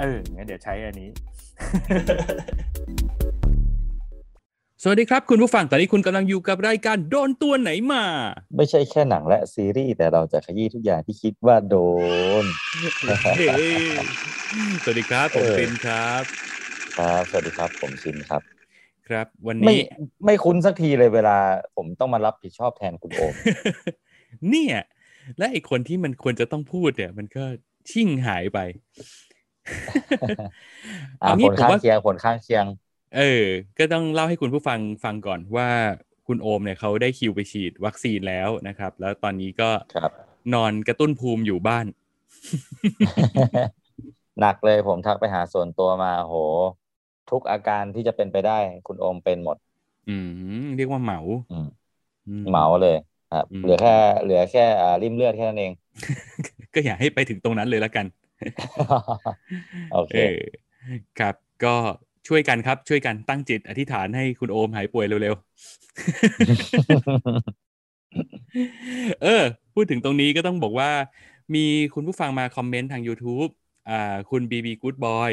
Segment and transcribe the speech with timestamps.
[0.00, 1.10] เอองั้นเดี๋ยวใช้อันนี้
[4.82, 8.04] สวัสดีครับคุณผู้ฟัง ตอนนี้คุณกำลังอยู่กับรายการโดนตัวไหนมา
[8.56, 11.76] ไม่ใช่แค่หนังและซีรีส์ แต่เราจะขยี้ทุกอย่างที่คิดว่าโด
[12.42, 12.44] น
[13.36, 13.48] เฮ้
[14.82, 16.22] สวัสดีครับ ผมเออปินครับ
[16.98, 18.42] ครับ สวัสดีครับ ผมชินครับ
[19.08, 19.80] ครับ วันไม่นี้
[20.24, 21.38] ไม่คุ้นสักทีเลยเวลา
[21.76, 23.34] ผมต้องมารับผิดชอบแทนคุณโอม
[24.50, 24.76] เนี่ย
[25.38, 27.44] และไอคนที่มันควรจะต้องพูดเนี่ย มันก็
[27.90, 28.58] ชิ่งหายไป
[28.98, 29.23] อ่า
[31.20, 32.66] เอาผงี้ลผมข้างว่าเคียงผลข้างเคียง
[33.16, 33.44] เออ
[33.78, 35.68] ก็ต้องเล่าให้คุณผู้ฟังฟังก่อนว่า
[36.26, 41.86] คุณโอมเนี่ยเขาได้คิวไปฉีดวัคซีนแล้วนะครับ แล้วตอนนี้ก็ครับนอนกระตุ้นภูมิอยู่บ้าน
[44.40, 46.34] หนักเลยผมทักไปหาส่วนตัวมาโห
[47.30, 49.56] ทุกอาการที่จะเป็นไปได้ คุณโอมเป็นหมด
[50.06, 50.10] อื
[50.60, 51.64] มเรียกว่าเหมาอืม
[52.26, 52.94] อืเหมาเลย
[53.30, 53.90] ครับอืมเหลือแค่
[54.22, 55.72] เหลือแค่อ่าริมเลือดแค่นั้นเอง
[56.74, 58.06] ก็อย่าให้ไปถึงตรงนั้นเลยละกัน
[59.92, 60.40] โอเคเออ
[61.18, 61.76] ครับ ก็
[62.28, 65.44] ช่วยกันครับ ช่วยกันตั้งจิตอธิษฐานให้คุณโอมหายป่วยเร็วๆ
[69.22, 69.42] เออ
[69.74, 70.90] พูดถึงตรงนี้ก็ต้องบอกว่า
[71.54, 73.50] มีคุณผู้ฟังมาคอมเมนต์ทาง YouTube
[73.90, 75.32] อ่า คุณ BB Good Boy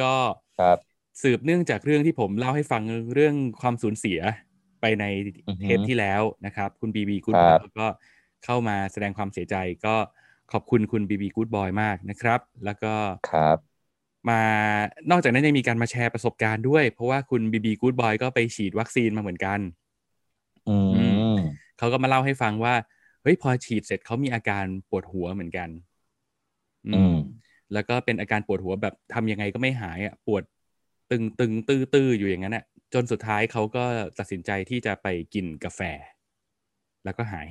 [0.00, 0.14] ก็
[0.60, 0.78] ครับ
[1.22, 2.82] สืบเนื่องจากเรื่องที่ผมเล่าให้ฟัง
[3.14, 4.20] เรื่องความสูญเสีย
[4.80, 5.04] ไปใน
[5.48, 7.86] อือฮึเทปที่แล้วนะครับ คุณ BB Good ครับ Boy ก็
[8.44, 9.94] เข้ามาแสดงความเสียใจก็
[10.52, 12.94] ขอบคุณคุณ BB Good Boy มากนะครับ แล้วก็
[13.30, 13.58] ครับ
[14.28, 14.42] มา
[15.10, 19.60] นอกจากนั้นยังมีการมาแชร์ประสบการณ์ด้วย เพราะว่าคุณ BB Good Boy ก็ไปฉีดวัคซีนมาเหมือนกัน
[20.68, 20.74] อื
[21.34, 21.36] ม
[21.78, 22.74] เขาก็มาเล่าให้ฟังว่า
[23.22, 25.68] เฮ้ยพอฉีดเสร็จเขามีอาการปวดหัวเหมือนกัน
[26.86, 27.14] อืม
[27.72, 30.42] แล้วก็เป็นอาการปวดหัวแบบทำยังไงก็ไม่หายอะปวด
[31.10, 32.64] ตึงตึงตื้อตื้ออยู่อย่างนั้นอะ
[32.94, 33.84] จนสุดท้ายเขาก็
[34.18, 35.80] ตัดสินใจที่จะไปกินกาแฟ
[37.04, 37.46] แล้วก็หาย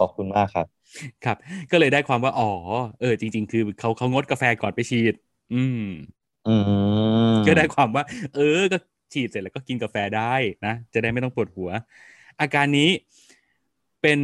[0.00, 0.66] ขอบคุณมากครับ
[1.24, 1.36] ครับ
[1.70, 2.50] ก็เลยได้ความว่าอ๋อ
[3.00, 5.14] เออจริง ๆ คือเขาเขางดกาแฟก่อนไปฉีด
[5.54, 5.82] อืม
[6.48, 6.56] อื
[7.32, 8.04] มก็ได้ความว่า
[8.34, 8.76] เออ ก็
[9.12, 10.34] ฉีดเสร็จแล้วก็กินกาแฟได้
[10.66, 11.70] นะจะได้ไม่ต้องปวดหัว
[12.40, 12.90] อาการนี้
[14.02, 14.20] เป็น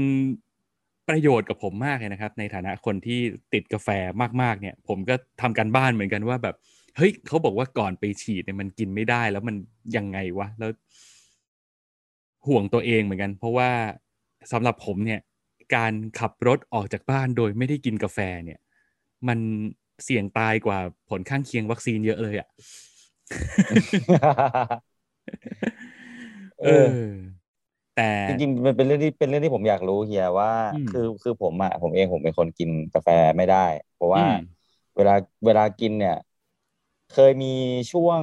[1.09, 3.21] ประโยชน์กับผมมากเลยนะครับ ในฐานะคนที่
[3.53, 3.89] ติดกาแฟ
[4.43, 6.57] มากๆ เนี่ย ผมก็ทำการบ้านเหมือนกันว่าแบบ
[6.97, 9.57] เฮ้ยเขาบอกว่าก่อนไปฉีดเนี่ยมันกินไม่ได้แล้วมัน
[9.97, 10.71] ยังไงวะแล้ว
[12.47, 13.71] ห่วงตัวเองเหมือนกัน เพราะว่า
[14.53, 15.21] สำหรับผมเนี่ย
[15.75, 18.59] การขับรถออกจากบ้านโดยไม่ได้กินกาแฟเนี่ย
[19.29, 19.39] มัน
[20.05, 20.79] เสี่ยงตายกว่า
[21.09, 22.49] ผลข้างเคียงวัคซีนเยอะเลยอะ่ะ
[26.63, 26.69] เออ
[27.95, 33.57] แต่จริงๆมันเป็นเรื่องที่เป็นเรื่องที่ผมอยากรู้เฮียว่าอืมคือคือผมอะผมเองผมเป็นคนกินกาแฟไม่ได้
[33.95, 34.35] เพราะว่าอืม
[34.97, 35.13] เวลา
[35.45, 36.15] เวลากินเนี่ย
[37.09, 37.47] เคยมี
[37.93, 38.23] ช่วง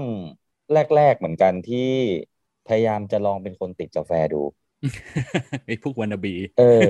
[0.71, 1.77] แรก ๆ เหมือนกันที่
[2.65, 4.37] พยายามจะลองเป็นคนติดกาแฟดู
[5.67, 6.87] ไอ้พวกวานาบี เออ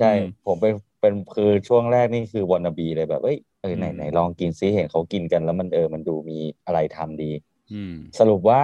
[0.00, 7.30] ใช่อืมผมเป็นเป็นคือช่วงแรกนี่คือว a น n บีเลยแบบเอ้ยเออไหนอืมไหนลองกินซิเห็นเขากินกันแล้วมันเออมันดูมีอะไรทำดี
[7.72, 8.62] อืมสรุปว่า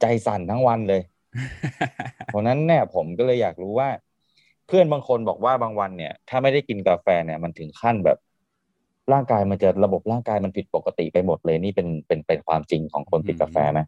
[0.00, 1.02] ใจสั่นทั้งวันเลย
[2.26, 3.88] เพราะนั้นเนี่ยผมก็เลยอยากรู้ว่า
[4.66, 8.18] เพื่อนบางคนบอกว่าบางวันเนี่ย ถ้าไม่ได้กินกาแฟเนี่ยมันถึงขั้นแบบ
[9.12, 13.80] ร่างกายมันจะระบบร่างกายมันผิดปกติไปหมดเลยนี่เป็นเป็นเป็นความจริงของคนติดกาแฟไหม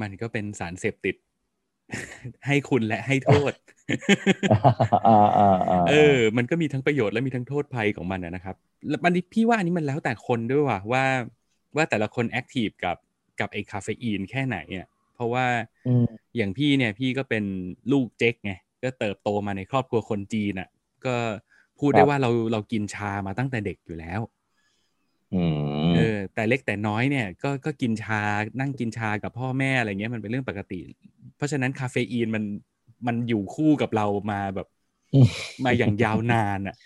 [0.00, 1.14] มันก็เป็นสารเสพติด
[2.46, 3.52] ให้คุณและให้โทษ
[4.50, 4.56] อ่า
[5.06, 8.56] อ่าอ่าเออ มันก็มีทั้งประโยชน์และมีทั้งโทษภัยของมันนะนะครับ
[8.88, 11.04] แล้วมันพี่ว่าอันนี้มันแล้วแต่คนด้วยว่ะว่า
[11.76, 12.96] ว่าแต่ละคนแอคทีฟกับ
[13.40, 15.46] กับไอ้คาเฟอีนแค่ไหนอะเพราะว่า
[15.86, 17.44] อืมอย่างพี่เนี่ยพี่ก็เป็น
[17.92, 18.52] ลูกเจ๊กไง
[18.84, 20.68] ก็เติบโตมาในครอบครัวคนจีนอะ
[21.06, 21.16] ก็
[21.78, 24.37] พูดได้ว่าเราเรากินชามาตั้งแต่เด็กอยู่แล้วอืม
[25.94, 28.20] เออแต่เล็กแต่น้อยเนี่ยก็ก็กินชา
[28.60, 30.80] นั่งกินชากับพ่อแม่อะไรเงี้ยมันเป็นเรื่องปกติ
[31.36, 32.44] เพราะฉะนั้นคาเฟอีนมัน
[33.06, 34.66] มันอยู่คู่กับเรามาแบบ
[35.12, 35.28] อืม
[35.64, 36.76] มาอย่างยาวนานอะ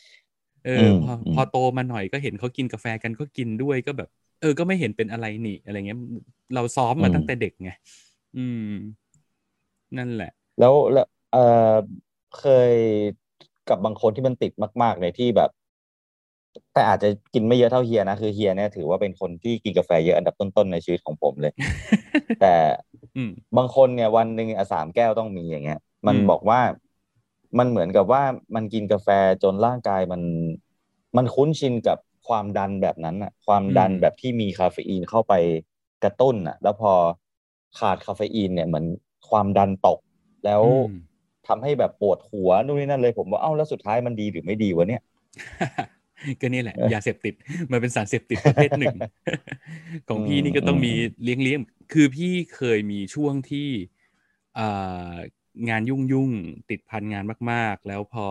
[0.66, 4.08] เออมพออืมพอโตมาหน่อยก็เห็นเขากินกาแฟกันก็กินด้วยก็แบบ
[4.40, 5.98] เออ ก็ไม่เห็นเป็นอะไรนี่อะไรเงี้ย
[6.54, 7.70] เราซ้อมมาตั้งแต่เด็กไง
[8.36, 8.68] อืม
[9.98, 11.36] นั่นแหละ แล้วแล้วเอ
[11.72, 11.74] อ
[12.38, 12.72] เคย
[13.68, 14.52] กับบางคนที่มันติด
[14.82, 15.50] มาก ๆ เลยที่แบบ
[16.74, 21.52] แต่อาจจะกินไม่เยอะเท่าเฮียนะคือเฮียเนี่ยถือว่าเป็นคนที่กินกาแฟเยอะอันดับต้นๆในชีวิตของผมเลย
[22.40, 22.54] แต่
[23.16, 26.60] อืมบางคนเนี่ยวันหนึ่งอะสามแก้วต้องมีอย่างเงี้ย มันอืมบอกว่า
[27.58, 28.22] มันเหมือนกับว่า
[28.54, 29.08] มันกินกาแฟ
[29.42, 30.22] จนร่างกายมัน
[31.16, 35.32] มันคุ้นชินกับความดันแบบนั้นอะความดันอืมแบบที่มีคาเฟอีนเข้าไป
[36.04, 36.92] กระตุ้นอะแล้วพอ
[37.78, 38.86] ขาดคาเฟอีนเนี่ยเหมือน
[39.28, 39.98] ความดันตก
[40.44, 40.90] แล้วอืม
[41.48, 45.02] ทำให้แบบปวดหัวนู่นนี่นั่นเลยผมว่าเอ้าแล้วสุดท้ายมันดีหรือไม่ดีวะเนี่ย
[46.40, 47.34] ก็นี่แหละเออยาเสพติด
[47.72, 48.94] มันเป็นสารเสพติดประเภทหนึ่ง
[50.08, 51.58] ของพี่นี่ก็ต้องมีอืมเลี้ยงเลี้ยง
[51.92, 53.68] คือพี่เคยมีช่วงที่
[54.58, 55.14] อ่า
[55.68, 58.24] งานยุ่งยุ่งๆติดพันงานมาก ๆ แล้วพอ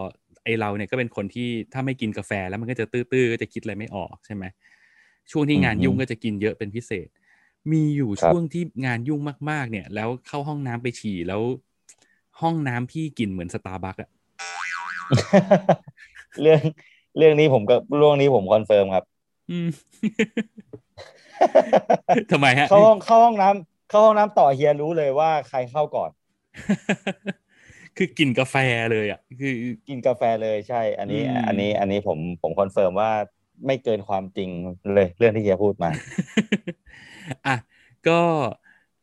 [0.44, 4.44] ไอเราเนี่ยก็เป็นคนที่ถ้าไม่กินกาแฟแล้วมันก็จะตื้อๆก็จะคิดอะไรไม่ออกใช่ไหม
[5.32, 7.08] ช่วงที่งานยุ่งก็จะกินเยอะเป็นพิเศษ
[7.72, 11.42] มีอยู่ช่วงที่งานยุ่งมาก ๆ เนี่ย แล้วเข้าห้องน้ำไปฉี่แล้ว
[12.42, 14.10] ห้องน้ำพี่กลิ่นเหมือนสตาร์บัคอะ
[16.42, 16.62] เรื่อง
[17.18, 19.04] เรื่องนี้ผมก็เรื่องนี้ผม confirm ครับ
[19.52, 19.70] อืม
[22.32, 26.10] ทำไมฮะเข้าห้องเข้าห้องน้ำเข้าห้องน้ำต่อเฮียรู้เลยว่าใครเข้าก่อน
[27.98, 28.56] คือกลิ่นกาแฟ
[28.92, 29.54] เลยอะ คือ
[29.90, 33.12] กลิ่นกาแฟเลยใช่ อันนี้อืมอันนี้ อันนี้ผมผม confirm ว่า
[33.66, 34.50] ไม่เกินความจริง
[34.94, 35.90] เลยเรื่องที่เฮียพูดมา
[37.48, 37.56] อะ
[38.08, 38.20] ก็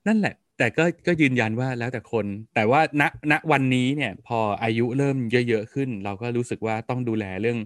[0.06, 3.02] นั่นแหละ แต่ก็ก็ยืนยันว่าแล้วแต่คน แต่ว่าณ
[3.32, 5.16] ณวันนี้เนี่ย พออายุเริ่ม
[5.48, 7.58] เยอะ ๆ ขึ้น เราก็รู้สึกว่าต้องดูแลเรื่อง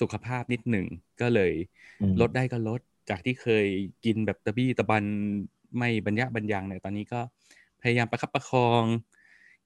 [0.00, 0.86] สุขภาพนิดหนึ่ง
[1.20, 1.52] ก็เลย
[2.00, 2.80] อืมลดได้ก็ลด
[3.10, 3.66] จากที่เคย
[4.04, 5.04] กินแบบตะบี้ตะบัน
[5.78, 7.20] ไม่บรรยะบรรยังเนี่ยตอนนี้ก็
[7.82, 8.84] พยายามประคับประคอง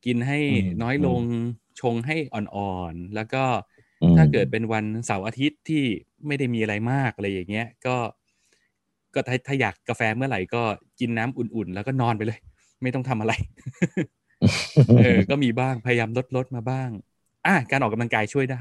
[0.07, 1.23] กินให้อืมน้อยลง
[1.81, 3.45] ชงให้อ่อนๆ แล้วก็
[4.03, 5.85] อืมถ้าเกิดเป็นวันเสาร์อาทิตย์ที่
[6.27, 7.97] ไม่ได้มีอะไรมากอะไรอย่างเงี้ย ก็
[9.15, 10.63] ก็ถ้าถ้าอยากกาแฟเมื่อไหร่ก็
[11.01, 12.39] กินน้ำอุ่นๆ แล้วก็นอนไปเลย
[12.83, 13.33] ไม่ต้องทำอะไร
[14.99, 16.91] เออ ก็มีบ้างพยายามลดลดมาบ้าง
[17.47, 18.61] อะการออกกำลังกายช่วยได้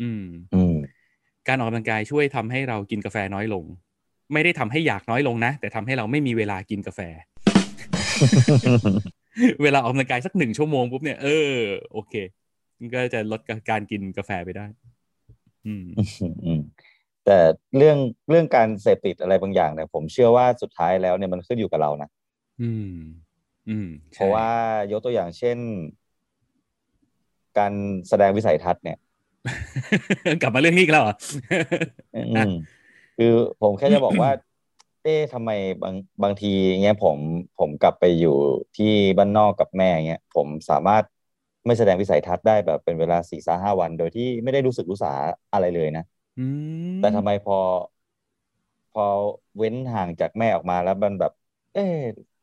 [0.00, 0.71] อืม อืม
[1.48, 3.64] การออกกำลังกายช่วยทำให้เรากินกาแฟน้อยลง
[4.32, 7.00] ไม่ได้ทำให้อยากน้อยลงนะ แต่ทำให้เราไม่มีเวลากินกาแฟ
[9.62, 11.54] เวลาออกกำลังกายสักหนึ่งชั่วโมงปุ๊บเนี่ยเออ
[11.92, 12.14] โอเค
[12.78, 13.40] มันก็จะลด
[13.70, 14.66] การกินกาแฟไปได้
[15.66, 15.84] อืม
[16.44, 16.60] อืม
[17.24, 17.38] แต่
[17.76, 17.98] เรื่อง
[18.30, 22.08] เรื่องการเสพติดอะไรบางอย่างเนี่ยผมเชื่อว่าสุดท้ายแล้วเนี่ยมันขึ้นอยู่กับเรานะ
[22.62, 22.94] อืม
[23.68, 24.50] อืมเพราะว่า
[24.92, 25.58] ยกตัวอย่างเช่น
[27.58, 27.72] การ
[28.08, 28.98] แสดงวิสัยทัศน์เนี่ย
[30.42, 31.14] กลับมาเรื่องนี้อีกแล้วเหรอ
[32.14, 32.18] อื
[32.48, 32.50] ม
[33.16, 34.30] คือผมแค่จะบอกว่า
[35.02, 35.50] เอ๊ะทำไม
[35.82, 36.52] บางบางที
[36.82, 37.18] เงี้ยผม
[37.58, 38.30] ผมกลับไปอยู่
[38.76, 38.86] ที่
[39.18, 41.04] บ้านนอกกับแม่เงี้ยผมสามารถ
[41.66, 45.08] ไม่แสดงวิสัยทัศน์ได้แบบเป็นเวลาสี่สาห้าวัน โดยที่ไม่ได้รู้สึกรู้สา
[45.52, 46.04] อะไรเลยนะ
[46.38, 46.46] อื
[46.94, 47.58] มแต่ทำไมพอ
[48.92, 49.02] พอ
[49.56, 51.32] เว้นห่างจากแม่ออกมาแล้วมันแบบ
[51.74, 51.94] เอ๊ะ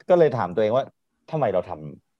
[0.10, 0.86] ก็เลยถามตัวเองว่า
[1.32, 1.72] ทำไมเราท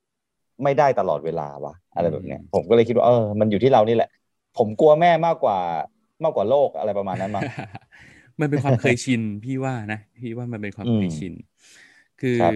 [0.06, 4.10] ำไม่ได้ตลอดเวลาวะอะไรแบบเนี้ย ผมก็เลยคิดว่าเออมันอยู่ที่เรานี่แหละ
[4.60, 5.60] ผมกลัวแม่มากกว่า
[6.24, 7.44] มากกว่าโลกอะไรประมาณนั้นมั้ง
[8.40, 11.34] มันเป็นความเคยชินพี่ว่านะพี่ว่ามันเป็นความอืมเคยชิน
[12.22, 12.54] คือครับ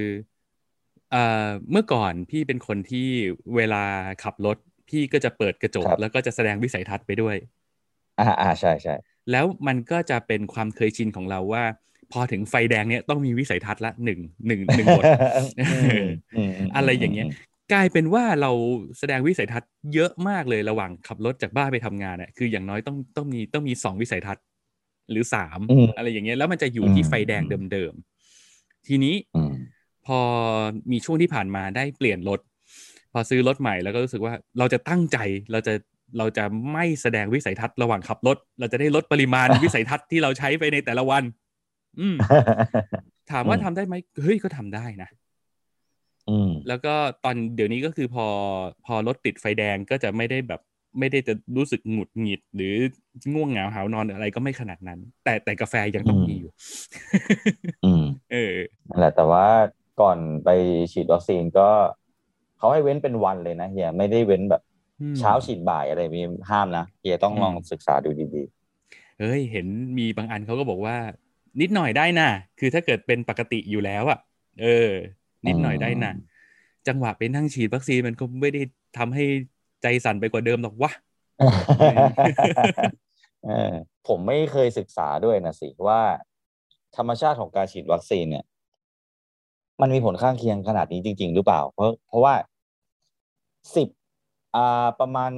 [1.11, 3.07] เอ่อเมื่อก่อนพี่เป็นคนที่
[3.55, 3.83] เวลา
[4.23, 4.57] ขับรถ
[4.89, 7.35] พี่ก็จะเปิดกระจกครับแล้วก็จะแสดงวิสัยทัศน์ไปด้วย
[8.19, 8.95] อ่าอ่าใช่ใช่
[9.31, 11.63] แล้วมันก็จะเป็นความเคยชินของเราว่า
[12.11, 15.03] พอถึงไฟแดงเนี่ยต้องมีวิสัยทัศน์ละหนึ่งหนึ่งหนึ่งบท
[15.57, 16.05] อืม
[16.35, 17.27] มมอะไรอย่างเงี้ย
[17.71, 18.51] กลายเป็นว่าเรา
[19.00, 24.44] แสดงวิสัยทัศน์เยอะมากเลยระหว่างขับรถจากบ้านไปทำงานอะคืออย่างน้อยต้องต้องมีต้องมีสองวิสัยทัศน์
[25.12, 29.54] หรือสามอืมอะไรอย่างเงี้ยแล้วมันจะอยู่ที่อืมไฟแดงเดิมๆทีนี้อืม
[30.06, 30.19] พอ
[30.92, 32.39] มีช่วงที่ผ่านมาได้เปลี่ยนรถ
[33.12, 35.18] พอซื้อรถใหม่แล้วก็รู้สึกว่าเราจะตั้งใจ
[35.51, 35.74] เราจะ
[36.18, 41.24] เราจะไม่แสดงวิสัยทัศน์ระหว่างขับรถ เราจะได้ลดปริมาณวิสัยทัศน์ที่เราใช้ไปในแต่ละวัน
[42.00, 42.17] อืม
[43.32, 45.23] ถามว่าอืมทำได้ไหมเฮ้ยก็ทำได้นะอืม
[46.68, 48.27] แล้วก็ตอนเดี๋ยวนี้ก็คือพอ
[48.86, 50.62] พอรถติดไฟแดงก็จะไม่ได้แบบ
[51.00, 52.74] ไม่ได้จะรู้สึกหงุดหงิด หรือ
[53.34, 56.51] ง่วงเหงาหาวนอนอะไรก็ไม่ขนาดนั้น แต่แต่กาแฟยังต้องอืมมีอยู่
[57.84, 58.01] อืม
[58.32, 58.56] เออ
[58.89, 59.46] นั่นแหละแต่ว่า
[60.01, 60.50] ก่อนไป
[60.92, 61.70] ฉีดวัคซีนก็
[62.58, 64.62] เขาให้เว้นเป็นวันเลยนะเฮียไม่ได้เว้นแบบ
[65.00, 68.44] อืมเช้าฉีดบ่ายอะไรมีห้ามนะเฮียต้องลองอืมศึกษาดูดี
[69.18, 70.96] เฮ้ยเห็นมีบางอันเขาก็บอกว่า
[71.62, 72.24] นิดหน่อยได้นะ
[72.58, 74.18] คือถ้าเกิดเป็นปกติอยู่แล้วอะ
[74.58, 74.68] เออ
[75.47, 76.33] นิดหน่อยได้นะอืม
[76.88, 78.62] จังหวะไปนั่งฉีดวัคซีนมันก็ไม่ได้
[78.97, 79.23] ทำให้
[79.81, 80.91] ใจสั่นไปกว่าเดิมหรอกวะ
[83.45, 83.73] เออ
[84.07, 86.01] ผมไม่เคยศึกษาด้วยนะสิว่า
[86.97, 88.45] ธรรมชาติของการฉีดวัคซีนเนี่ย
[89.81, 92.33] มันมีผลข้างเคียงขนาดนี้จริง ๆ หรือเปล่า เพราะเพราะว่า
[93.75, 93.88] สิบ
[94.55, 95.31] อ่าประมาณ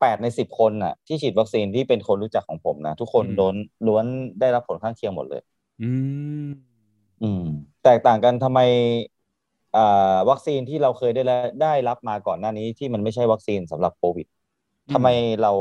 [0.00, 3.54] แปดในสิบคนน่ะ ที่ฉีดวัคซีนที่เป็นคนรู้จักของผมนะทุกคนอืมล้วน
[3.86, 4.04] ล้วน
[4.40, 5.42] ได้รับผลข้างเคียงหมดเลย
[5.82, 5.90] อื
[6.46, 6.48] ม
[7.22, 7.44] อืม
[7.84, 9.17] แตกต่างกันทำไมอ่า
[10.30, 14.26] วัคซีนที่เราเคยได้ละได้รับมาก่อนหน้านี้ที่มันไม่ใช่วัคซีนสำหรับโควิด
[14.92, 15.08] ทำไม
[15.42, 15.52] เรา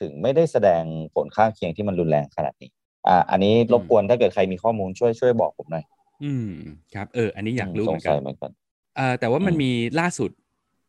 [0.00, 0.84] ถึงไม่ได้แสดง
[1.14, 2.70] ผลข้างเคียงที่มันรุนแรงขนาดนี้
[3.06, 5.84] อ่า อันนี้รบกวนถ้าเกิดใครมีข้อมูลช่วยช่วยบอกผมหน่อย
[6.20, 6.44] อืม
[6.92, 8.50] ครับ เออ อันนี้อยากรู้สเหมืงอนกัสันยเหมือนกัน
[8.94, 10.30] เอ่อแต่ว่ามันอืมมีล่าสุด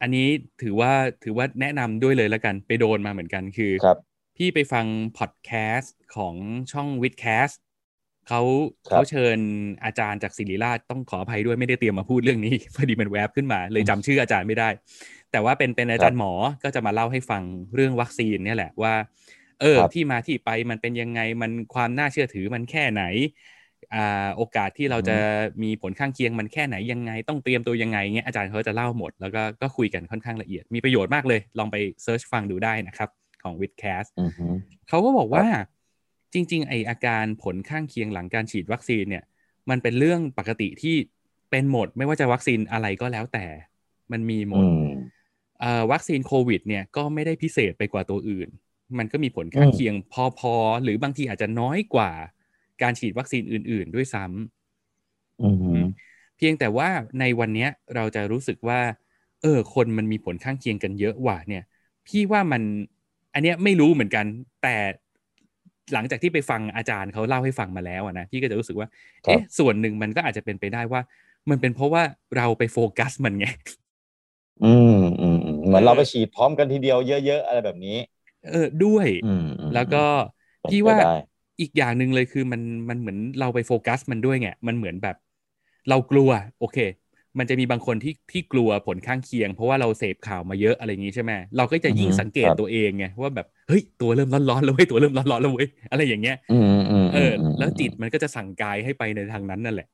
[0.01, 0.27] อันนี้
[0.61, 0.91] ถือว่า
[1.23, 6.35] ถือว่าแนะนำด้วยเลยแล้วกัน ไปโดนมาเหมือนกันคือครับพี่ไปฟังพอดแคสต์ของ
[6.71, 7.49] ช่องวิดแคส
[8.27, 8.41] เขา
[8.89, 9.37] ครับเขาเชิญ
[9.85, 14.69] อาจารย์จากศิริราชต้องขออภัยด้วยไม่ได้เตรียมมาพูดเรื่องนี้พอดีมันแวบขึ้นมา เลยจำชื่ออาจารย์ไม่ได้
[15.31, 16.31] แต่ว่าเป็นเป็นอาจารย์หมอ
[16.63, 17.43] ก็จะมาเล่าให้ฟัง
[17.75, 18.93] เรื่องวัคซีนเนี่ยแหละว่า
[19.61, 23.03] เออครับที่มาที่ไปมันเป็นยังไงมันความน่าเชื่อถือมันแค่ไหน
[23.95, 25.17] อ่าโอกาสที่เราจะ
[25.63, 33.09] มีผลข้างเคียงมันแค่ไหนยังไง ต้องเตรียมตัวยังไงเงี้ยอาจารย์เขาจะเล่าหมด แล้วก็ก็คุยกันค่อนข้างละเอียดมีประโยชน์มากเลย ลองไปsearch ฟังดูได้นะครับ
[33.43, 34.47] ของ w i t c a s t อือฮึ
[34.89, 35.45] เขาก็บอกว่า
[36.33, 39.23] จริงๆไออาการผลข้างเคียงหลังการฉีดวัคซีนเนี่ย
[39.69, 40.95] มันเป็นเรื่องปกติที่
[41.51, 43.45] เป็นหมด ไม่ว่าจะวัคซีนอะไรก็แล้วแต่
[44.11, 44.77] มันมีหมอืดม
[45.59, 48.49] เอ่อวัคซีนโควิด เนี่ยก็ไม่ได้พิเศษไปกว่าตัวอื่น
[48.97, 49.93] มันก็มีผลข้างเคียง
[50.39, 52.11] พอๆ หรือบางทีอาจจะน้อยกว่า
[52.81, 54.33] การฉีดวัคซีนอื่น ๆ ด้วยซ้ำ
[55.41, 55.73] อือฮึ
[56.37, 58.79] เพียงแต่ว่าในวันเนี้ยเราจะรู้สึกว่า
[59.41, 61.63] เออ คนมันมีผลข้างเคียงกันเยอะว่ะเนี่ย
[62.07, 62.61] พี่ว่ามัน
[63.33, 64.25] อันเนี้ยไม่รู้เหมือนกัน
[64.63, 64.75] แต่
[65.93, 68.87] หลังจากที่ไปฟังอาจารย์เขาเล่าให้ฟังมาแล้วอะนะพี่ก็จะรู้สึกว่า
[69.25, 71.01] เอ๊ะส่วนหนึ่งมันก็อาจจะเป็นไปได้ว่า
[71.49, 72.03] มันเป็นเพราะว่า
[72.37, 73.45] เราไปโฟกัสมันไง
[74.61, 74.91] อืม
[75.21, 77.97] อืมอืมเหมือนเราไปฉีดพร้อมกันทีเดียวเยอะ ๆ อะไรแบบนี้
[78.43, 79.97] เออด้วยอืมอืมแล้วก็
[80.61, 81.05] เป็นพี่ไปว่าได้
[81.61, 85.15] อีกอย่างหนึ่งเลยคือมันมันเหมือนเราไปโฟกัสมันด้วยไงมันเหมือนแบบ
[85.89, 86.77] เรากลัว โอเค
[87.39, 99.87] มันจะมีบางคนที่ที่กลัวผลข้างเคียง เพราะว่าเราเสพข่าวมาเยอะอะไรอย่างงี้ใช่ไหมเราก็จะยิ่งอือฮึสังเกตครับตัวเองไงว่าแบบเฮ้ยตัวเริ่มร้อนๆแล้วเว้ยตัวเริ่มร้อนๆแล้วเว้ยอะไรอย่างเงี้ยอืมอืมเอออมแล้วจิตมันก็จะสั่งกายให้ไปในทางนั้นนั่นแหละ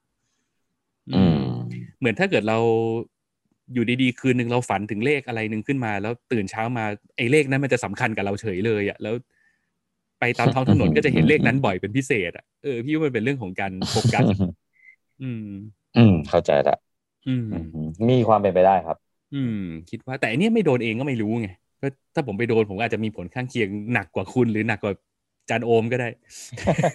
[1.10, 1.38] อืม
[2.00, 2.58] เหมือนถ้าเกิดเรา
[3.74, 6.86] อยู่ดีๆ คืนหนึ่งเราฝันถึงเลขอะไรหนึ่งขึ้นมา แล้วตื่นเช้ามา
[7.18, 9.14] ไอ้เลขนั้นมันจะสำคัญกับเราเฉยเลยอะ แล้ว
[10.20, 14.24] ไปตามท้องถนนก็จะเห็นเลขนั้นบ่อยเป็นพิเศษอะเออพี่ว่ามันเป็นเรื่องของการโฟกัส
[15.24, 15.48] อืม
[15.98, 16.76] อืม เข้าใจละ
[17.26, 18.98] อืมอืมมีความเป็นไปได้ครับ
[19.32, 19.54] อืม
[19.90, 21.48] คิดว่าแต่อันเนี้ยไม่โดนเองก็ไม่รู้ไง
[21.82, 24.94] ก็ถ้าผมไปโดนผมก็อาจจะมีผลข้างเคียงหนักกว่าคุณหรือหนักกว่า
[25.50, 26.06] จานโอมก็ได้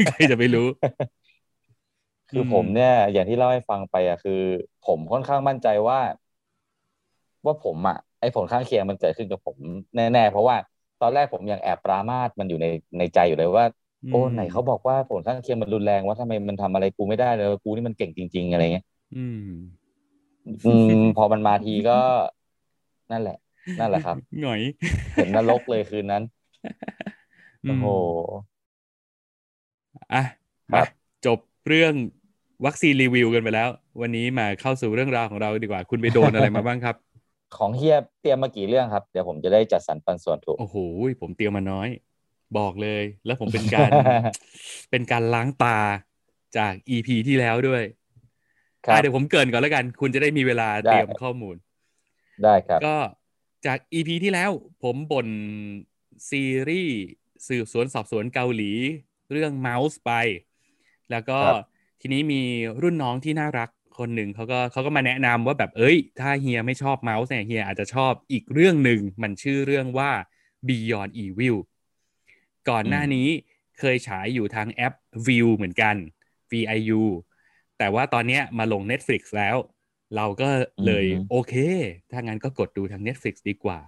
[0.06, 0.66] ใครจะไปรู้
[2.28, 4.32] คืออมผมเนี่ย อย่างที่เล่าให้ฟังไปอะคือ
[4.82, 5.98] ผมค่อนข้างมั่นใจว่า
[7.46, 9.58] ว่าผมอะไอ้ผลข้างเคียงมันเกิดขึ้นกับผม
[9.94, 10.56] แน่ๆเพราะว่า
[11.00, 12.66] ตอนแรกผมยังแอบปรามาสมันอยู่ใน
[12.98, 13.64] ในใจอยู่เลยว่า
[14.08, 19.38] โอ้ไหนเขาบอกว่าผลข้างเคียงมันรุนแรงว่าทำไมมันทำอะไรกูไม่ได้เลยกูนี่มันเก่งจริง ๆ อะไรเงี้ย อืม
[20.66, 21.98] อืมพอมันมาทีก็
[23.12, 23.38] นั่นแหละ
[23.80, 24.60] นั่นแหละครับหน่อย
[25.14, 26.22] เห็นนรกเลยคืนนั้น
[27.62, 27.86] โอ้โห
[30.14, 30.22] อะ
[30.72, 30.86] ครัมาบ
[31.26, 31.38] จบ
[31.68, 31.92] เรื่อง
[32.66, 33.68] วัคซีนรีวิวกันไปแล้ว
[34.00, 36.96] วันนี้มาเข้าสู่เรื่องราวของเราดีกว่า คุณไปโดนอะไรมาบ้างครับ
[37.56, 40.76] ของเฮียเตรียมมากี่เรื่องครับ เดี๋ยวผมจะได้จัดสรรปันส่วนถูก โอ้โห
[41.20, 41.88] ผมเตรียมมาน้อย
[42.58, 43.90] บอกเลย แล้วผมเป็นการ
[44.90, 45.78] เป็นการล้างตา
[46.56, 47.97] จาก EP ที่แล้วด้วยครับอะ
[49.02, 51.56] เดี๋ยวผมเกรินก่อนแล้วกัน คุณจะได้มีเวลาได้เตรียมข้อมูล
[52.42, 52.96] ได้ครับ ก็
[53.66, 54.50] จาก EP ที่แล้ว
[54.82, 55.28] ผมบ่น
[56.30, 56.96] ซีรีส์
[57.48, 58.72] สืบสวนสอบสวนเกาหลี
[59.32, 60.12] เรื่อง Mouse ไป
[61.10, 61.64] แล้วก็ครับ
[62.00, 62.42] ทีนี้มี
[62.82, 70.10] รุ่นน้องที่น่ารักคนหนึ่งเขาก็เขาก็มาแนะนำว่าแบบเอ้ย ถ้าเฮียไม่ชอบ Mouse เนี่ยเฮียอาจจะชอบอีกเรื่องหนึ่งมันชื่อเรื่องว่า
[70.68, 71.56] Beyond Evil
[72.68, 73.28] ก่อนหน้านี้
[73.78, 74.94] เคยฉายอยู่ทางแอป
[75.26, 75.96] View เหมือนกัน
[76.50, 77.02] VIU
[77.78, 79.56] แต่ว่าตอนเนี้ยมาลง Netflix แล้ว
[80.16, 80.48] เราก็
[80.86, 81.54] เลยอือฮึโอเค
[82.10, 83.80] ถ้างั้นก็กดดูทาง Netflix ดีกว่า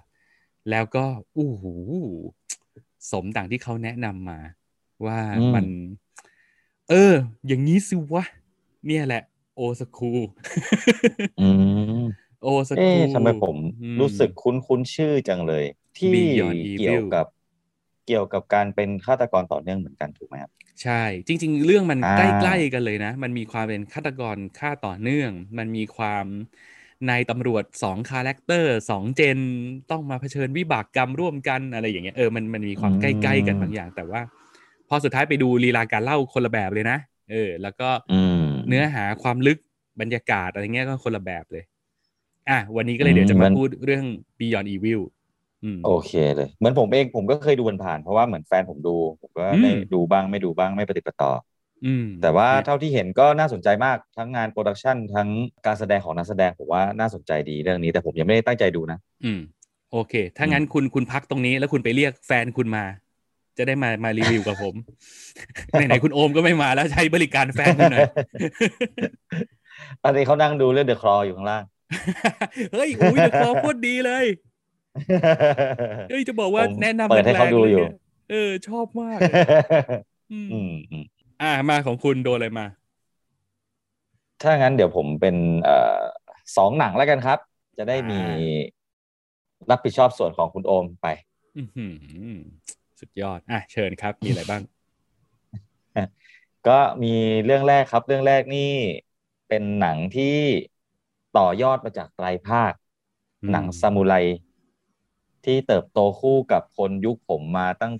[0.71, 1.05] แล้วก็
[1.37, 1.75] อู้หู
[3.11, 4.41] สมดังที่เขาแนะนำมา
[5.07, 5.67] ว่าอืมมัน
[6.89, 7.15] เออ
[7.47, 8.25] อย่างนี้สิวะ
[8.87, 9.23] เนี่ยแหละ
[9.55, 10.11] โอสคู
[11.39, 11.43] อื
[12.01, 12.01] ม
[12.43, 13.57] โอสคู เอ๊ะทำไมผม
[14.01, 15.65] รู้สึกคุ้นคุ้นๆชื่อจังเลย
[15.99, 17.27] ที่ Beyond Evil เกี่ยวกับ
[18.07, 26.27] เกี่ยวกับการเป็นฆาตกรต่อเนื่องเหมือนกันถูกไหมครับ ใช่ จริง ๆ เรื่องมันอ่า ใกล้ๆกันเลยนะ มันมีความเป็นฆาตกรฆ่าต่อเนื่อง มันมีความ
[27.09, 29.39] นายตำรวจสอง character สอง gen
[29.91, 34.21] ต้องมาเผชิญวิบากกรรมร่วมกันอะไรอย่างเงี้ยเออมันมันมีความใกล้ๆกันบางอย่าง แต่ว่า
[34.89, 36.99] พอสุดท้ายไปดูลีลาการเล่าคนละแบบเลยนะ
[37.31, 39.59] เออ แล้วก็อืมเนื้อหาความลึก
[40.01, 41.65] บรรยากาศอะไรเงี้ยก็คนละแบบเลย
[42.51, 44.05] อะวันนี้ก็เลยเดี๋ยวจะอืมมามันพูดเรื่อง
[44.39, 45.20] Beyond Evil อืม
[45.85, 51.31] โอเคเลย เหมือนผมเองผมก็เคยดูผ่านๆเพราะว่าเหมือนแฟนผมดู ผมก็ได้อืมดูบ้างไม่ดูบ้างไม่ปฏิปต่อ
[51.87, 55.29] อืมแต่ว่าเนี่ยเท่าที่เห็นก็น่าสนใจมากทั้งงานโปรดักชันทั้ง
[55.67, 59.41] การแสดงของนักแสดงผมว่าน่าสนใจดีเรื่องนี้ แต่ผมยังไม่ได้ตั้งใจดูนะ อืม
[59.93, 62.85] โอเค ถ้างั้นคุณคุณพักตรงนี้แล้วคุณไปเรียกแฟนคุณมา
[63.59, 64.75] จะได้มามารีวิวกับผม
[65.73, 68.07] ไหนๆคุณโอมก็ไม่มาแล้วใช้บริการแฟนคุณหน่อย
[70.03, 71.65] ตอนนี้เขานั่งดูเรื่องเดอะคลออยู่ข้างล่าง
[72.73, 74.25] เฮ้ยอุ้ยเดอะคอโคตรดีเลย
[76.09, 77.89] เฮ้ยจะบอกว่าผมแนะนำเปิดให้เขาแรงๆดูเลยอยู่นี่
[78.31, 79.41] เออ ชอบมากเลย
[80.33, 81.05] อืมอืมอืม
[81.43, 82.67] อ่ามาของคุณโดนอะไรมา
[84.43, 86.01] ถ้างั้นเดี๋ยวผมเป็นเอ่อ
[86.57, 87.39] สองหนังแล้วกันครับ
[87.79, 88.21] จะได้มีอ่
[89.71, 91.07] รับผิดชอบส่วนของคุณโอมไป
[91.57, 92.39] อื้อหือ
[93.01, 94.63] สุดยอด อะ เชิญครับ มีอะไรบ้าง
[96.69, 97.15] ก็มี
[97.45, 98.71] เรื่องแรกครับ เรื่องแรกนี่
[99.49, 100.37] เป็นหนังที่
[101.39, 102.73] ต่อยอดมาจากไตรภาค
[103.43, 104.15] อืมหนังซามูไร
[105.47, 107.93] ที่เติบโตคู่กับคนยุคผมมาตั้ง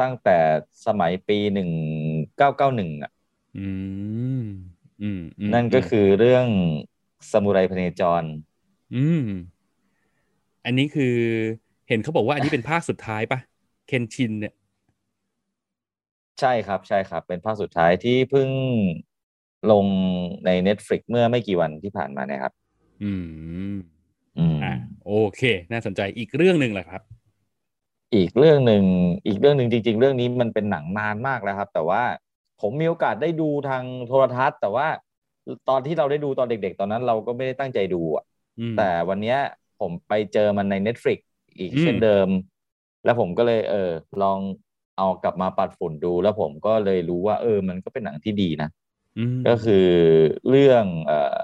[0.00, 0.38] ตั้งแต่
[0.86, 1.70] สมัยปีหนึ่ง
[2.36, 3.12] เก้าเก้าหนึ่งอะ
[3.58, 3.66] อื
[4.40, 4.42] ม
[5.02, 6.46] อืมอืมนั่นก็คือเรื่อง
[7.30, 8.24] ซามูไรพเนจร
[8.94, 9.28] อืม
[10.64, 11.14] อันนี้คือ
[11.88, 13.38] เห็นเขาบอกว่าอันนี้เป็นภาคสุดท้ายปะ
[13.86, 14.54] เคนชินเนี่ย
[16.40, 18.48] ใช่ครับ ใช่ครับ เป็นภาคสุดท้ายที่เพิ่ง
[19.70, 19.86] ลง
[20.44, 22.52] ใน Netflix เมื่อไม่กี่วันที่ผ่านมาเนะครับ
[23.02, 23.10] อื
[23.72, 23.74] ม
[24.38, 24.72] อืมอะ
[25.06, 27.02] โอเค น่าสนใจอีกเรื่องหนึ่งแหละครับ
[28.14, 28.84] อีกเรื่องหนึ่ง
[29.26, 32.02] อีกเรื่องหนึ่งจริง ๆ เรื่องนี้มันเป็นหนังนานมากแล้วครับ แต่ว่า
[32.60, 34.86] ผมมีโอกาสได้ดูทางโทรทัศน์ แต่ว่า
[35.68, 38.24] ตอนที่เราได้ดูตอนเด็ก ๆ ตอนนั้นเราก็ไม่ได้ตั้งใจดูอะ
[38.58, 39.38] อืมแต่วันเนี้ย
[39.80, 41.18] ผมไปเจอมันใน Netflix
[41.58, 42.28] อีกอืมเช่นเดิม
[43.04, 43.90] แล้วผมก็เลย เออ
[44.22, 44.38] ลอง
[44.98, 48.68] เอากลับมาปัดฝุ่นดู แล้วผมก็เลยรู้ว่า เออ มันก็เป็นหนังที่ดีนะ
[49.18, 49.86] อืมก็คือ
[50.48, 51.42] เรื่องเอ่อ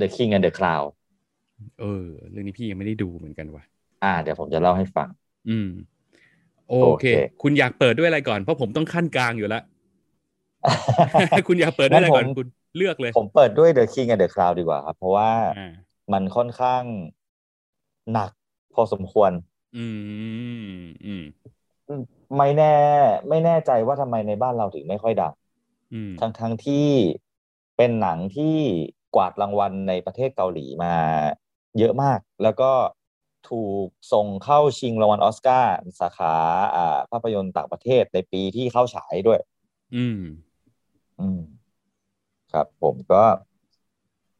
[0.00, 0.88] The King and the Cloud
[1.78, 3.64] เออ เรื่องนี้พี่ยังไม่ได้ดูเหมือนกันว่ะ
[4.02, 5.08] อ่า เดี๋ยวผมจะเล่าให้ฟัง
[5.48, 5.68] อืม
[6.68, 9.62] โอโอเคเค คุณอยากเปิดด้วยอะไรก่อน เพราะผมต้องขั้นกลางอยู่แล้ว
[11.48, 12.46] คุณอยากเปิดด้วยอะไรก่อนงั้นผมคุณ
[12.76, 16.84] เลือกเลย ผมเปิดด้วย The King and the Cloud ดีกว่าครับ เพราะว่าอ่ามันค่อนข้าง
[18.12, 18.30] หนัก
[18.74, 19.30] พอสมควร
[19.74, 19.84] อื
[20.78, 22.02] ม อืม
[22.36, 22.66] ไม่แน่
[23.28, 25.32] ไม่แน่ใจว่าทำไมในบ้านเราถึงไม่ค่อยดัง
[25.92, 26.74] อืมทั้งทั้งที่
[27.76, 28.44] เป็นหนังที่
[29.14, 30.94] กวาดรางวัลในประเทศเกาหลีมา
[31.78, 32.72] เยอะมาก แล้วก็
[33.50, 36.34] ถูกส่งเข้าชิงรางวัลออสการ์สาขา
[36.76, 39.40] อ่าภาพยนตร์ต่างประเทศในปีที่เข้าฉายด้วย
[39.94, 40.18] อืม
[41.18, 41.38] อืม
[42.52, 43.22] ครับผมก็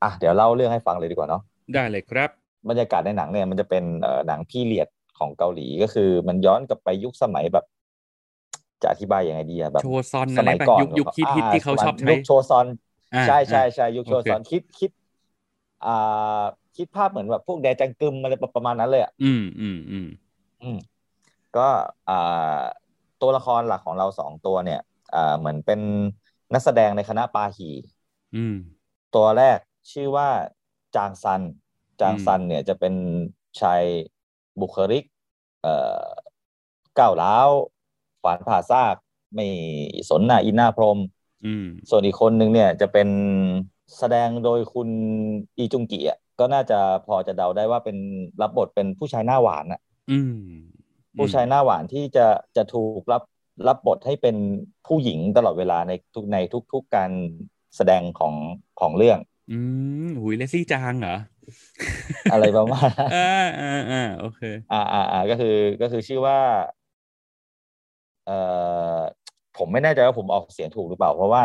[0.03, 2.31] อะเดี๋ยวเล่าเรื่องให้ฟังเลยดีกว่าเนาะได้เลยครับ
[2.69, 4.89] บรรยากาศในหนังเนี่ย มันจะเป็นเอ่อหนังพีเรียด
[5.19, 7.65] ของเกาหลีก็คือ มันย้อนกลับไปยุคสมัยแบบ
[8.83, 12.67] จะอธิบายยังไงดีอะแบบโชซอนสอะไรมัยปะก่อนยุคยุคฮิตฮิตที่เขาชอบใช้ยุคโชซอน
[13.15, 14.91] อ่าใช่ใช่อ่าใช่ยุคโชโอเคซอนคิดคิด
[15.85, 16.45] อ่า
[16.77, 20.09] คิดภาพเหมือนแบบพวกแดจังกึมอะไรประมาณนั้นเลยอะอืมอืมอืม
[20.63, 20.79] อืม
[21.57, 21.69] ก็
[22.09, 22.63] อ่า
[23.23, 24.81] ตัวละครหลักของเราสองตัวเนี่ย
[25.15, 25.81] อ่าเหมือนเป็น
[26.55, 27.71] นักแสดงในคณะปาหี
[28.37, 28.57] อืม
[29.15, 29.59] ตัวแรก
[29.93, 30.29] ชื่อว่า
[30.97, 31.43] จางซัน
[32.01, 32.95] จางซันเนี่ยจะเป็น
[33.61, 33.83] ชาย
[34.61, 35.05] บุคลิก
[35.63, 36.07] เอ่อ
[36.99, 37.49] ก้าวร้าว
[38.23, 38.97] ฝานผ่าซาก
[39.35, 39.47] ไม่
[40.09, 40.99] สนหน้าอินหน้าพรหม
[41.47, 43.09] อืมส่วนอีกคนนึงเนี่ยจะเป็น
[43.99, 44.89] แสดงโดยคุณ
[45.59, 47.97] อีจุงกิอะ ก็น่าจะพอจะเดาได้ว่าเป็น
[48.41, 50.31] รับบทเป็นผู้ชายหน้าหวานอะอืม
[51.17, 53.23] ผู้ชายหน้าหวานที่จะจะถูกรับ
[53.69, 54.37] รับบทให้เป็น
[54.87, 56.37] ผู้หญิงตลอดเวลาในทุกใน
[56.73, 57.11] ทุก ๆการ
[57.77, 58.35] แสดงของ
[58.81, 59.19] ของเรื่อง
[59.51, 59.59] อื
[60.05, 61.17] มหุยเลซี่จางเหรอ
[62.31, 63.19] อะไรประมาณนั้นอ่า
[63.61, 65.49] อ่าอ่าโอเค อ่าอ่าอ่าก็คือ
[65.81, 66.39] ก็คือชื่อว่า
[68.25, 69.01] เอ่อ
[69.55, 71.43] ผมไม่แน่ใจว่าผมออกเสียงถูกหรือเปล่า เพราะว่า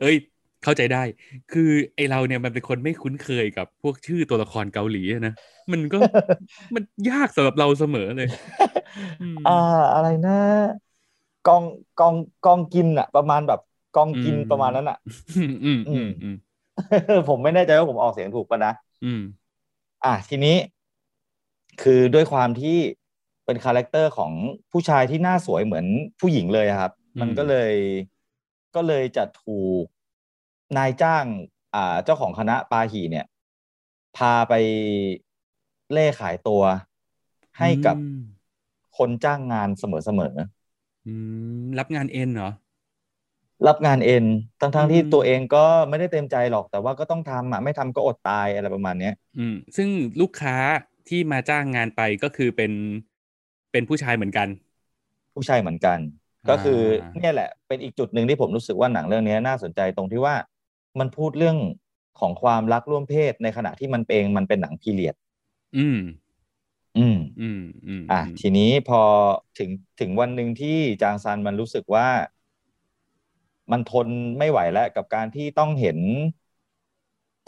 [0.01, 0.17] เอ้ย
[0.63, 1.03] เข้าใจได้
[1.53, 5.33] คือไอเราเนี่ยมันเป็นคนไม่คุ้นเคยกับพวกชื่อตัวละครเกาหลีอะนะ
[5.73, 6.01] มันก็
[6.75, 8.29] มันยากสำหรับเราเสมอเลย
[9.23, 9.53] อืมอ่า
[9.93, 10.33] อะไรนะ
[11.47, 11.63] กอง
[12.01, 13.61] กองกองกินอะประมาณแบบ
[13.97, 14.97] กองกินอืมประมาณนั้นอะ
[15.37, 16.35] อืมอืมอืมอืม
[17.29, 18.73] ผมไม่แน่ใจว่าผมออกเสียงถูกปะนะ
[19.05, 19.21] อืม
[20.05, 20.57] อะทีนี้
[21.83, 22.79] คือด้วยความที่
[23.45, 24.33] เป็น character ของ
[24.73, 25.87] ผู้ชายที่หน้าสวยเหมือน
[26.21, 27.73] ผู้หญิงเลยอะครับอื มมันก็เลย
[28.75, 29.85] ก็เลยจะถูก
[30.77, 31.27] นายจ้าง
[31.75, 33.27] อ่า เจ้าของคณะปาหี่เนี่ย
[34.17, 34.53] พาไป
[35.93, 36.63] เล่ขายตัว
[37.59, 38.47] ให้กับอืม
[38.97, 39.85] คนจ้างงานเส
[40.19, 40.35] มอ
[41.05, 41.13] อื
[41.61, 44.25] มรับงานเอ็นเหรอๆรับงานเอ็น
[44.61, 49.89] ทั้งๆทอืมที่ตัวเองก็ไม่ได้เต็มใจหรอกแต่ว่าก็ต้องทำอะไม่ทำก็อดตายอะไรประมาณเนี้ยอืม ซึ่ง
[50.21, 50.57] ลูกค้า
[51.09, 52.73] ที่มาจ้างงานไปก็คือเป็น
[53.71, 54.49] เป็นผู้ชายเหมือนกัน
[55.35, 56.81] ผู้ชายเหมือนกันอ่า ก็คือ
[57.19, 60.35] เนี่ยแหละเป็นอีกจุดหนึ่งที่ผมรู้สึกว่าหนังเรื่องนี้น่าสนใจตรงที่ว่า
[60.99, 61.57] มันพูดเรื่อง
[62.21, 65.15] ของความรักร่วมเพศในขณะที่มันเองมันเป็นหนังพีเรียด
[65.77, 65.99] อืม
[66.99, 69.03] อืม อืม อืม อะอืมทีนี้พอ
[69.59, 72.07] ถึงถึงวันหนึ่งที่จางซันมันรู้สึกว่า
[73.73, 75.99] มันทนไม่ไหวแล้วกับการที่ต้องเห็น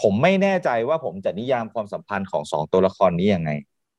[0.02, 3.50] ผมไม่แน่ใจว่าผมจะนิยามความสัมพันธ์ของสองตัวละครนี้ยังไง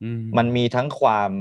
[0.04, 1.32] อืมมันมีทั้งความ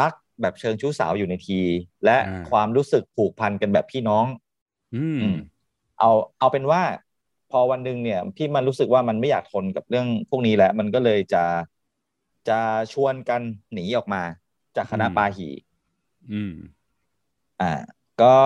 [0.00, 1.60] รัก แบบเชิงชู้สาวอยู่ในที
[2.04, 4.26] และอ่าความรู้สึกผูกพันกันแบบพี่น้อง
[4.94, 5.36] อืมอืม
[5.98, 6.82] เอาเอาเป็นว่า
[7.50, 11.44] พอวันหนึ่งเนี่ยพี่มันรู้สึกว่ามันไม่อยากทนกับเรื่องพวกนี้แล้วมันก็เลยจะ
[12.48, 12.60] จะ
[12.92, 13.40] ชวนกัน
[13.72, 14.22] หนีออกมา
[14.76, 15.48] จากคณะปาหี
[16.32, 16.54] อืม
[17.60, 17.72] อ่า
[18.22, 18.36] ก็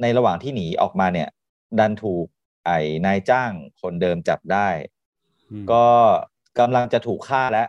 [0.00, 1.28] ในระหว่างที่หนีออกมาเนี่ย
[1.78, 2.26] ดันถูก
[2.66, 4.68] ไอ้นายจ้างคนเดิมจับได้
[5.50, 5.86] อืมก็
[6.58, 7.68] กำลังจะถูกฆ่าแล้ว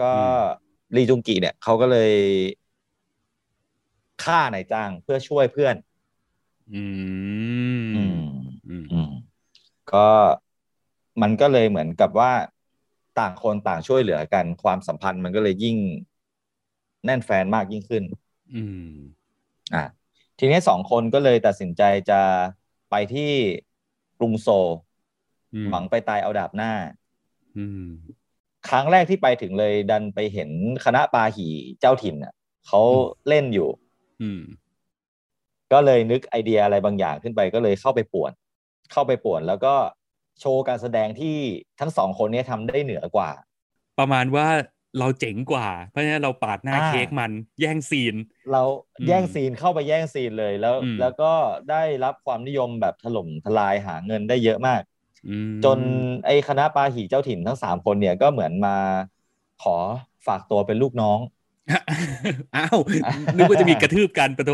[0.00, 0.24] ก็อื
[0.58, 0.61] ม
[0.96, 2.12] ลีจุงกิเนี่ยเขาก็เลย
[4.24, 5.74] ฆ่านายจ้างเพื่อช่วยเพื่อน
[6.74, 6.84] อื
[7.86, 8.18] มอืม
[8.68, 9.10] อืมอืม
[9.92, 10.06] ก็
[11.22, 12.32] มันก็เลยเหมือนกับว่า
[13.18, 15.76] ต่างคนต่างช่วยเหลือกัน ความสัมพันธ์มันก็เลยยิ่ง
[17.04, 18.04] แน่นแฟนมากยิ่งขึ้น
[18.54, 18.88] อืม
[19.74, 19.84] อะ
[20.38, 22.20] ทีนี้สองคนก็เลยตัดสินใจจะ
[22.90, 23.30] ไปที่
[24.18, 24.68] กรุงโซล
[25.54, 26.72] อืมหวังไปตายเอาดาบหน้า
[27.56, 27.86] อืม
[28.68, 30.50] ครั้งแรกที่ไปถึงเลยดันไปเห็น
[30.84, 31.48] คณะปาหี
[31.80, 32.34] เจ้าถิ่นน่ะ
[32.66, 32.80] เขา
[33.28, 33.68] เล่นอยู่
[34.20, 34.40] อืม
[35.72, 38.32] ก็เลยนึกไอเดียอะไรบางอย่างขึ้นไปก็เลยเข้าไปป่วน
[38.92, 39.74] เข้าไปป่วนแล้วก็
[40.40, 41.36] โชว์การแสดงที่
[41.80, 43.30] ทั้งสองคนเนี้ทำได้เหนือกว่า
[43.98, 44.46] ประมาณว่า
[44.98, 48.14] เราเจ๋งกว่า เพราะฉะนั้นเราปาดหน้าอ่าเค้กมันแย่งซีน
[48.50, 48.62] เรา
[49.00, 51.32] อืมแย่งซีนเข้าไปแย่งซีนเลยแล้วอืมแล้วก็
[51.68, 54.91] ได้รับความนิยมแบบถล่มทลายหาเงินได้เยอะมากอืม
[55.64, 55.78] จน
[56.26, 58.76] ไอ้คณะปาหีเจ้าถิ่นทั้งสามคนเนี่ยก็เหมือนมา
[59.62, 59.76] ขอ
[60.26, 61.18] ฝากตัวเป็นลูกน้อง
[62.56, 62.78] อ้าว
[63.36, 64.52] นึกว่าจะมีกระทืบกันปะโท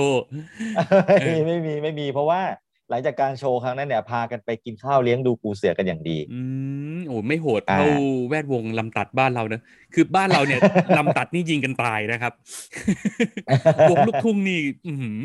[1.21, 2.41] เออไม่มีไม่มี เพราะว่า
[2.91, 6.41] หลังจากการโชว์ครั้งนั้นเนี่ยพากันไปกินข้าวเลี้ยงดูปูเสือกันอย่างดี อื
[6.97, 9.61] มโอ้ไม่โหดเท่าอ่าแวดวงลำตัดบ้านเรานะ
[9.95, 10.61] คือบ้านเราเนี่ย
[10.99, 12.33] ลำตัดนี่ยิงกันตายนะครับ
[13.91, 15.19] วงลูกทุ่งนี่อื้อหือ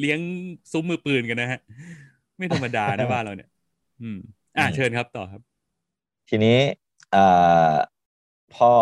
[0.00, 0.18] เลี้ยง
[0.72, 1.60] ซุ้มมือปืนกันนะฮะ
[2.38, 3.48] ไม่ธรรมดานะบ้านเราเนี่ย
[4.02, 4.18] อืม
[4.58, 5.40] อ่าเชิญครับต่อครับ
[6.28, 6.58] ทีนี้
[7.12, 7.24] เอ่
[7.70, 7.74] อ
[8.54, 8.72] พอ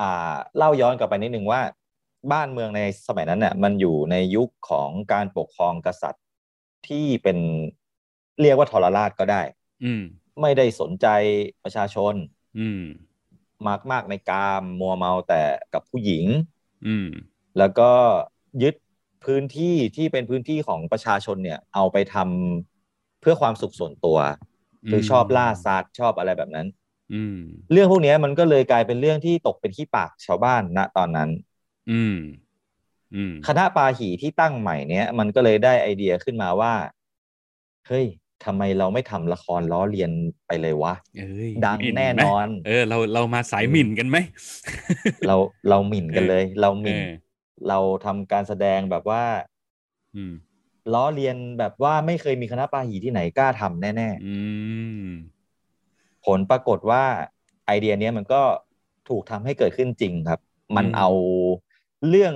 [0.00, 1.60] อ่า เล่าย้อนกลับไปนิดนึงว่า
[2.32, 6.24] บ้านเมืองในสมัยนั้นเนี่ยมันอยู่ในยุคของการปกครองกษัตริย์
[6.88, 7.38] ที่เป็น
[8.40, 9.42] เรียกว่าทรราชก็ได้
[9.84, 10.02] อืม
[10.40, 11.06] ไม่ได้สนใจ
[11.64, 12.14] ประชาชน
[12.58, 12.82] อืม
[13.66, 15.42] มากมากในกามมัวเมาแต่
[15.74, 16.24] กับผู้หญิง
[16.86, 17.08] อืม
[17.58, 17.90] แล้วก็
[18.62, 18.74] ยึด
[19.24, 22.71] พื้นที่ที่เป็นพื้นที่ของประชาชนเนี่ย เอาไปทำ
[23.22, 24.18] เพื่อความสุขส่วนตัว
[24.90, 26.66] คือชอบล่าสัตว์ชอบอะไรแบบนั้น
[27.14, 27.38] อืม
[27.72, 31.30] เรื่องพวกเนี้ยมันก็เลยกลายเป็นเรื่องที่ตกเป็นขี้ปากชาวบ้านณตอนนั้น
[31.90, 32.16] อืม
[33.14, 36.72] อืมคณะปาหีที่ตั้งใหม่เนี้ยมันก็เลยได้ไอเดียขึ้นมาว่า
[37.88, 38.06] เฮ้ย
[38.44, 40.10] ทำไมเราไม่ทำละครล้อเลียน
[40.46, 44.16] ไปเลยวะเอ้ยดังหมิ่แน่ไหมนอน เออ เราเรามาสายหมิ่นกันไหม
[45.26, 45.36] เรา
[45.68, 47.10] เราหมิ่นกันเลย เราหมิ่นเออ
[47.68, 49.22] เราทำการแสดงแบบว่า
[50.16, 50.32] อืม
[50.94, 54.34] ล้อเลียนแบบว่าไม่เคยมีคณะปาหีที่ไหนกล้าทำแน่อื
[55.04, 57.04] มๆผลปรากฏว่า
[57.66, 58.42] ไอเดียเนี้ยมันก็
[59.08, 60.40] ถูกทำให้เกิดขึ้นจริงครับ
[60.76, 61.10] มันอืมเอา
[62.08, 62.34] เรื่อง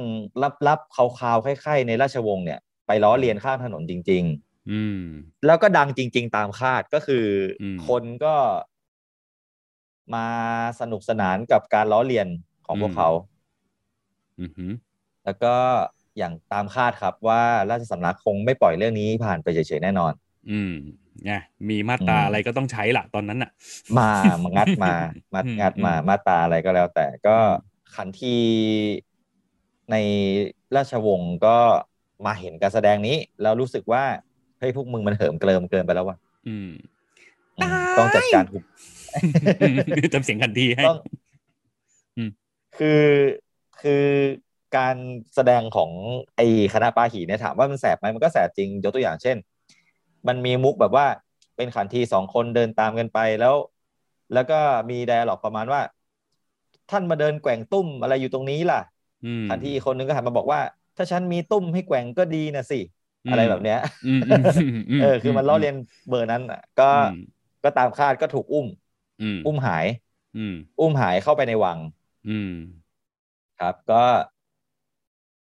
[0.67, 4.25] ลับๆคาวๆคล้ายๆ ในราชวงศ์เนี่ย ไปล้อเลียนข้างถนนจริง
[4.71, 7.27] อืมๆแล้วก็ดังจริง ๆ ตามคาดก็คือ
[7.63, 8.35] อมคนก็
[10.15, 10.27] มา
[10.81, 12.29] สนุกสนานกับการล้อเลียน
[12.67, 13.11] ของพวกเขา
[14.41, 14.73] อือหือ
[15.25, 15.55] แล้วก็
[16.19, 20.13] อย่างตามคาดครับว่าราชสำนักคงไม่ปล่อยเรื่องนี้ผ่านไปเฉยๆแน่นอน
[20.51, 20.73] อืม
[21.25, 21.33] ไง
[21.69, 23.51] มีมาตราอืมอะไรก็ต้องใช้ละตอนนั้นอะ
[23.99, 24.93] มามางัดมา
[25.35, 27.51] มาอืมงัดมาอืมมาตราอะไรก็แล้ว แต่ก็อืม
[27.95, 28.37] ขันที
[29.91, 29.97] ใน
[30.77, 31.57] ราชวงศ์ก็
[32.27, 34.05] มาเห็นการแสดงนี้ แล้วรู้สึกว่า
[34.59, 36.17] เฮ้ยพวกมึงมันเหิมเกลิมเกินไปแล้วว่ะ
[36.49, 36.69] อืม
[37.59, 38.65] อืมตายต้องจัดการหุบ
[40.15, 40.99] จำเสียงขันทีให้ต้อง
[42.17, 42.31] อืม
[42.79, 43.05] คือ
[43.81, 44.05] คือ
[44.77, 44.97] การ
[45.35, 45.91] แสดงของ
[46.37, 46.41] ไอ
[46.75, 49.37] คณะปาหีเนี่ยถามว่ามันแสบไหมมันก็แสบจริงยกตัวอย่างเช่น
[50.29, 51.07] มันมีมุกแบบว่า
[51.57, 53.55] เป็นขันทีสองคนเดินตามกันไปแล้ว
[54.33, 54.59] แล้วก็
[54.91, 55.81] มีไดอะล็อกประมาณว่า
[56.91, 58.81] ท่านมาเดินแกว่งตุ้มอะไรอยู่ตรงนี้ล่ะ
[59.25, 60.61] อืมขันทีอีกคนนึงก็หันมาบอกว่า
[60.97, 62.81] ถ้าฉันมีตุ้มให้แกว่งก็ดีนะสิ
[63.31, 64.43] อะไรแบบเนี้ยอืมอืม
[64.99, 65.75] มเออ คือมันล้อเลียน
[66.09, 67.13] เบอร์นั้นอะก็อืม
[67.65, 68.67] ก็ตามคาดก็ถูกอุ้ม
[69.21, 69.87] อืมอุ้มหาย
[70.37, 71.79] อืมอุ้มหายเข้าไปในวัง
[72.29, 72.51] อืม
[73.59, 74.05] ครับ ก็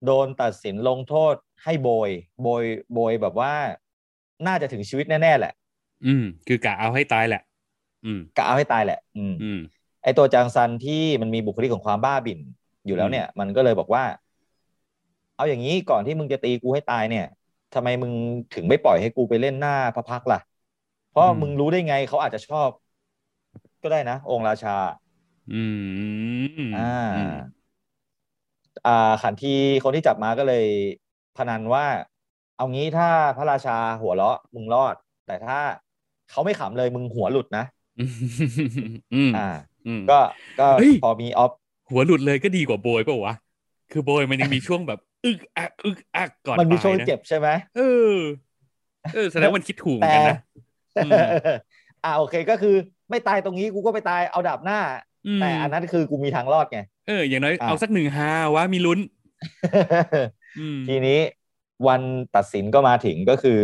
[0.05, 1.35] โดนตัดสินลงโทษ
[1.65, 2.11] ให้โบย
[2.43, 3.53] โบย โบยแบบว่า
[4.47, 5.53] น่าจะถึงชีวิตแน่ๆแหละ
[6.07, 7.43] อืม คือกะเอาให้ตายแหละ
[8.05, 9.59] อืมกะเอาให้ตายแหละ อืมอืม
[10.03, 12.41] ไอตัวจางซันที่มันมีบุคลิกของความบ้าบิ่น
[12.87, 14.05] อยู่แล้วเนี่ย มันก็เลยบอกว่า
[15.37, 17.25] เอาอย่างนี้ก่อนที่มึงจะตีกูให้ตายเนี่ย
[17.75, 18.13] ทำไมมึง
[18.55, 20.41] ถึงไม่ปล่อยให้กูไปเล่นหน้าพระพักตร์ล่ะ
[21.09, 22.71] เพราะอืมมึงรู้ได้ไงเขาอาจจะชอบ
[23.83, 24.77] ก็ได้นะองค์ราชา
[25.53, 25.63] อื
[26.61, 26.79] มอ่า
[27.15, 27.60] อืมอ่า
[29.23, 30.65] ขันทีคนที่จับมาก็เลย
[31.37, 31.85] พนันว่า
[32.57, 34.95] เอางี้ถ้าพระราชาหัวเราะมึงรอด
[35.27, 35.59] แต่ถ้า
[36.31, 37.65] เขาไม่ขำเลยมึงหัวหลุดนะ
[37.99, 38.11] อืม
[39.15, 39.49] อืมอ่า
[39.87, 40.19] อืมก็
[40.61, 41.51] ก็เฮ้ยพอมีออฟ
[41.91, 43.35] หัวหลุดเลยก็ดีกว่าโบยเปล่าวะ
[43.93, 47.81] คือโบยมันยังมีช่วงแบบ อึกอักอึกอักก่อนมันมีตายช่วงนะเจ็บใช่ไหมเอ
[48.13, 48.15] อ
[49.15, 50.39] เออแสดงว่ามันคิดถูกเหมือนแต่กันนะ
[51.05, 51.13] อืม
[52.05, 52.75] อ่าโอเคก็คือ
[53.11, 55.10] ไม่ตายตรงนี้กูก็ไปตายเอาดาบหน้าอืม
[55.41, 58.99] แต่อันนั้นคือกูมีทางรอดไง เออ อย่างน้อยอะเอาสักหนึ่งฮาวะมีลุ้น
[60.59, 61.21] อืมทีนี้
[61.87, 62.03] วัน
[62.37, 63.63] ตัดสินก็มาถึงก็คือ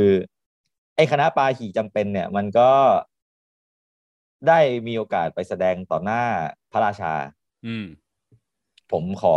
[0.97, 2.71] ไอ้คณะปาหีจำเป็นเนี่ย มันก็
[4.49, 6.23] ได้มีโอกาสไปแสดงต่อหน้า
[6.73, 7.14] พระราชา
[7.66, 7.87] อืม
[8.92, 9.35] ผมขอ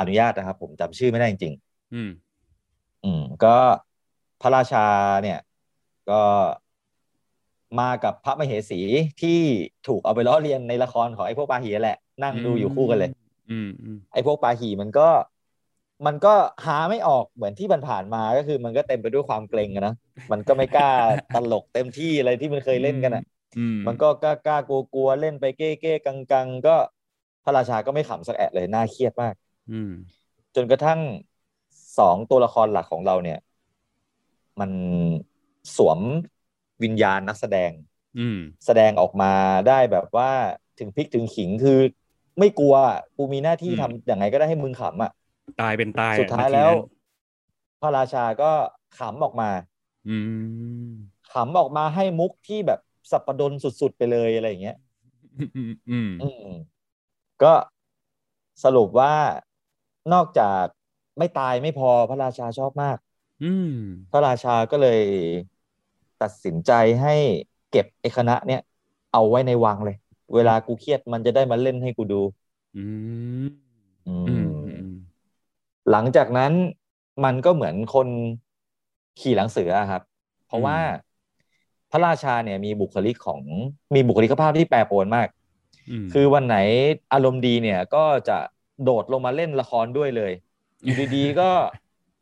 [0.00, 1.54] อนุญาตนะครับ ผมจำชื่อไม่ได้จริง
[1.94, 3.56] อืมๆอืม ก็
[4.40, 4.86] พระราชา
[5.22, 5.38] เนี่ย
[6.10, 6.22] ก็
[7.80, 8.80] มากับพระมเหสี
[9.22, 9.30] ที่
[9.88, 13.10] ถูกเอาไปล้อเลียนในละครของไอ้พวกปาหีแหละ นั่งดูอยู่คู่กันเลย
[13.50, 15.08] อืมอืมไอ้พวกปาหีมันก็
[16.06, 16.34] มันก็
[16.66, 19.94] หาไม่ออกเหมือนที่มันผ่านมาก็คือ มันก็เต็มไปด้วยความเกรงอะนะ
[20.32, 20.86] มันก็ไม่กล้า
[21.32, 23.22] ตลกเต็มที่อะไรที่มันเคยเล่นกันอะ
[23.58, 26.76] อืมมันก็กล้ากล้ากลัวกลัวๆเล่นไปเก้เก้กังกังๆก็
[27.44, 29.34] พระราชาก็ไม่ขำสักแอะเลยน่าเครียดมาก
[29.70, 29.90] อืม
[30.54, 31.00] จนกระทั่ง
[31.98, 33.38] สองตัวละครหลักของเราเนี่ย
[34.60, 34.70] มัน
[35.76, 36.00] สวม
[36.84, 37.72] วิญญาณนักแสดง
[38.16, 39.26] อืมแสดงออกมา
[39.66, 40.30] ได้แบบว่า
[40.78, 41.72] ถึงพริกถึงขิงคือ
[42.38, 45.10] ไม่กลัวอะกูมีหน้าที่อืมทำอย่างไงก็ได้ให้มึงขำอะ
[45.60, 46.78] ตายเป็นตายอะสุดท้ายนทีแล้วนั้น
[47.80, 48.52] พระราชาก็
[48.96, 49.50] ขำออกมา
[50.06, 50.10] อื
[50.90, 54.76] มขำออกมาให้มุกที่แบบสับประดนสุดๆไปเลยอะไรอย่างเงี้ย
[55.36, 55.48] อืม
[55.88, 56.48] อืมอืม
[57.42, 57.54] ก็
[58.62, 59.12] สรุปว่า
[60.12, 60.66] นอกจาก
[61.18, 62.98] ไม่ตายไม่พอพระราชาชอบมาก
[63.42, 63.70] อืม
[64.10, 65.00] พระราชาก็เลย
[66.24, 67.14] ตัดสินใจให้
[67.70, 68.60] เก็บไอ้คณะเนี้ย
[69.12, 69.96] เอาไว้ในวังเลย
[70.34, 72.22] เวลากูเครียดมันจะได้มาเล่นให้กูดู
[72.76, 72.84] อื
[73.44, 73.46] ม
[74.06, 74.94] อือืมมอืม
[75.90, 76.52] หลังจากนั้น
[77.24, 78.08] มันก็เหมือนคน
[79.20, 80.02] ขี่หลังเสืออะครับ
[80.46, 80.78] เพราะว่า
[81.90, 83.42] พระราชาเนี่ยมีบุคลิกของ
[83.94, 85.28] มีบุคลิกภาพที่แปรปรวนมาก
[86.08, 86.56] มคือวันไหน
[87.12, 88.38] อารมณ์ดีเนี่ยก็จะ
[88.82, 90.32] โดดลงมาเล่นละครด้วยเลย
[90.84, 91.50] อยู่ดีๆก็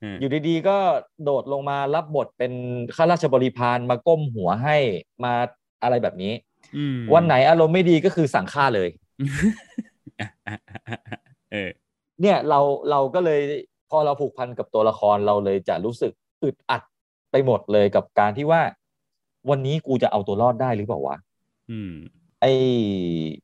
[0.03, 0.77] อืมอยู่ดีๆก็
[1.25, 2.53] โดดลงมารับบทเป็น
[2.97, 4.77] ข้าราชบริพารมาก้มหัวให้
[5.25, 5.33] มา
[5.83, 6.33] อะไรแบบนี้
[6.77, 8.89] อืมวันไหนอารมณ์ไม่ดีก็คือสั่งฆ่าเลย
[11.53, 11.71] เออ
[12.21, 12.61] เนี่ยเรา
[12.91, 13.41] เราก็เลย
[13.91, 16.13] พอเราผูกพันกับตัวละครเราเลยจะรู้สึก
[16.45, 16.83] อึดอัด
[17.31, 18.63] ไปหมดเลยกับการที่ว่า
[19.51, 21.17] วันนี้กูจะเอาตัวรอดได้หรือเปล่าวะ
[21.71, 21.93] อืม
[22.41, 22.53] ไอ้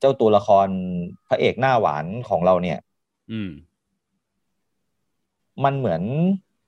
[0.01, 0.69] เจ้าตัวละคร
[1.29, 2.79] พระเอกหน้าหวานของเราเนี่ย
[3.33, 3.51] อืม
[5.65, 6.03] มันเหมือน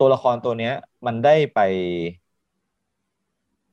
[0.00, 0.74] ตัวละครตัวเนี้ย
[1.06, 1.60] มันได้ไป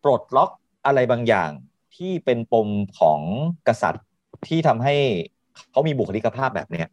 [0.03, 0.49] ปลดล็อก
[0.85, 1.51] อะไรบางอย่าง
[1.95, 3.21] ที่เป็นปมของ
[3.67, 4.05] กษัตริย์
[4.47, 4.95] ที่ทำให้
[5.71, 6.87] เขามีบุคลิกภาพแบบเนี้ย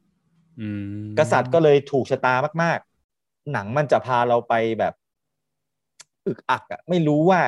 [0.60, 0.68] อื
[1.10, 2.78] มกษัตริย์ก็เลยถูกชะตามาก
[3.16, 4.94] ๆ หนังมันจะพาเราไปแบบ
[6.26, 7.40] อึกอักอะไม่รู้ว่า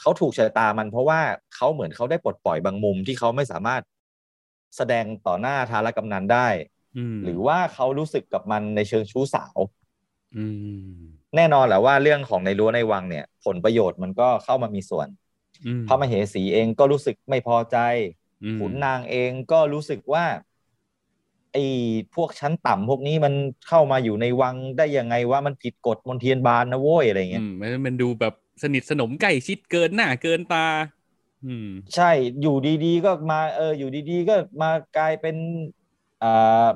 [0.00, 1.20] เขาถูกชะตามัน เพราะว่า
[1.54, 3.82] เขาเหมือนเขาได้ปลดปล่อยบางมุมที่เขาไม่สามารถ
[4.76, 6.48] แสดงต่อหน้าทารกำนันได้
[7.14, 9.58] มหรือว่าเขารู้สึกกับมันในเชิงชู้สาว
[10.36, 10.44] อื
[10.98, 15.08] ม แน่นอนแหละว่าเรื่องของในรั้วในวังเนี่ย ผลประโยชน์มันก็เข้ามามีส่วน
[15.64, 17.76] อืมพระมเหสีเองก็รู้สึกไม่พอใจ
[18.42, 20.24] อืมขุนนางเองก็รู้สึกว่า
[21.52, 21.64] ไอ้
[22.14, 23.34] พวกชั้นต่ำพวกนี้มัน
[23.68, 30.58] เข้ามาอยู่ในวังได้ยังไงว่ามันผิดกฎมนเทียนบานนะโว้ยอะไรอืเงี้ยมมันมันดูแบบสนิทสนมใกล้ชิดเกินหน้าเกินตา
[31.44, 32.04] อืม ใช่
[32.40, 35.36] อยู่ดีๆก็มาเอออยู่ดีๆก็มากลายเป็น
[35.68, 35.83] อ่า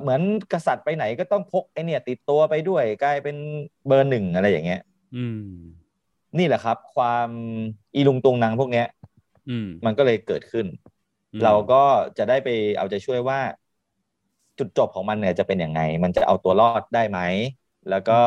[0.00, 0.20] เหมือน
[0.52, 3.36] กษัตริย์ไปไหนก็ต้องพกไอเนี่ยติดตัวไปด้วยกลายเป็น
[3.86, 4.80] เบอร์หนึ่งอะไรอย่างเงี้ย
[5.16, 5.38] อืม
[6.38, 7.28] นี่แหละครับ ความ
[7.94, 8.86] อีลุงตุงนางพวกเนี้ย
[9.48, 10.66] อืม มันก็เลยเกิดขึ้น
[11.34, 11.82] อืมเราก็
[12.18, 13.40] จะได้ไปเอาใจช่วยว่า
[14.58, 17.18] จุดจบของมันเนี่ยจะเป็นยังไง มันจะเอาตัวรอดได้ไหม
[17.90, 18.20] แล้วก็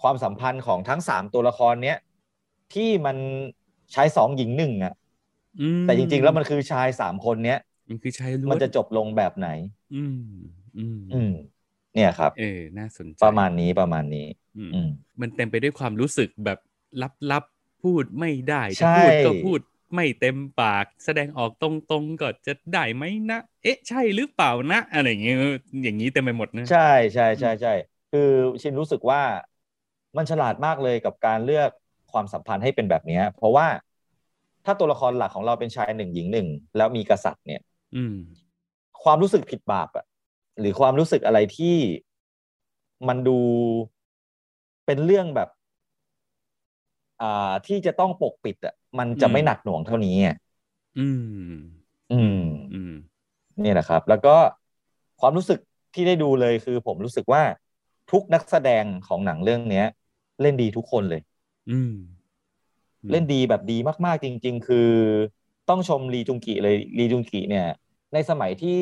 [0.00, 1.98] ความสัมพันธ์ของทั้งสามตัวละครเนี้ย
[2.74, 3.16] ที่มัน
[3.92, 4.94] ใช้สองหญิงหนึ่งอะ
[5.60, 7.58] อืมแต่จริง ๆ แล้วมันคือชายสามคนเนี้ย
[7.92, 9.48] มันคือชายล้วนมันจะจบลงแบบไหน
[9.94, 10.16] อืม
[10.76, 11.30] อืม อืม
[11.94, 14.26] เนี่ยครับ เออ น่าสนใจ ประมาณนี้ประมาณนี้
[14.56, 14.88] อืมอืม
[15.20, 16.58] มันเต็มไปด้วยความรู้สึกแบบ
[17.30, 19.58] ลับๆ พูดไม่ได้ใช่จะพูดก็พูด
[19.94, 25.36] ไม่เต็มปาก แสดงออกตรงๆก็จะได้ไหมนะ เอ๊ะ ใช่หรือเปล่านะ อะไรอย่างเงี้ย
[25.84, 26.78] อย่างนี้เต็มไปหมดนะใช่
[27.14, 27.70] ใช่ใช่ใช่
[28.10, 28.20] คือ
[28.62, 29.20] ชินรู้สึกว่า
[30.16, 31.70] มันฉลาดมากเลยกับการเลือก
[32.12, 33.66] ความสัมพันธ์ให้เป็นแบบเนี้ยเพราะว่า
[34.64, 37.60] ถ้าตัวละครหลักของเราเป็นชายหนึ่งหญิงหนึ่งแล้วมีกษัตริย์เนี่ย
[37.94, 38.14] อืม
[39.02, 40.04] ความรู้สึกผิดบาปอะ
[40.60, 41.76] หรือความรู้สึกอะไรที่
[43.06, 43.38] มันดู
[44.86, 45.48] เป็นเรื่องแบบ
[47.20, 50.34] อ่าที่จะต้องปกปิดอะมันจะอืมไม่หนักหน่วงเท่านี้อะ
[50.96, 51.52] อืม
[52.10, 52.36] อืม
[52.72, 52.90] อืม
[53.62, 54.30] นี่แหละครับ แล้วก็
[55.20, 55.58] ความรู้สึก
[55.94, 57.42] ที่ได้ดูเลยคือ ผมรู้สึกว่า
[58.10, 59.84] ทุกนักแสดงของหนังเรื่องเนี้ย
[60.40, 61.20] เล่นดีทุกคนเลย
[61.68, 61.92] อืม
[63.10, 64.78] เล่นดีแบบดีมาก ๆ จริง ๆ คือ
[65.68, 67.66] ต้องชมลีจุงกิเลยลีจุงกิเนี่ย
[68.14, 68.80] ในสมัยที่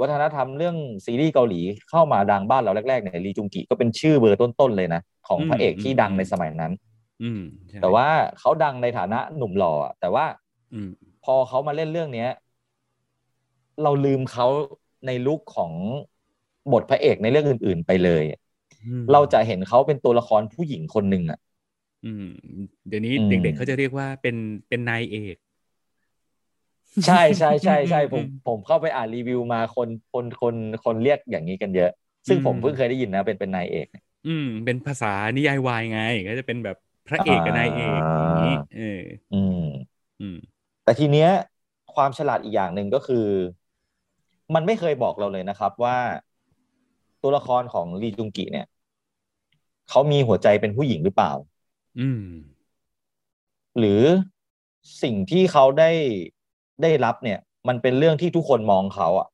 [0.00, 6.72] วัฒนธรรมเรื่องซีรีส์เกาหลีเข้ามาดังบ้านเราแรกๆเนี่ยลีจุงกิก็เป็นชื่อเบอร์ต้นๆเลยนะ ของพระเอกที่ดังในสมัยนั้น
[7.20, 7.38] อืม
[7.70, 10.24] ใช่แต่ว่าเขาดังในฐานะหนุ่มหล่ออะแต่ว่า
[10.72, 10.90] อืม
[11.24, 12.28] พอเขามาเล่นเรื่องเนี้ย
[13.82, 14.46] เราลืมเขา
[15.06, 15.72] ในลุคของ
[16.72, 18.24] บทพระเอกในเรื่องอื่น ๆ ไปเลย
[18.84, 21.38] อืมเราจะเห็นเขาเป็นตัวละครผู้หญิงคนหนึ่งอะ
[22.04, 22.22] อืม
[22.88, 24.36] เดี๋ยวนี้อืมเด็กๆเขาจะเรียกว่าเป็น
[24.68, 25.36] เป็นนายเอก
[27.04, 31.88] ใช่ใช่ใช่ใช่ผมอืมผมเข้าไปอ่านรีวิวมาคนคนคนคนเรียกอย่างนี้กันเยอะ
[32.28, 36.76] ซึ่งอืมผมเพิ่งเคยได้ยินนะเป็นเป็นนายเอกเนี่ยอืม เป็นภาษานิยายวายไง ก็จะเป็นแบบ
[37.06, 38.82] พระเอกกับนายเอกอย่างนี้เออ
[39.30, 39.58] อืม
[40.20, 40.36] อืม
[40.84, 41.28] แต่ทีเนี้ย
[41.94, 43.16] ความฉลาดอีกอย่างหนึ่งก็คือ
[44.54, 45.96] มันไม่เคยบอกเราเลยนะครับว่า
[47.22, 48.66] ตัวละครของลีจุงกิเนี่ย
[49.88, 51.32] เขามีหัวใจเป็นผู้หญิงหรือเปล่า
[51.98, 52.18] อืม
[53.78, 54.02] หรือ
[55.02, 55.90] สิ่งที่เขาได้
[56.82, 59.28] ได้รับเนี่ย มันเป็นเรื่องที่ทุกคนมองเขาอะ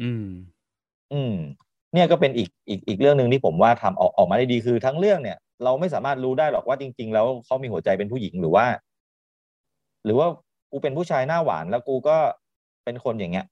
[0.00, 0.26] อืม
[1.12, 1.34] อืม
[1.94, 8.66] เนี่ยก็เป็นอีกอีกอีกเรื่องหนึ่งที่ผมว่าทำออกออกมาได้ดีคือทั้งเรื่องเนี่ย เราไม่สามารถรู้ได้หรอกว่าจริง ๆ แล้วเขามีหัวใจเป็นผู้หญิงหรือว่า
[10.04, 10.28] หรือว่า
[10.70, 12.16] กูเป็นผู้ชายหน้าหวานแล้วกูก็
[12.84, 13.46] เป็นคนอย่างเงี้ย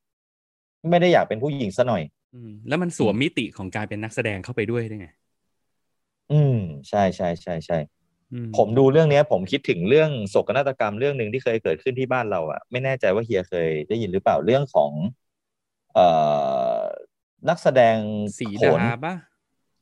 [0.90, 2.02] ไม่ได้อยากเป็นผู้หญิงซะหน่อย
[2.34, 5.08] อืม แล้วมันสวมมิติของการเป็นนักแสดงเข้าไปด้วยได้ไง
[6.28, 6.52] อืม
[6.88, 7.97] ใช่ใช่ใช่ใช่อื
[8.56, 14.92] ผมดูเรื่องเนี้ยผมคิดถึงเรื่องโศกนาฏกรรมเรื่องหนึ่งที่เคยเกิดขึ้นที่บ้านเราอะไม่แน่ใจว่าเฮียเคยได้ยินหรือเปล่าเรื่องของ
[15.94, 16.06] เอ่
[16.78, 16.80] อ
[17.48, 17.96] นักแสดง
[18.38, 19.14] สีโขดานปะ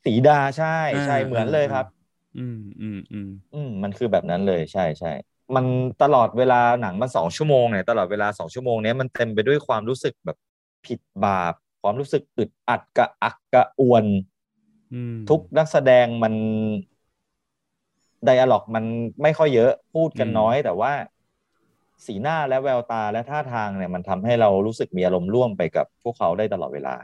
[0.05, 1.87] สีดาใช่ใช่อ่าเหมือนเลยครับ
[2.39, 5.13] อืมอืมอืมอืมมันคือแบบนั้นเลยใช่ใช่
[5.57, 5.65] มัน
[6.03, 10.37] ตลอดเวลาหนังมันสองชั่วโมงเนี่ยตลอดเวลาสองชั่วโมงเนี้ยมันเต็มไปด้วยความรู้สึกแบบ
[10.87, 14.05] ผิดบาปความรู้สึกอึดอัดกระอักกระอ่วน
[14.93, 16.35] อืมทุกนักแสดงมัน
[18.27, 18.85] ไดอะล็อกมัน
[19.23, 20.93] ไม่ค่อยเยอะพูดกันอืมน้อย แต่ว่า
[22.07, 26.95] สีหน้าและแววตาและท่าทางเนี่ย มันทำให้เรารู้สึกมีอารมณ์ร่วมไปกับพวกเขาได้ตลอดเวลา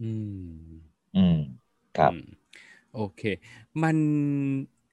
[0.00, 0.34] อืม
[1.14, 1.36] อืม
[1.98, 2.22] ครับอืม
[2.94, 3.22] โอเค
[3.82, 3.96] มัน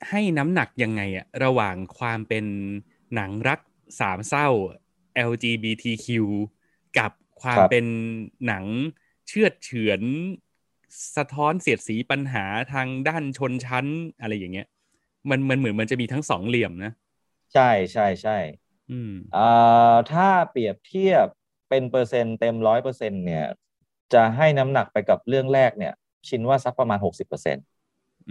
[0.10, 2.46] ให้น้ำหนักยังไงอะระหว่างความเป็น
[3.16, 3.60] หนังรัก
[4.00, 4.48] สามเศร้า
[5.16, 6.28] LGBTQ
[7.00, 7.86] กับความครับเป็น
[8.48, 8.66] หนัง
[9.28, 10.02] เชือดเฉือน
[11.18, 13.86] สะท้อนเสียดสีปัญหาทางด้านชนชั้น
[14.22, 14.68] อะไรอย่างเงี้ย
[15.30, 16.92] มันมันเหมือนมันจะมีทั้งสองเหลี่ยมนะ
[17.54, 18.38] ใช่ใช่ใช่
[18.92, 21.26] อืมอ่าถ้าเปรียบเทียบ
[21.70, 23.46] เป็นเปอร์เซ็นต์เต็มร้อยเปอร์เซ็นเนี่ย
[24.14, 25.94] จะให้น้ำหนักไปกับเรื่องแรกเนี่ย
[26.28, 27.58] ชินว่าสักประมาณหกสิบเปอร์เซ็น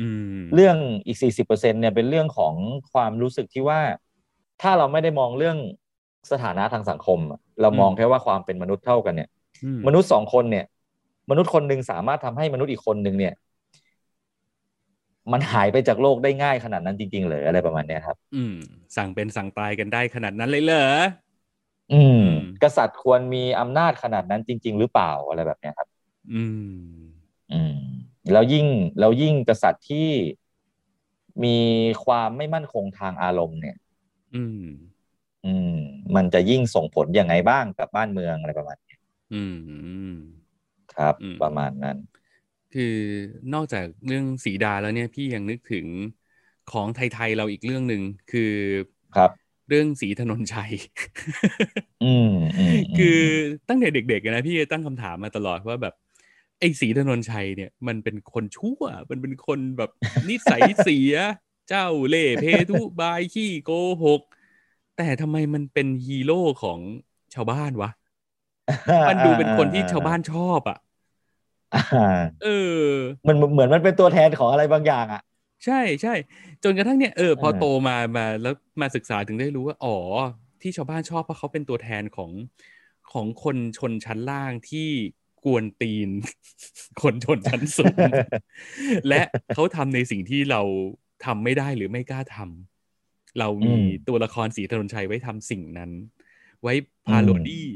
[0.01, 0.09] อื
[0.41, 0.77] มเรื่อง
[1.07, 2.55] อีกสี่สิบเปอร์เซ็นเนี่ยเป็นเรื่องของ
[2.93, 3.81] ความรู้สึกที่ว่า
[4.63, 5.59] ถ้าเราไม่ได้มองเรื่อง
[6.31, 9.29] สถานะทางสังคมอะเรามองแค่ว่าความเป็นมนุษย์เท่ากันเนี่ย
[9.65, 10.65] อืมนุษย์สองคนเนี่ย
[11.31, 13.35] มนุษย์คนหนึ่งสามารถทำให้มนุษย์อีกคนหนึ่งเนี่ย
[15.33, 18.55] มันหายไปจากโลกได้ง่ายขนาดนั้นจริงๆเลยอะไรประมาณเนี้ยครับ อืม
[18.97, 20.87] สั่งเป็นสั่งตายกันได้ขนาดนั้นเลยเหรอ
[21.93, 22.29] อืมอืม
[22.63, 25.89] กษัตริย์ควรมีอำนาจขนาดนั้นจริง ๆ หรือเปล่าอะไรแบบเนี้ยครับ
[26.33, 26.43] อื
[26.75, 26.81] ม
[27.53, 27.79] อืม
[28.33, 28.67] แล้วยิ่ง
[28.99, 30.09] แล้วยิ่งกษัตริย์ที่
[31.45, 31.57] มี
[32.05, 33.77] ความไม่มั่นคงทางอารมณ์เนี่ย
[34.35, 34.65] อืม
[35.47, 35.79] อืม
[36.17, 38.95] มันจะยิ่งส่งผลยังไงบ้างกับบ้านเมืองอะไรประมาณนี้
[39.35, 39.43] อื
[40.09, 40.13] ม
[40.95, 41.97] ครับอืมประมาณนั้น
[42.73, 42.83] คือ
[43.53, 45.89] นอกจากเรื่องสีดาแล้วเนี่ยพี่ยังนึกถึง
[46.67, 48.41] ของไทยๆเราอีกเรื่องหนึ่งคือ
[49.17, 50.73] ครับเรื่องสีถนนชัย
[52.01, 52.27] อืม
[52.59, 53.19] อืมมคือ
[53.69, 55.95] ตั้งแต่เด็กๆนะพี่ตั้งคำถามมาตลอดว่าแบบ
[56.59, 59.91] ไอ้สีถนนชัยเนี่ย มันเป็นคนชั่ว มันเป็นคนแบบ
[60.31, 61.15] นิสัยเสีย
[61.69, 63.71] เจ้าเล่ห์เพทุบายขี้โก
[64.05, 64.21] หก
[64.97, 66.81] แต่ทำไมมันเป็นฮีโร่ของ
[67.35, 67.91] ชาวบ้านวะ
[69.09, 70.90] มันดูเป็นคนที่ชาวบ้านชอบอะอ่า
[72.43, 72.49] เออ
[73.27, 75.21] มันเหมือนมันเป็นตัวแทนของอะไรบางอย่างอะ
[75.65, 76.11] ใช่ใช่
[76.63, 79.97] จนกระทั่งเนี่ยเออพอเออโตมามาแล้วมาศึกษาถึงได้รู้ว่าอ๋อ
[80.61, 82.33] ที่ชาวบ้านชอบเพราะเขาเป็นตัวแทนของ
[83.13, 84.89] ของคนชนชั้นล่างที่
[85.45, 86.11] กวนตีน
[87.03, 88.03] คนชนชั้นสูง
[89.09, 90.61] และเขาทำในสิ่งที่เรา
[91.25, 95.91] ทำไม่ได้หรือไม่กล้าทำเรามีอืมตัวละครสีถนนชัยไว้ทำสิ่งนั้น
[96.63, 96.73] ไว้
[97.07, 97.67] พาโรดี้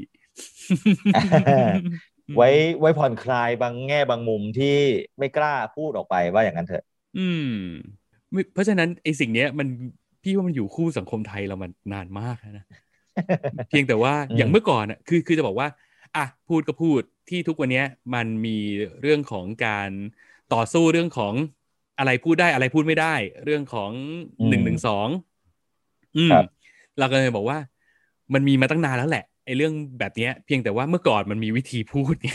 [2.35, 2.47] ไว้
[2.79, 4.67] ไว้ผ่อนคลายบางแง่บางมุมที่
[5.19, 6.83] ไม่กล้าพูดออกไปว่าอย่างนั้นเถอะ
[7.17, 7.41] อืม
[8.31, 9.67] ไม่เพราะฉะนั้นไอ้สิ่งเนี้ยมัน
[10.23, 12.63] พี่ว่ามันอยู่คู่สังคมไทยเรามันนานมากแล้วนะ
[13.69, 15.67] เพียงแต่ว่าอืมอย่างเมื่อก่อนอะคือคือจะบอกว่า
[16.15, 18.57] อะพูดก็พูดที่ทุกวันเนี้ยมันมี
[19.01, 19.89] เรื่องของการ
[20.53, 21.33] ต่อสู้เรื่องของ
[21.97, 23.91] อะไรพูดได้อะไรพูดไม่ได้ เรื่องของ
[24.49, 25.07] หนึ่งหนึ่งสอง
[26.15, 26.45] อืมครับ
[26.97, 27.57] เราก็เลยบอกว่า
[28.33, 32.31] มันมีมาตั้งนานแล้วแหละ ไอ้เรื่องแบบเนี้ย เพียงแต่ว่าเมื่อก่อนมันมีวิธีพูดไง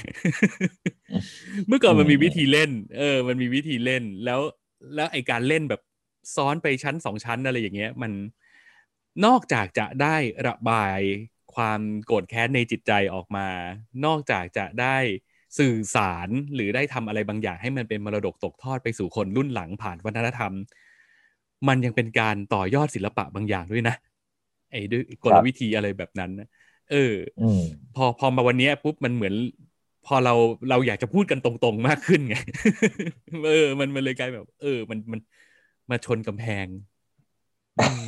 [1.69, 4.41] เมื่อก่อนมันมีวิธีเล่น เออ มันมีวิธีเล่นแล้ว
[4.95, 5.81] แล้วไอการเล่นแบบ
[6.37, 8.13] ซ้อนไปชั้นสองชั้นอะไรอย่างเงี้ย มัน
[9.25, 11.01] นอกจากจะได้ระบาย
[11.55, 13.49] ความโกรธแค้นในจิตใจออกมา
[14.05, 14.97] นอกจากจะได้
[15.59, 20.53] สื่อสารหรือได้ทำอะไรบางอย่างให้มันเป็นมรดกตกทอดไปสู่คนรุ่นหลังผ่านวัฒนธรรม
[21.69, 23.97] มันยังเป็นการต่อยอดศิลปะบางอย่างด้วยนะ
[24.71, 26.49] ไอ้ด้วยกลวิธีอะไรแบบนั้นนะ
[26.91, 27.63] เอออืม
[27.95, 29.35] พอพอมาวันเนี้ยปุ๊บมันเหมือน
[30.07, 30.35] พอเรา
[30.71, 32.37] เราอยากจะพูดกันตรงๆมากขึ้นไง
[33.47, 35.21] เออ มันมันเลยกลายแบบ เออ มันมัน
[35.91, 36.67] มาชนกำแพง
[37.77, 38.07] อืม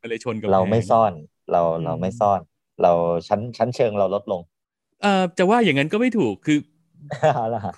[0.00, 1.12] ก็เลยชนกับเราไม่แผงซ่อน
[1.52, 2.40] เราอืมเราไม่ซ่อน
[2.82, 2.92] เรา
[3.28, 4.40] ชั้นชั้นเชิงเราลดลง
[5.02, 6.71] เอ่อจะว่าอย่างนั้นก็ไม่ถูกคือเอาละฮะ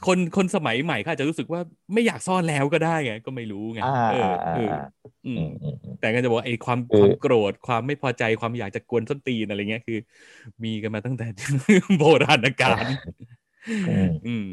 [0.02, 1.60] คนคนสมัยใหม่เขาอาจจะรู้สึกว่า
[1.94, 4.76] ไม่อยากซ่อนแล้วก็ได้ไงก็ไม่รู้ไงอ่าเอออ่าเอออ่า
[5.24, 9.96] อือืมมอืมอืมแต่ก็จะบอกว่าไอ้ความคือความโกรธความไม่พอใจความอยากจะกวนส้นตีนอะไรเงี้ยคือ
[10.64, 11.24] มีกันมาตั้งแต่
[11.98, 12.86] โบราณกาล
[13.86, 14.44] อืมอืม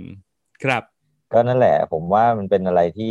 [0.62, 0.84] ครับ
[1.32, 3.06] ก็นั่นแหละ ผมว่ามันเป็นอะไรที่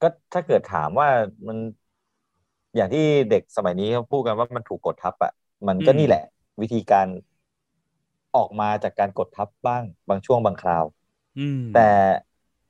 [0.00, 1.08] ก็ถ้าเกิดถามว่า
[1.48, 1.58] มัน
[2.76, 3.00] อย่างที่
[3.30, 5.32] เด็กสมัยนี้เขาพูดกันว่ามันถูกกดทับอะ
[5.68, 6.22] มันก็อืมนี่แหละ
[6.60, 7.06] วิธีการ
[8.36, 10.84] ออกมาจากการกดทับบ้างบางช่วงบางคราว
[11.38, 11.80] อืมแต่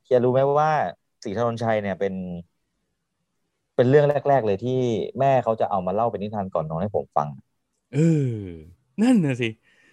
[0.03, 0.71] เฮียรู้ไหมว่า
[1.23, 2.13] ศรีถนนชัยเนี่ยเป็น
[3.75, 4.79] เป็นเรื่องแรก ๆ เลยที่
[5.19, 7.27] แม่เขาจะเอามาเล่าเป็นนิทานก่อนนอนให้ผมฟัง
[7.93, 8.35] เออ
[9.01, 9.49] นั่นน่ะสิ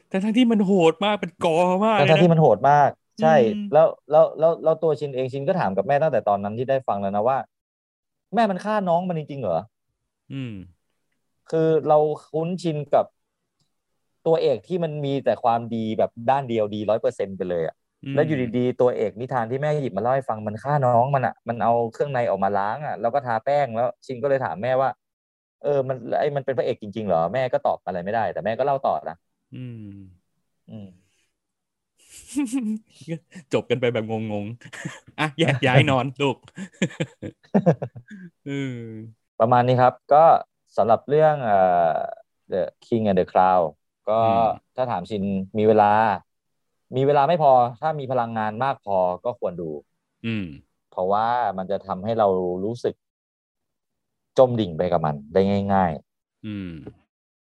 [0.08, 1.56] แต่ทั้งที่มันโหดมากเป็นกอ
[1.86, 7.38] มากเลยทั้งๆที่นะมันโหดมาก ใช่อืมแล้วแล้วแล้วแล้วตัวชินเองชินก็ถามกับแม่ตั้งแต่ตอนนั้นที่ได้ฟังแล้วนะว่า
[8.34, 9.58] แม่มันฆ่าน้องมันจริงๆเหรอ
[10.32, 10.52] อืม
[11.50, 11.98] คือเรา
[12.30, 13.06] คุ้นชินกับ
[14.26, 24.88] ตัวเอกที่มันมีแต่ความดีแบบด้านเดียวดีร้อยเปอร์เซ็นไปเลยอะมแล้วอยู่ดีๆตัวเอกนิทานที่แม่หยิบมาเล่าให้ฟังมันฆ่าน้องมันอะมันเอาเครื่องในออกมาล้างอะแล้วก็ทาแป้งแล้วชินก็เลยถามแม่ว่า
[25.62, 29.16] เออ มันไอ้มันเป็นพระเอกจริงๆเหรอแม่ก็ตอบอะไรไม่ได้ แต่แม่ก็เล่าต่อนะ
[29.54, 29.78] อืม
[30.68, 30.86] อืม
[33.52, 36.36] จบกันไปแบบงงๆ อะแยกย้ายนอนลูก
[38.46, 38.78] เออ
[39.40, 40.24] ประมาณนี้ครับ ก็
[40.76, 41.58] สำหรับเรื่องเอ่
[41.94, 41.96] อ
[42.52, 43.64] The King and the Crown
[44.06, 44.42] ก็อืม
[44.76, 45.24] ถ้าถามชิน
[45.58, 45.84] มีเวลา
[46.96, 49.70] มีเวลาไม่พอ ถ้ามีพลังงานมากพอก็ควรดู
[50.24, 50.44] อืม
[50.90, 51.28] เพราะว่า
[51.58, 52.28] มันจะทำให้เรา
[52.64, 52.94] รู้สึก
[54.38, 55.40] จมดิ่งไปกับมันได้
[55.72, 55.92] ง่าย
[56.44, 56.68] อืม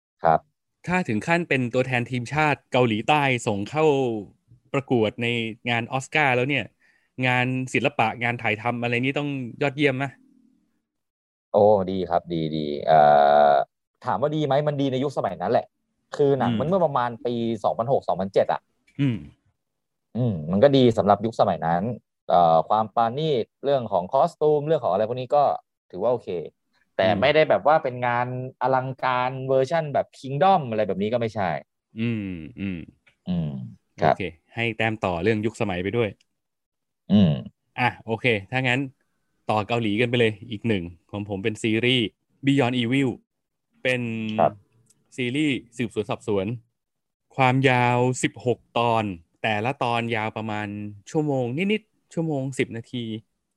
[0.02, 0.40] ๆครับ
[0.86, 3.84] ถ้าถึงขั้นเป็นตัวแทนทีมชาติเกาหลีใต้ส่งเข้า
[4.72, 5.26] ประกวดใน
[5.70, 6.64] งานออสการ์แล้วเนี่ย
[7.26, 9.28] งานศิลปะงานถ่ายทำอะไรนี่ต้อง
[9.62, 10.04] ยอดเยี่ยมไหม
[11.52, 11.58] โอ้
[11.90, 12.94] ดีครับ ดีดีเอ่
[13.52, 13.54] อ
[14.02, 15.64] ถามว่าดีไหมมันดีในยุคสมัยนั้นแหละ
[16.14, 17.34] คือหนังมันเมื่อประมาณปี
[17.64, 18.60] สองพันหกสองพันเจ็ดอะ
[18.98, 19.16] อืม
[20.16, 21.82] อืม มันก็ดีสำหรับยุคสมัยนั้น
[22.28, 25.44] เอ่อความปราณีตเรื่องของ costume เรื่องของอะไรพวกนี้ก็
[25.90, 26.28] ถือว่าโอเค
[26.96, 28.26] แต่อืมไม่ได้แบบว่าเป็นงาน
[28.62, 31.50] อลังการเวอร์ชั่นแบบ Kingdom อะไรแบบนี้ก็ไม่ใช่
[31.98, 32.20] อืม
[32.58, 32.76] อืม
[33.26, 33.46] อืม
[34.00, 34.20] ครับ โอเค
[34.54, 36.08] ให้แต้มต่อเรื่องยุคสมัยไปด้วย
[37.10, 37.30] อืม
[37.78, 38.80] อะ โอเค ถ้างั้น
[39.46, 42.02] ต่อเกาหลีกันไปเลยอีกหนึ่งของผมเป็นซีรีส์
[42.46, 43.08] Beyond Evil
[43.82, 44.00] เป็น
[44.36, 44.52] ครับ
[45.16, 46.46] ซีรีส์สืบสวนสอบสวน
[47.36, 47.98] ความยาว
[48.38, 49.04] 16 ตอน
[49.42, 50.68] แต่ละตอนยาวประมาณ
[51.10, 53.04] ชั่วโมงนิดๆชั่วโมง 10 นาที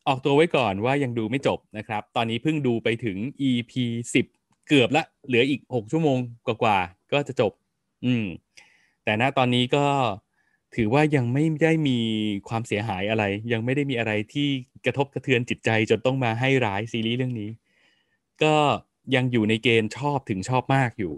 [0.08, 3.18] ออกตัวไว้ก่อนว่ายังดูไม่จบนะครับ ตอนนี้เพิ่งดูไปถึง
[3.50, 3.74] EP
[4.24, 7.52] 10 เกือบละ เหลืออีก 6 ชั่วโมงกว่าๆก็จะจบ
[8.06, 8.26] อืม
[9.04, 9.86] แต่ณตอนนี้ก็
[10.76, 12.00] ถือว่ายังไม่ได้มี
[12.50, 14.50] ความเสียหายอะไร ยังไม่ได้มีอะไรที่
[14.86, 17.50] กระทบกระเทือนจิตใจจนต้องมาให้ร้ายซีรีส์เรื่องนี้
[18.44, 18.56] ก็
[19.16, 21.14] ยังอยู่ในเกณฑ์ชอบถึงชอบมากอยู่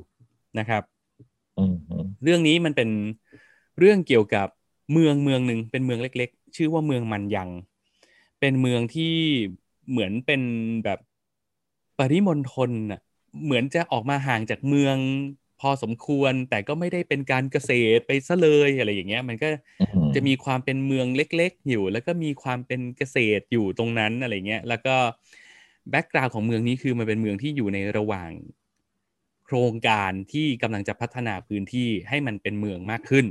[0.58, 0.84] นะครับ
[1.58, 2.89] อืมอืมเรื่องนี้มันเป็น
[3.80, 4.47] เรื่องเกี่ยวกับ
[4.91, 7.50] เมืองเมืองหนึ่งเป็นเมืองเล็ก ๆ ชื่อว่าเมืองมันยัง
[8.39, 9.16] เป็นเมืองที่
[9.89, 10.41] เหมือนเป็น
[10.84, 11.00] แบบ
[12.00, 13.02] ปริมณฑลน่ะ
[13.45, 14.97] เหมือนจะออกมาห่างจากเมือง
[15.62, 24.95] พอสมควรแต่ก็ไม่ได้เป็นการเกษตรไปซะเลยอะไรอย่างเงี้ย มันก็อืมจะมีความเป็นเมืองเล็ก ๆ อยู่ แล้วก็มีความเป็นเกษตรอยู่ตรงนั้นอะไรเงี้ย แล้วก็
[25.89, 28.32] แบ็กกราวของเมืองนี้คือมันเป็นเมืองที่อยู่ในระหว่าง
[29.52, 33.26] โครงการที่กำลังจะพัฒนาพื้นที่ให้มันเป็นเมืองมากขึ้น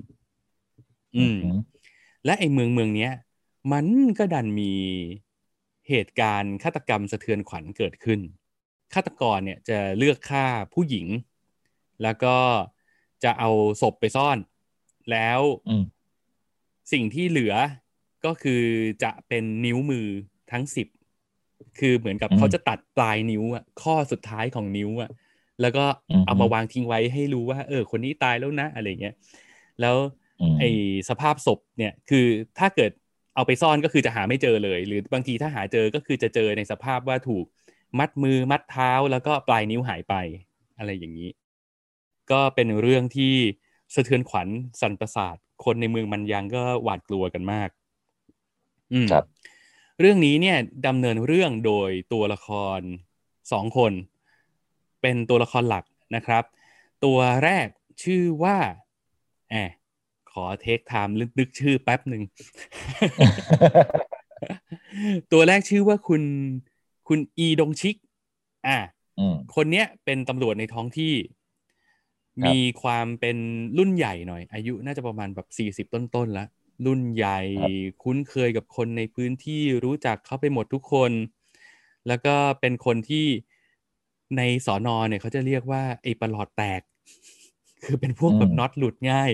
[1.16, 1.38] อืม
[2.24, 3.12] และไอ้เมืองเมืองเนี้ย
[3.72, 3.86] มัน
[4.18, 4.72] ก็ดันมี
[5.88, 8.20] เหตุการณ์ฆาตกรรมสะเทือนขวัญเกิดขึ้น
[8.94, 11.06] ฆาตกรเนี่ยจะเลือกฆ่าผู้หญิง
[12.02, 12.36] แล้วก็
[13.24, 13.50] จะเอา
[13.82, 14.38] ศพไปซ่อน
[15.10, 15.84] แล้วอืม
[16.92, 17.54] สิ่งที่เหลือ
[18.24, 18.62] ก็คือ
[19.02, 20.06] จะเป็นนิ้วมือ
[20.52, 20.88] ทั้งสิบ
[21.78, 25.10] คือเหมือนกับอืมเขาจะตัดปลายนิ้วอะข้อสุดท้ายของนิ้วอะ
[25.60, 29.14] แล้วก็อืมเอามาวางทิ้งไว้ให้รู้ว่า เออ คนนี้ตายแล้วนะอะไรเงี้ย
[29.80, 29.96] แล้ว
[30.40, 30.62] อืมไอ
[31.08, 32.26] สภาพศพเนี่ยคือ
[32.58, 32.90] ถ้าเกิด
[33.34, 37.44] เอาไปซ่อนก็คือจะหาไม่เจอเลย หรือบางทีถ้าหาเจอก็คือจะเจอในสภาพว่าถูก
[37.98, 40.14] มัดมือมัดเท้าแล้วก็ปลายนิ้วหายไป
[40.78, 41.30] อะไรอย่างนี้
[42.30, 43.34] ก็เป็นเรื่องที่
[43.94, 44.48] สะเทือนขวัญ
[44.80, 47.68] สั่นประสาทคนในเมืองมันยังก็หวาดกลัวกันมาก
[48.92, 49.24] อืมครับ
[50.00, 50.56] เรื่องนี้เนี่ย
[50.86, 52.48] ดำเนินเรื่องโดยตัวละค
[52.78, 52.80] ร
[53.52, 53.92] สองคน
[55.00, 55.84] เป็นตัวละครหลัก
[56.16, 56.44] นะครับ
[57.04, 57.66] ตัวแรก
[58.02, 58.56] ชื่อว่า
[59.50, 59.70] แอบ
[60.32, 62.22] ขอเทคไทม์นึกชื่อแป๊บหนึ่ง
[65.32, 66.22] ตัวแรกชื่อว่าคุณ
[67.08, 67.96] คุณอีดงชิก
[68.66, 68.78] อะ
[69.18, 71.14] อืมคนเนี้ยเป็นตำรวจในท้องที่
[72.42, 73.36] ครับมีความเป็น
[73.78, 76.48] รุ่นใหญ่หน่อย อายุน่าจะประมาณแบบสี่สิบต้นๆแล้ว
[76.86, 77.40] รุ่นใหญ่
[78.02, 81.12] คุ้นเคยกับคนในพื้นที่รู้จักเขาไปหมดทุกคน
[82.08, 83.26] แล้วก็เป็นคนที่
[84.36, 86.82] ในสอนอเนี่ยเขาจะเรียกว่าไอ้ประหลอดแตก
[87.84, 89.30] คือเป็นพวกแบบอืมน็อตหลุดง่าย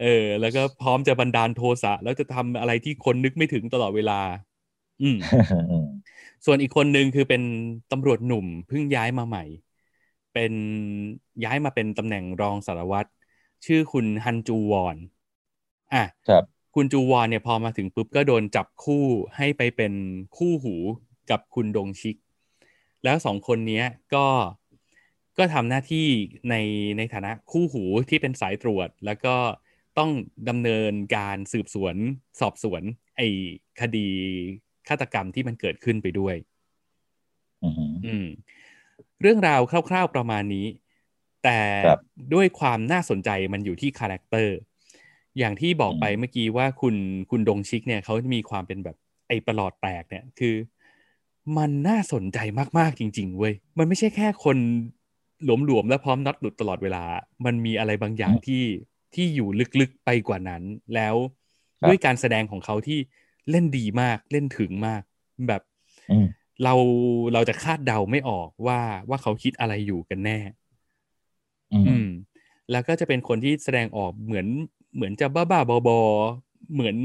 [0.04, 4.20] ออ แล้วก็พร้อมจะบันดาลโทสะแล้วจะทำอะไรที่คนนึกไม่ถึงตลอดเวลา
[5.02, 5.18] อืม
[5.70, 5.86] อืม
[6.44, 7.42] ส่วนอีกคนหนึ่งคือเป็น
[7.90, 9.44] ตำรวจหนุ่มเพิ่งย้ายมาใหม่
[10.32, 10.52] เป็น
[11.44, 13.08] ย้ายมาเป็นตำแหน่งรองสารวัตร
[13.66, 14.96] ชื่อคุณฮันจูวอน
[15.94, 19.04] อะครับ คุณจูวอนเนี่ยพอมาถึงปุ๊บก็โดนจับคู่
[19.36, 19.92] ให้ไปเป็น
[20.36, 20.74] คู่หู
[21.30, 22.16] กับคุณดงชิก
[23.04, 24.26] แล้วสองคนเนี้ยก็
[25.38, 26.06] ก็ทำหน้าที่
[26.50, 26.54] ใน
[26.98, 29.36] ในฐานะคู่หูที่เป็นสายตรวจ แล้วก็
[29.98, 30.10] ต้อง
[30.48, 31.94] ดำเนินการสืบสวน
[32.40, 32.82] สอบสวน
[33.16, 33.28] ไอ้
[33.80, 34.08] คดี
[34.88, 36.36] ฆาตกรรมที่มันเกิดขึ้นไปด้วย
[37.62, 37.74] อืม
[38.06, 38.26] อืม
[39.20, 40.66] เรื่องราวคร่าว ๆประมาณนี้
[41.44, 42.00] แต่ครับ
[42.34, 44.56] ด้วยความน่าสนใจมันอยู่ที่ character
[45.38, 46.94] อย่างที่บอกไปอืมเมื่อกี้ว่าคุณ
[47.30, 48.96] คุณดงชิกเนี่ยเขามีความเป็นแบบ
[49.28, 50.54] ไอ้ประหลอดแตกเนี่ย คือ
[51.56, 52.38] มันน่าสนใจ
[52.78, 54.56] มากๆจริง ๆ เว้ย มันไม่ใช่แค่คน
[55.44, 57.04] หลวมๆและพร้อมน็อตหลุดตลอดเวลา
[57.44, 58.64] มันมีอะไรบางอย่างที่
[59.14, 59.48] ที่อยู่
[59.80, 60.62] ลึกๆไปกว่านั้น
[60.94, 61.14] แล้ว
[61.86, 62.98] ด้วยการแสดงของเขาที่
[63.50, 65.02] เล่นดีมากเล่นถึงมาก
[65.48, 65.62] แบบ
[66.10, 66.26] อืม
[66.64, 66.74] เรา
[67.32, 70.38] เราจะคาดเดาไม่ออกว่าว่าเขาคิดอะไรอยู่กันแน่
[71.72, 72.06] อืมอืม
[72.70, 74.46] แล้วก็จะเป็นคนที่แสดงออกเหมือน
[74.94, 76.96] เหมือนจะบ้าบ้าๆบอๆเหมือน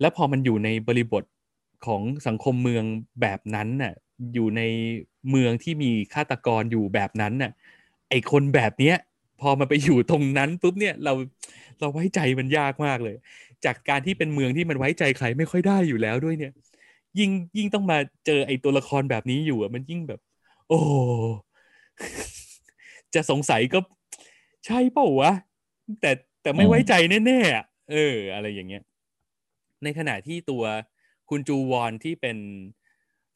[0.00, 1.24] แล้วพอมันอยู่ในบริบท
[1.86, 2.84] ของสังคมเมือง
[3.20, 3.92] แบบนั้นน่ะ
[4.34, 4.62] อยู่ใน
[5.30, 7.52] เมืองที่มีฆาตกรอยู่แบบนั้นน่ะ
[8.10, 8.96] ไอคนแบบเนี้ย
[9.40, 11.12] พอมาไปอยู่ตรงนั้นปุ๊บเนี่ยเรา
[11.80, 13.16] เราไว้ใจมันยากมากเลย
[13.64, 16.52] จากการที่เป็นเมืองที่มันไว้ใจใครไม่ค่อยได้อยู่แล้วด้วยเนี่ย
[17.18, 20.20] ยิ่งยิ่งต้องมาเจอไอตัวละครแบบนี้อยู่อะมันยิ่งแบบ
[20.68, 20.80] โอ้
[23.14, 23.78] จะสงสัยก็
[24.66, 25.32] ใช่เปล่าวะ
[26.00, 26.10] แต่
[26.42, 26.94] แต่ไม่ไว้ใจ
[27.26, 28.82] แน่ๆอะเออ อะไรอย่างเงี้ย
[29.84, 30.62] ในขณะที่ตัว
[31.32, 32.36] คุณจูวอนที่เป็น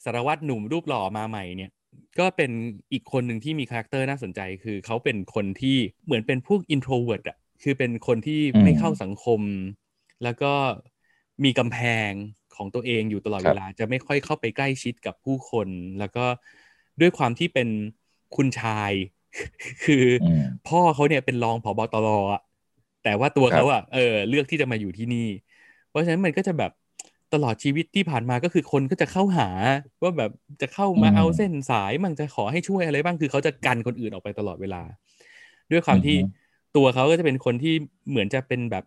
[0.04, 1.70] สารวัตรหนุ่มรูปหล่อมาใหม่เนี่ย
[2.18, 2.50] ก็เป็น
[2.92, 9.40] อีกคนหนึ่งที่มี character น่าสนใจ คือเขาเป็นคนที่เหมือนเป็นพวก introvert อะคือเป็นคนที่อืมไม่เข้าสังคม
[10.24, 10.52] แล้วก็
[11.44, 11.78] มีกำแพ
[12.08, 12.10] ง
[12.56, 15.68] ของตัวเองอยู่ตลอดเวลา ครับ จะไม่ค่อยเข้าไปใกล้ชิดกับผู้คน
[15.98, 16.24] แล้วก็
[17.00, 17.68] ด้วยความที่เป็น
[18.36, 18.92] คุณชาย
[19.84, 22.40] คืออืมพ่อเขาเนี่ยเป็นรองผบตรอะ
[23.04, 25.28] แต่ว่าตัวครับเขาอะเออเลือกที่จะมาอยู่ที่นี่
[25.88, 26.70] เพราะฉะนั้นมันก็จะแบบ
[27.34, 29.48] ตลอดชีวิตที่ผ่านมาก็คือคนก็จะเข้าหา
[30.02, 34.82] ว่าแบบจะเข้ามาอืมเอาเส้นสายมั่งจะขอให้ช่วยอะไรบ้างคือเขาจะกันคนอื่นออกไปตลอดเวลา
[35.72, 36.22] ด้วยความที่อือฮึ
[36.76, 37.74] ตัวเขาก็จะเป็นคนที่
[38.08, 38.84] เหมือนจะเป็นแบบ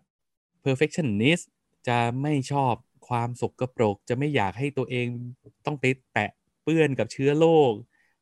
[0.64, 1.44] perfectionist
[1.88, 2.74] จะไม่ชอบ
[3.08, 5.06] ความสกปรก จะไม่อยากให้ตัวเอง
[5.66, 6.30] ต้องไปแปะ
[6.62, 7.72] เปื้อนกับเชื้อโรค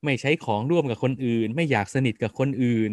[0.04, 2.92] ไม่ใช้ของร่วมกับคนอื่น ไม่อยากสนิทกับคนอื่น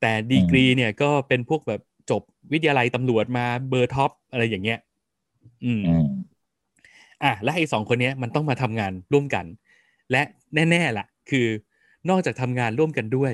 [0.00, 1.80] แต่ดีกรีเนี่ยก็เป็นพวกแบบ
[2.10, 2.22] จบ
[2.52, 4.78] วิทยาลัยตำรวจมาเบอร์ท็อปอะไรอย่างเงี้ย
[5.64, 6.06] อืมอืม
[7.22, 9.44] อะและไอ้สองคนเนี้ยมันต้องมาทำงานร่วมกัน
[10.10, 10.22] และ
[10.54, 11.46] แน่ๆล่ะ คือ
[12.10, 13.32] นอกจากทำงานร่วมกันด้วย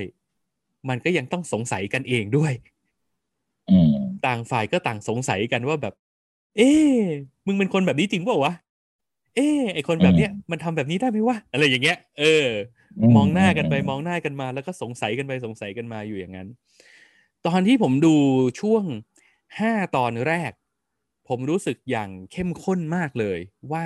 [0.89, 2.53] มันก็ยังต้องสงสัยกันเองด้วย
[3.71, 3.93] อืม
[4.25, 5.93] ต่างฝ่ายก็ต่างสงสัยกันว่าแบบ
[6.57, 6.99] เอ๊ะ
[7.45, 8.53] มึงเป็นคนแบบนี้จริงเปล่าวะ
[9.35, 12.47] เอ๊ะไอคนแบบเนี้ยมันทำแบบนี้ได้ไหมวะอะไรอย่างเงี้ย เออ
[13.15, 16.47] มองหน้ากันไปมองหน้ากันมา แล้วก็สงสัยกันไปสงสัยกันมาอยู่อย่างนั้น
[17.47, 18.15] ตอนที่ผมดู
[18.59, 18.83] ช่วง
[19.59, 20.51] ห้าตอนแรก
[21.27, 23.39] ผมรู้สึกอย่างเข้มข้นมากเลย
[23.71, 23.85] ว่า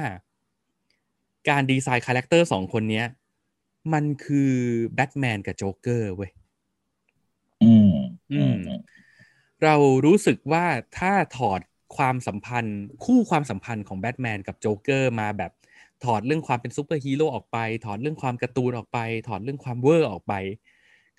[1.50, 3.08] การ design character สองคนเนี้ย
[3.94, 4.54] มันคือ
[4.96, 6.32] แบทแมนกับโจ๊กเกอร์เว้ย
[7.64, 7.92] อืม
[8.34, 8.58] อืม
[9.64, 9.76] เรา
[10.06, 10.66] รู้สึกว่า
[10.98, 11.62] ถ้าถอด
[11.98, 15.52] ความสัมพันธ์ คู่ความสัมพันธ์ของแบทแมนกับโจ๊กเกอร์มาแบบ
[16.04, 20.34] ถอดเรื่องความเป็นซูเปอร์ฮีโร่ออกไป ถอดเรื่องความการ์ตูนออกไป ถอดเรื่องความเวอร์ออกไป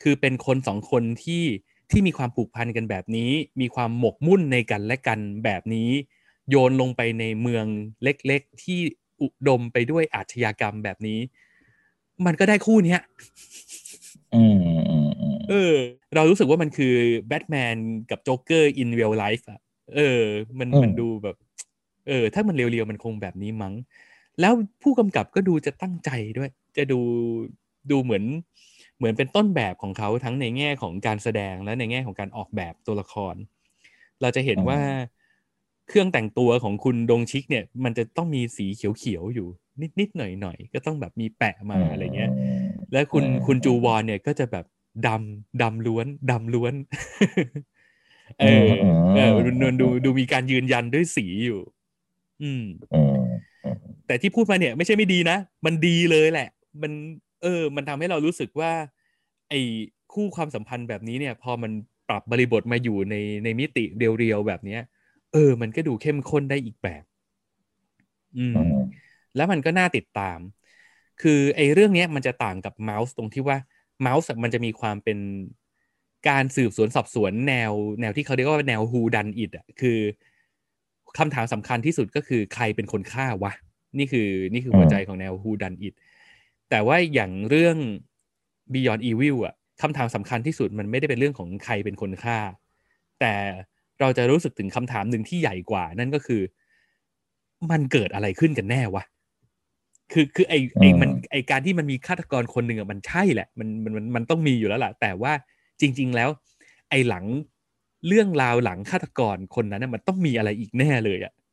[0.03, 1.45] คือเป็นคนสองคนที่
[1.91, 3.31] ที่มีความผูกพันกันแบบนี้
[3.61, 5.91] มีความหมกมุ่นในกันและกันแบบนี้
[6.51, 7.65] โยนลงไปในเมือง
[8.03, 8.79] เล็กๆ ที่
[9.23, 11.19] อุดมไปด้วยอาชญากรรมแบบนี้
[12.27, 13.01] มันก็ได้คู่เนี้ย
[14.35, 15.75] อืมอืมอืมเออ
[16.15, 16.95] เรารู้สึกว่ามันคือ
[17.29, 17.77] แบทแมน
[18.11, 19.61] กับ Joker in real life อะ
[19.95, 20.23] เออ
[20.59, 21.37] มันมันดูแบบ
[22.09, 23.75] เออ ถ้ามันเรียวๆ มันคงแบบนี้มั้ง
[24.41, 27.01] แล้วผู้กำกับก็ดูจะตั้งใจด้วย จะดู
[27.91, 28.25] ดูเหมือน
[28.97, 33.35] เหมือนเป็นต้นแบบของเขาทั้งในแง่ของการแสดงและในแง่ของการออกแบบตัวละคร
[34.21, 34.79] เราจะเห็นว่า
[35.89, 39.49] เครื่องแต่งตัวของคุณดงชิกเนี่ย มันจะต้องมีสีเขียวๆอยู่
[40.01, 42.31] นิดๆหน่อยๆก็ต้องแบบมีแปะมาอะไรเงี้ย
[42.93, 44.67] แล้วคุณอืมคุณจูวอนเนี่ยก็จะแบบ
[45.07, 46.75] ดำดำล้วนดำล้วน
[48.41, 48.69] เออ
[49.15, 51.61] เออดูดูดูดูมีการยืนยันด้วยสีอยู่
[52.43, 53.17] อืมอืม
[54.07, 55.37] แต่ที่พูดมาเนี่ย ไม่ใช่ไม่ดีนะ
[55.67, 56.49] มันดีเลยแหละ
[56.83, 56.93] มัน
[57.43, 58.73] เออ มันทำให้เรารู้สึกว่า
[59.51, 59.61] ไอ้
[60.13, 61.73] คู่ความสัมพันธ์แบบนี้เนี่ย พอมัน
[62.09, 63.15] ปรับบริบทมาอยู่ใน
[63.45, 64.81] ในมิติเรียวๆแบบเนี้ย
[65.33, 67.05] เออ มันก็ดูเข้มข้นได้อีกแบบ
[68.37, 68.79] อืมอืม
[69.37, 70.39] แล้วมันก็น่าติดตาม
[71.23, 73.59] คือไอ้เรื่องเนี้ยมันจะต่างกับเมาส์ตรงที่ว่า
[74.01, 75.19] เมาส์มันจะมีความเป็น
[76.29, 79.99] การสืบสวนสอบสวนแนว แนวที่เขาเรียกว่าแนว who done it อะคือ
[81.19, 83.53] คำถามสำคัญที่สุดก็คือใครเป็นคนฆ่าวะ
[83.99, 85.95] นี่คือ นี่คือหัวใจของแนว who done it
[86.71, 87.77] แต่ว่าอย่างเรื่อง
[88.75, 92.39] beyond evil อะคำถามสำคัญที่สุดมันไม่ได้เป็นเรื่องของใครเป็นคนฆ่า
[93.21, 93.35] แต่
[94.01, 96.43] เราจะรู้สึกถึงคำถามหนึ่งที่ใหญ่กว่า นั่นก็คือ
[97.71, 99.05] มันเกิดอะไรขึ้นกันแน่วะ
[100.13, 105.33] คือคือไอไอมันไอการที่มันมีฆาตกรคนหนึ่งอะมันใช่แหละมันมันมันมันต้องมีอยู่แล้วล่ะ แต่ว่า
[105.81, 106.29] จริง ๆ แล้ว
[106.91, 107.25] ไอหลัง
[108.09, 111.46] เรื่องราวหลังฆาตกรคนนั้นน่ะมันต้องมีอะไรอีกแน่เลยอะอื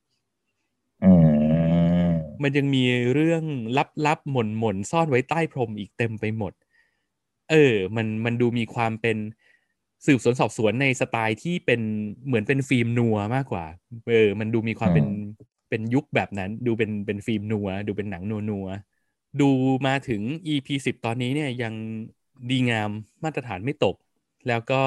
[2.39, 3.43] มมันยังมีเรื่อง
[4.07, 6.53] ลับๆหม่นหม่นๆซ่อนไว้ใต้พรมอีกเต็มไปหมด
[7.51, 9.17] เออ มันมันดูมีความเป็น
[10.05, 11.81] สืบสวนสอบสวนในสไตล์ที่เป็น
[12.25, 13.65] เหมือนเป็นฟิล์มนัวมากกว่า
[14.09, 15.07] เออ มันดูมีความเป็น
[15.69, 19.49] เป็นยุคแบบนั้น ดูเป็นเป็นฟิล์มนัว ดูเป็นหนังนัวนัวๆดู
[19.87, 21.73] มาถึง EP สิบตอนนี้เนี่ยยัง
[22.49, 22.89] ดีงาม
[23.23, 23.95] มาตรฐานไม่ตก
[24.47, 24.83] แล้วก็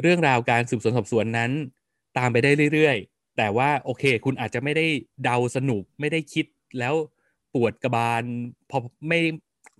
[0.00, 1.50] เรื่องราวการสืบสวนสอบสวนนั้น
[2.18, 4.86] ตามไปได้เรื่อยๆ แต่ว่าโอเค คุณอาจจะไม่ได้
[5.24, 6.46] เดาสนุกไม่ได้คิด
[6.78, 6.94] แล้ว
[7.54, 8.22] ปวดกระบาล
[8.70, 8.78] พอ
[9.08, 9.20] ไม่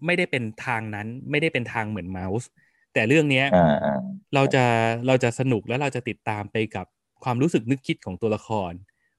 [0.06, 2.48] ไม่ได้เป็นทางนั้น ไม่ได้เป็นทางเหมือนเมาส์
[2.94, 4.00] แต่เรื่องเนี้ยอ่าอ่า
[4.34, 4.64] เราจะ
[5.06, 6.86] เราจะสนุกและเราจะติดตามไปกับ
[7.24, 8.72] ความรู้สึกนึกคิดของตัวละคร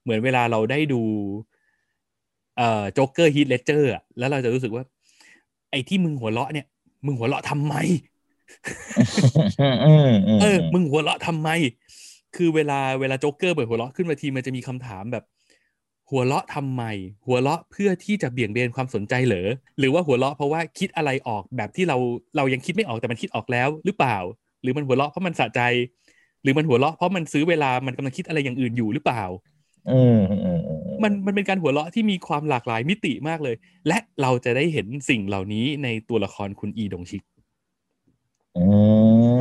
[0.04, 1.02] เหมือนเวลาเราได้ดู
[2.58, 4.84] เอ่อ Joker Heath Ledger แล้วเราจะรู้สึกว่า
[5.72, 6.68] ไอ้ที่มึงหัวเราะเนี่ย
[7.06, 7.76] มึงหัวเราะทำไม
[9.62, 11.50] อืมอืมอืมเออ มึงหัวเราะทำไม
[12.36, 15.24] คือเวลาเวลาโจ๊กเกอร์เปิดหัวเราะขึ้นมาทีมันจะมีคำถามแบบ
[16.10, 16.84] หัวเราะทำไม
[17.28, 19.48] หัวเราะเพื่อที่จะเบี่ยงเบนความสนใจเหรอ
[19.80, 21.98] หรือว่าหัวเราะเพราะว่าคิดอะไรออกแบบที่เรา
[22.38, 24.18] เรายังคิดไม่ออกแต่มันคิดออกแล้ว หรือเปล่า
[24.62, 25.62] หรือมันหัวเราะเพราะมันสะใจ
[26.44, 29.24] หรือมันหัวเราะเพราะมันซื้อเวลามันกำลังคิดอะไรอย่างอื่นอยู่หรือเปล่า
[29.88, 33.56] อืมอืมอืมอืมมันมันเป็นการหัวเราะที่มีความหลากหลายมิติมากเลย
[33.88, 37.22] และเราจะได้เห็นสิ่งเหล่านี้ในตัวละครคุณอีดงชิก
[38.56, 38.60] อื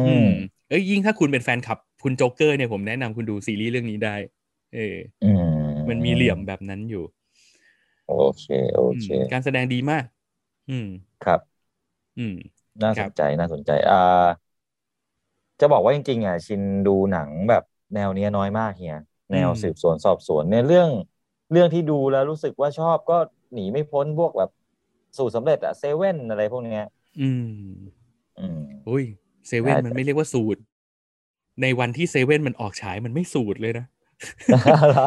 [0.05, 0.27] อืมม
[0.69, 4.17] เอ้ยยิ่งถ้าคุณเป็นแฟนคลับ คุณโจ๊กเกอร์เนี่ยผมแนะนำคุณดูซีรีส์เรื่องนี้ได้
[4.75, 5.43] เอออืม
[5.89, 7.05] มันมีเหลี่ยมแบบนั้นอยู่
[8.07, 8.45] โอเค
[8.75, 10.05] โอเคอืมการแสดงดีมาก
[10.71, 10.87] อืม
[11.23, 11.63] ครับ
[12.17, 12.35] อืม
[12.83, 13.97] น่าคสรับนใจน่าสนใจ อ่า
[15.61, 17.63] จะบอกว่าจริงๆอะชินดูหนังแบบ
[17.95, 18.95] แนวเนี้ยน้อยมากเฮีย
[19.33, 20.89] แนวสืบสวนสอบสวนเนี่ยเรื่อง
[21.51, 23.15] เรื่องที่ดูแล้วรู้สึกว่าชอบก็
[23.53, 24.51] หนีไม่พ้นพวกแบบ
[25.17, 26.83] สูตรสำเร็จอะเซเว่นอะไรพวกเนี้ย
[27.19, 27.43] อืม
[28.39, 29.05] อืมอุ้ย
[29.47, 30.61] เซเว่นใช่มันไม่เรียกว่าสูตร
[31.63, 33.87] ในวันที่เซเว่นมันออกฉายมันไม่สูตรเลยนะ
[34.49, 35.07] เหรอ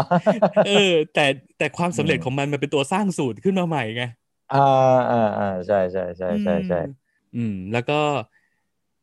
[0.67, 1.25] เออ แต่
[1.57, 4.03] แต่ความสำเร็จอืมของมันมันเป็นตัวสร้างสูตรขึ้นมาใหม่ไง
[4.53, 6.93] อ่าอ่าอ่าใช่ใช่ใช่ใช่ใช่อืม
[7.35, 7.99] อืม แล้วก็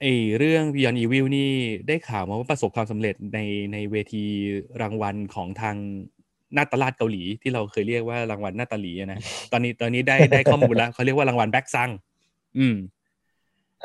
[0.00, 0.06] ไอ
[0.38, 1.50] เรื่อง Beyond Evil นี่
[1.88, 3.38] ได้ข่าวมาว่าประสบความสำเร็จใน
[3.72, 4.24] ในเวที
[4.82, 5.76] รางวัลของทาง
[6.56, 9.20] นาตราชเกาหลีที่เราเคยเรียกว่ารางวัลนาตาหลีอะนะ
[9.52, 11.88] ตอนนี้ตอนนี้ได้ได้ข้อมูลแล้วเขาเรียกว่ารางวัลแบ็กซัง
[12.58, 12.76] อืม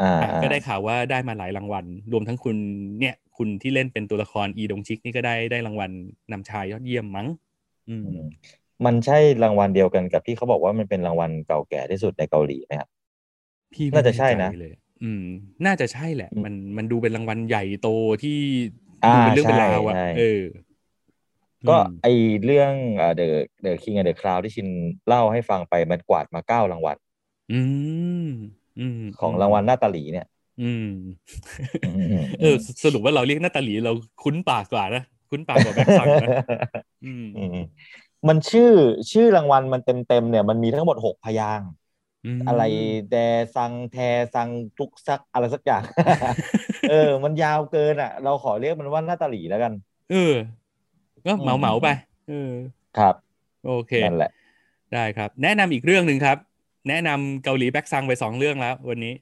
[0.01, 2.55] อ่าอะอ่าก็ได้ข่าวว่าได้มาหลายรางวัล รวมทั้งคุณ
[2.99, 5.91] เนี่ย คุณที่เล่นเป็นตัวละครอีดงชิกนี่ก็ได้ได้รางวัล
[6.31, 7.27] นำชายยอดเยี่ยมมั้ง
[7.89, 8.21] อืมอืม
[8.85, 12.89] มันใช่รางวัลเดียวกันกับที่เขาบอกว่ามันเป็นรางวัลเก่าแก่ที่สุดในเกาหลีไหมครับ
[13.73, 14.73] พี่ไม่น่าจะใช่นะแใจเลย
[15.03, 15.23] อืม
[15.65, 17.89] น่าจะใช่แหละอืมมันมันดูเป็นรางวัลใหญ่โต
[18.23, 18.37] ที่
[19.03, 20.41] อ่าดูเป็นเรื่องเป็นราวอะใช่ใช่เออ
[21.67, 22.07] ก็อืมไอ
[22.45, 23.27] เรื่องเอ่อ The
[23.65, 24.67] The King and the Crown ที่ชิน
[25.07, 26.97] เล่าให้ฟังไปมันกวาดมาเก้ารางวัล
[27.51, 27.59] อื
[28.25, 28.27] ม
[28.79, 30.27] อืมของรางวัลหน้าตาหลีเนี่ย
[30.61, 30.87] อืม
[31.85, 33.93] อืมอืม เออ สรุปว่าเราเรียกหน้าตาหลีเรา
[34.23, 36.29] คุ้นปากกว่านะ คุ้นปากกว่าแบ็คซังนะ
[37.05, 37.65] อืมอืม
[38.27, 38.71] มันชื่อ
[39.11, 41.69] ชื่อรางวัลมันเต็มเต็มๆเนี่ย มันมีทั้งหมดหกพยางค์
[42.37, 42.63] มอะไร
[43.11, 43.15] แด
[43.55, 43.97] ซังแท
[44.35, 45.83] ซังทุกซักอะไรสักอย่าง
[46.89, 49.73] เออ มันยาวเกินอะ เราขอเรียกมันว่าหน้าตาหลีแล้วกัน
[50.11, 50.33] เออ
[51.25, 51.87] ก็เหมาเหมาๆไป
[52.29, 52.51] เออ
[52.97, 53.15] ครับ
[53.65, 54.31] โอเคนั่นแหละ
[54.93, 56.37] ได้ครับ แนะนำอีกเรื่องหนึ่งครับ
[56.89, 59.13] แนะนำเกาหลีแบคซังไปสองเรื่องแล้ว วันนี้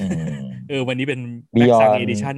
[0.00, 0.06] อื
[0.40, 1.20] ม เออ วันนี้เป็น
[1.52, 2.36] แบ็ก Beyond ซัง Edition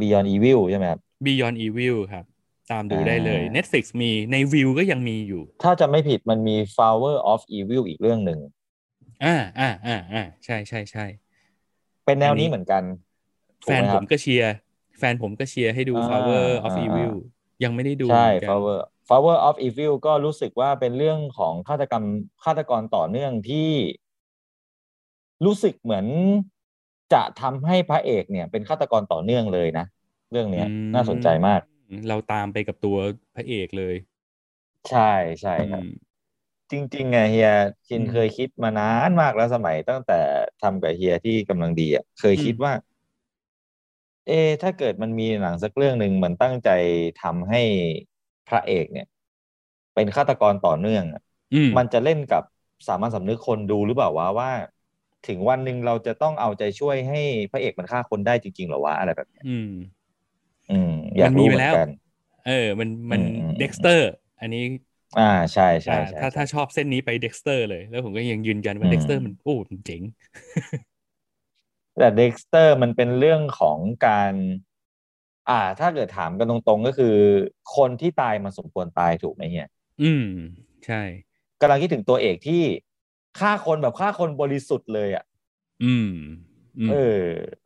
[0.00, 2.24] Beyond Evil ใช่ไหมครับ Beyond Evil ครับ
[2.70, 8.38] ตามดูได้เลยอ่า Netflix มีในวิวก็ยังมีอยู่ ถ้าจะไม่ผิดมันมี Flower of Evil อีกเรื่องหนึ่ง
[9.24, 11.04] อ่าอ่าอ่าอ่าใช่ใช่ใช่
[12.04, 12.82] เป็นแนวอันนี้นี้เหมือนกัน
[13.62, 14.54] ถูแฟกนไหมผครับมก็เชียร์
[14.98, 17.12] แฟนผมก็เชียร์ให้ดูอ่า Flower of อ่า Evil
[17.64, 22.04] ยังไม่ได้ดูใช่เหมือนกัน Flower Flower of Evil ก็รู้สึกว่าเป็นเรื่องของฆาตกรรม
[22.44, 23.70] ฆาตกรต่อเนื่องที่
[25.44, 26.06] รู้สึกเหมือน
[27.12, 29.84] จะทำให้พระเอกเนี่ยเป็นฆาตกรต่อเนื่องเลยนะ
[30.30, 31.60] เรื่องเนี้ยอืมน่าสนใจมาก
[32.08, 32.96] เราตามไปกับตัว
[33.34, 33.94] พระเอกเลย
[34.88, 35.00] ใช่
[35.42, 36.14] ใช่ครับอืม
[36.72, 37.48] จริงๆไงเฮีย
[37.88, 40.14] ชินอืมเคยคิดมานานมากแล้วสมัยตั้งแต่
[40.60, 42.72] ทำกับเฮียที่กำลังดีอะเคยคิดอืมว่า
[44.24, 46.68] เอะถ้าเกิดมันมีหนังสักเรื่องหนึ่งมันตั้งใจ
[47.18, 47.58] ทำให้
[48.46, 49.06] พระเอกเนี่ย
[49.94, 51.20] เป็นฆาตกรต่อเนื่องอะ
[51.52, 52.42] อืมมันจะเล่นกับ
[52.86, 54.50] สามัญสำนึกคนดูหรือเปล่าวะว่า
[55.28, 57.20] ถึงวันหนึ่งเราจะต้องเอาใจช่วยให้
[57.52, 59.68] พระเอกมันฆ่าคนได้จริงๆเหรอวะอะไรแบบเนี้ยอืม
[60.68, 61.86] อืม อยากรู้เหมือนกัน
[62.44, 64.04] เออ มันมันอืมอืมเด็กสเตอร์
[64.40, 64.60] อันนี้
[65.16, 65.22] อ่า
[65.52, 70.02] ใช่ใช่อ่าใช่ถ้าถ้าชอบเส้นนี้ไป Dexter เลย แล้วผมก็ยังยืนยันว่าอืม Dexter มันโอ้มันเจ๋ง
[71.96, 74.32] แต่ Dexter มันเป็นเรื่องของการ
[75.48, 77.06] อ่า ถ้าเกิดถามกันตรงๆก็คือ
[77.76, 79.66] คนที่ตายมันสมควรตายถูกไหมเฮีย
[80.00, 80.24] อืม
[80.84, 81.02] ใช่
[81.60, 82.62] กำลังคิดถึงตัวเอกที่
[83.40, 85.24] ฆ่าคนแบบฆ่าคนบริสุทธิ์เลยอะ
[85.82, 86.06] อืม
[86.78, 87.20] อืมเออ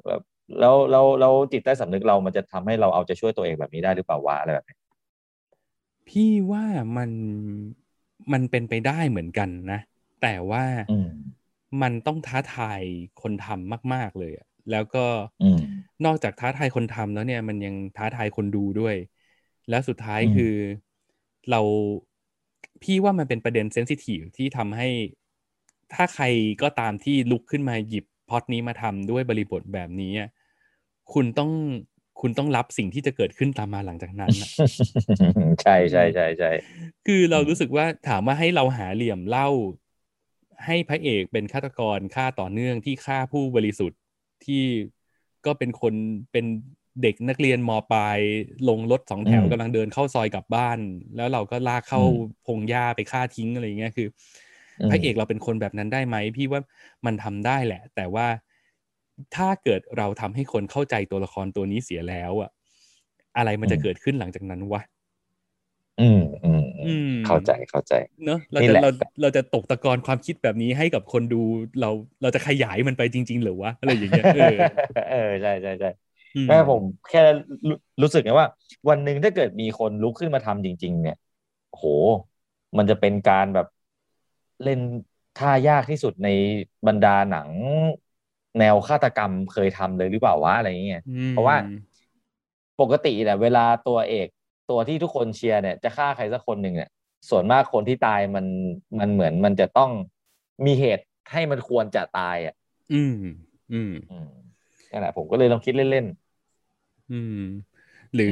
[0.06, 0.20] แบบ
[0.58, 4.76] แล้วแล้วแล้วจิตใต้สำนึกเรามันจะทำให้เราเอาใจช่วยตัวเองแบบนี้ได้หรือเปล่าวะอะไรแบบนี้
[6.08, 6.64] พี่ว่า
[6.96, 7.10] มัน
[8.32, 9.78] มันเป็นไปได้เหมือนกันนะ
[10.22, 11.08] แต่ว่าอืม
[11.82, 12.82] มันต้องท้าทาย
[13.22, 15.06] คนทำมาก ๆเลยอะแล้วก็
[15.40, 15.58] อืม
[16.04, 18.96] นอกจากท้าทายคนทำแล้วเนี่ย มันยังท้าทายคนดูด้วย
[19.68, 20.54] แล้วสุดท้ายอืมคือ
[21.50, 21.60] เรา
[22.82, 24.88] พี่ว่ามันเป็นประเด็นเซนซิทีฟที่ทำให้
[25.94, 26.24] ถ้าใคร
[26.62, 30.28] ก็ตามที่ลุกขึ้นมาหยิบพล็อดนี้มาทำด้วยบริบทแบบนี้อะ
[31.12, 31.50] คุณต้อง
[32.20, 34.50] คุณต้องรับสิ่งที่จะเกิดขึ้นตามมาหลังจากนั้นอะ
[35.62, 36.50] ใช่ใช่ใช่ใช่
[37.06, 39.48] คือเราอืมรู้สึกว่าถามว่าให้เราหาเหลี่ยมเล่า
[40.66, 44.00] ให้พระเอกเป็นฆาตกรฆ่าต่อเนื่องที่ฆ่าผู้บริสุทธิ์
[44.44, 44.64] ที่
[45.46, 45.94] ก็เป็นคน
[46.32, 46.46] เป็น
[47.02, 48.18] เด็กนักเรียนมปลาย
[48.68, 50.78] ลงรถสองแถวกำลังเดินเข้าซอยกลับบ้าน
[51.16, 52.02] แล้วเราก็ลากเข้า
[52.46, 54.47] พงหญ้าไปฆ่าทิ้งอะไรอย่างเงี้ยคืออ
[54.90, 56.60] พระเอกเราเป็นคนแบบนั้นได้ไหมพี่ว่า
[57.06, 58.26] มันทำได้แหละ แต่ว่า
[59.36, 62.50] ถ้าเกิดเราทำให้คนเข้าใจตัวละครตัวนี้เสียแล้วอะ
[63.36, 64.80] อะไรมันจะเกิดขึ้นหลังจากนั้นวะ
[65.98, 67.92] อืมอืมอือืมมเข้าใจเข้าใจ
[68.24, 68.88] เนอะเรานี่จะแหละเรา
[69.22, 71.36] เราจะตกตะกอนความคิดแบบนี้ให้กับคนดู
[71.80, 71.88] เรา
[72.22, 74.42] เราจะขยายมันไปจริง ๆ หรือวะอะไรอย่างเงี้ยเออ
[75.08, 75.88] เออใช่ใช่ใช่
[76.34, 77.20] อืแม่ผมแค่
[77.68, 78.48] รู้รู้สึกไงว่า
[78.88, 81.16] วันหนึ่งถ้าเกิดมีคนลุกขึ้นมาทำจริง ๆ เนี่ย
[81.70, 81.84] โห
[82.78, 83.66] มันจะเป็นการแบบ
[84.62, 84.80] เล่น
[85.34, 86.28] ท่ายากที่สุดใน
[86.86, 87.50] บรรดาหนัง
[88.58, 91.56] แนวฆาตกรรมเคยทำเลยหรือเปล่าวะอะไรอย่างเงี้ยอืมเพราะว่า
[92.80, 94.28] ปกติเนี่ยเวลาตัวเอก
[94.70, 96.90] ตัวที่ทุกคนเชียร์เนี่ยจะฆ่าใครสักคนหนึ่งเนี่ย
[97.30, 98.46] ส่วนมากคนที่ตายมัน
[98.98, 99.90] มันเหมือนมันจะต้อง
[100.66, 102.54] มีเหตุให้มันควรจะตายอะ
[102.92, 103.14] อืม
[103.72, 104.26] อืมอืม
[104.90, 106.06] นั่นแหละผมก็เลยลองคิดเล่น
[107.08, 107.34] อืม
[108.14, 108.26] หรือ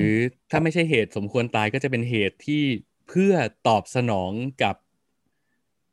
[0.50, 2.54] ถ้าไม่ใช่เหตุสมควรตายก็จะเป็นเหตุที่
[3.04, 4.74] เพื่อตอบสนองกับ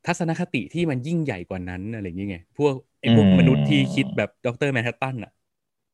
[0.06, 5.32] ทัศนคติที่มันยิ่งใหญ่กว่านั้นอะไรอย่างเงี้ยพวกไอ้พวกมนุษย์ที่คิดแบบดร.แมนฮัตตันอะ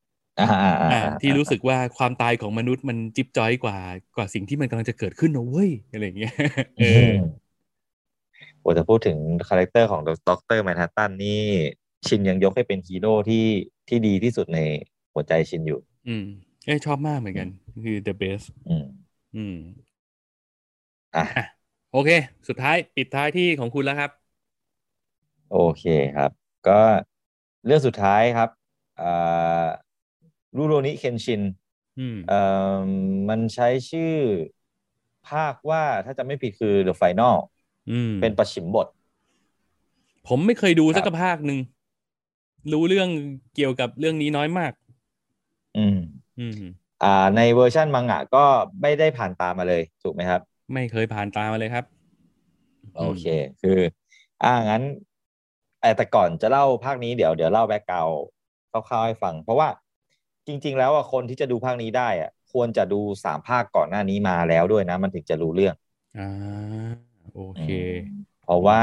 [0.08, 3.76] ๆอ่าอ่าอ่าอ่าที่รู้สึกว่าความตายของมนุษย์มันจิ๊บจ้อยกว่า
[4.16, 6.32] กว่าสิ่งที่มันกำลังจะเกิดขึ้นนะเว้ยอะไรอย่างเงี้ย
[6.78, 7.40] เออ
[8.60, 11.42] โอ้แต่พูดถึงคาแรคเตอร์ของด็อกเตอร์แมนฮัตตันนี่
[12.06, 13.46] ชินยังยกให้เป็นฮีโร่ที่
[13.88, 14.58] ที่ดีที่สุดใน
[15.12, 16.24] หัวใจชินอยู่ อืม
[16.64, 17.48] เอ้ยชอบมากเหมือนกัน
[17.84, 18.84] คือ the best อืม
[19.34, 19.54] อืม
[21.14, 21.44] อะอะ
[21.90, 22.10] โอเค
[22.48, 24.10] สุดท้ายปิดท้ายที่ของคุณแล้วครับ
[25.48, 25.82] โอเค
[26.14, 26.30] ครับ
[26.66, 26.72] ก็
[27.66, 28.48] เรื่องสุดท้ายครับ
[28.98, 29.04] อ่า
[30.56, 31.42] รูโรนิเคนชิน
[31.98, 32.40] อืมเอ่
[32.76, 32.80] อ
[33.28, 34.14] มันใช้ชื่อ
[35.28, 37.34] ภาคว่าถ้าจะไม่ผิดคือ The Final
[37.88, 38.86] อืมเป็นประชิมบท
[40.28, 41.58] ผมไม่เคยดูครับสักภาคหนึ่ง
[42.72, 43.08] รู้เรื่อง
[43.54, 44.72] เกี่ยวกับเรื่องนี้น้อยมาก
[45.74, 45.94] อืม
[46.38, 48.38] อืม อ่า ในเวอร์ชันมังงะก็
[48.82, 50.40] ไม่ได้ผ่านตามมาเลย ถูกไหมครับ
[50.72, 51.84] ไม่เคยผ่านตามาเลยครับ
[52.96, 53.24] โอเค
[53.62, 53.78] คือ
[54.42, 54.82] อ่างั้น
[55.80, 58.08] เอ่อแต่ก่อนจะเล่าภาคนี้เดี๋ยวเดี๋ยวเล่า background
[58.70, 59.68] คร่าวๆให้ฟัง เพราะว่า
[60.46, 65.74] จริง ๆ แล้วอะคนที่จะดูภาคนี้ได้อะควรจะดูสามภาคก่อนหน้านี้มาแล้วด้วยนะ มันถึงจะรู้เรื่อง
[66.16, 66.90] อ่า
[67.34, 67.94] โอเคอืม
[68.42, 68.80] เพราะว่า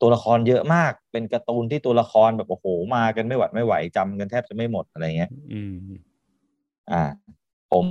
[0.00, 5.76] ตัวละครเยอะมากเป็นการ์ตูนที่ตัวละครแบบโอ้โหมากันไม่หวัดไม่ไหวจำกันแทบจะไม่หมดอะไรเงี้ย อืม
[6.92, 7.02] อ่า
[7.72, 7.86] ผม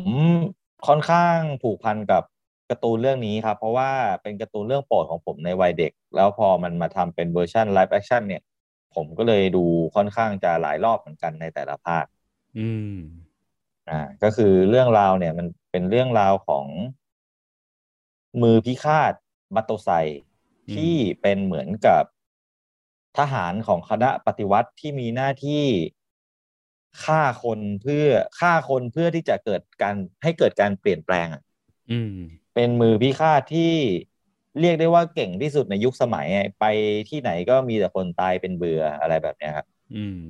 [0.87, 2.23] ค่อนข้างผูกพันกับ
[2.69, 3.91] การ์ตูนเรื่องนี้ครับ เพราะว่า
[4.21, 8.41] เป็นการ์ตูนเรื่องโปรดของผมในวัยเด็ก แล้วพอมันมาทำเป็นเวอร์ชัน live action เนี่ย
[8.95, 9.65] ผมก็เลยดู
[9.95, 12.05] ค่อนข้างจะหลายรอบเหมือนกันในแต่ละภาค
[12.57, 12.95] อืม
[13.89, 16.65] อ่า ก็คือเรื่องราวเนี่ย มันเป็นเรื่องราวของ
[18.41, 19.13] มือพิฆาต
[19.55, 22.03] บัตโตไซอืมที่เป็นเหมือนกับ
[23.17, 25.65] ทหารของคณะปฏิวัติที่มีหน้าที่
[27.03, 28.05] ฆ่าคนเพื่อ
[28.39, 31.41] ฆ่าคนเพื่อที่จะเกิดการให้เกิดการเปลี่ยนแปลงอะ
[31.91, 32.15] อืม
[32.59, 33.73] เป็นมือพิฆาตที่
[34.59, 36.65] เรียกได้ว่าเก่งที่สุดในยุคสมัยอะไป
[37.09, 40.21] ที่ไหนก็มีแต่คนตายเป็นเบื่ออะไรแบบเนี้ยครับ อืม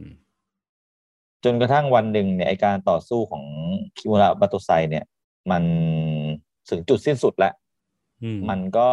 [1.44, 3.44] จนกระทั่งวันหนึ่งเนี่ยไอการต่อสู้ของ
[3.98, 5.06] คิมุระบัตโตไซเนี่ย
[5.52, 5.64] มัน
[6.70, 7.54] ถึงจุดสิ้นสุดแล้ว
[8.24, 8.90] อืมมันก็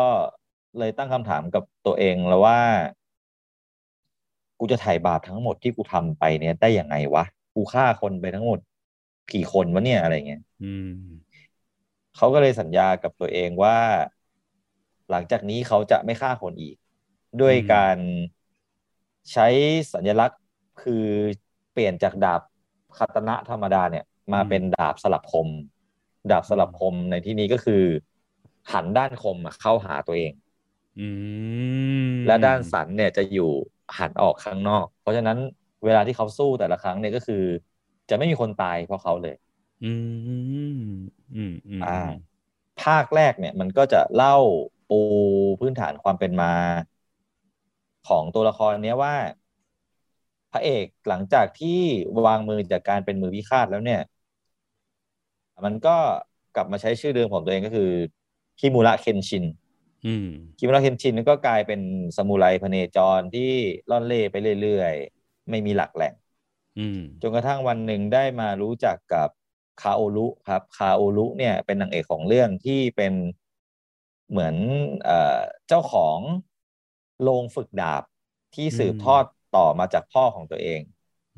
[0.79, 2.59] เลยตั้งคำถามกับตัวเองแล้วว่า
[4.59, 7.25] กูจะไถ่บาปทั้งหมดที่กูทำไปเนี่ยได้ยังไงวะ
[7.55, 8.59] กูฆ่าคนไปทั้งหมด
[9.33, 11.17] กี่คนวะเนี่ยอะไรเงี้ยอืม
[12.17, 13.79] เขาก็เลยสัญญากับตัวเองว่า
[15.11, 16.77] หลังจากนี้เขาจะไม่ฆ่าคนอีก
[17.41, 17.97] ด้วยการ
[19.33, 19.47] ใช้
[19.93, 20.41] สัญลักษณ์
[20.83, 21.07] คือ
[21.73, 22.43] เปลี่ยนจากดาบ
[22.97, 25.49] คาตนะธรรมดาเนี่ย มาเป็นดาบสลับคม
[26.31, 27.85] ดาบสลับคมในที่นี้ก็คือ
[28.73, 30.33] หันด้านคมเข้าหาตัวเอง
[30.99, 31.01] อ
[32.27, 33.51] และด้านสันเนี่ยจะอยู่
[33.99, 35.39] หันออกข้างนอก เพราะฉะนั้น
[35.85, 37.43] เวลาที่เขาสู้แต่ละครั้งเนี่ยก็คือ
[38.11, 39.35] จะไม่มีคนตายเพราะเขาเลย
[39.83, 39.93] อื
[40.79, 40.81] ม
[41.35, 41.99] อืมอืมอ่า
[42.83, 44.37] ภาคแรกเนี่ย มันก็จะเล่า
[44.89, 45.01] ปู
[45.61, 46.53] พื้นฐานความเป็นมา
[48.09, 49.15] ของตัวละครเนี้ยว่า
[50.53, 51.81] พระเอกหลังจากที่
[52.27, 54.01] วางมือจากการเป็นมือพิฆาตแล้วเนี่ย
[55.65, 55.97] มันก็
[56.57, 57.91] กลับมาใช้ชื่อเดิมของตัวเองก็คือ
[58.61, 59.45] คิมุระเคนชิน
[60.07, 61.81] อืมคิมุระเคนชินก็กลายเป็น
[62.17, 63.51] ซามูไรพเนจรที่
[63.91, 66.15] ล่อนเล่ไปเรื่อยๆ ไม่มีหลักแหล่ง
[66.79, 69.29] อืมจนกระทั่งวันหนึ่งได้มารู้จักกับ
[69.83, 73.13] คาโอรุครับคาโอรุเนี่ยเป็นนางเอกของเรื่องที่เป็น
[74.31, 74.55] เหมือน
[75.05, 76.19] เอ่อเจ้าของ
[77.23, 78.03] โรงฝึกดาบ
[78.55, 79.25] ที่สืบทอด
[79.57, 80.81] ต่อมาจากพ่อของตัวเอง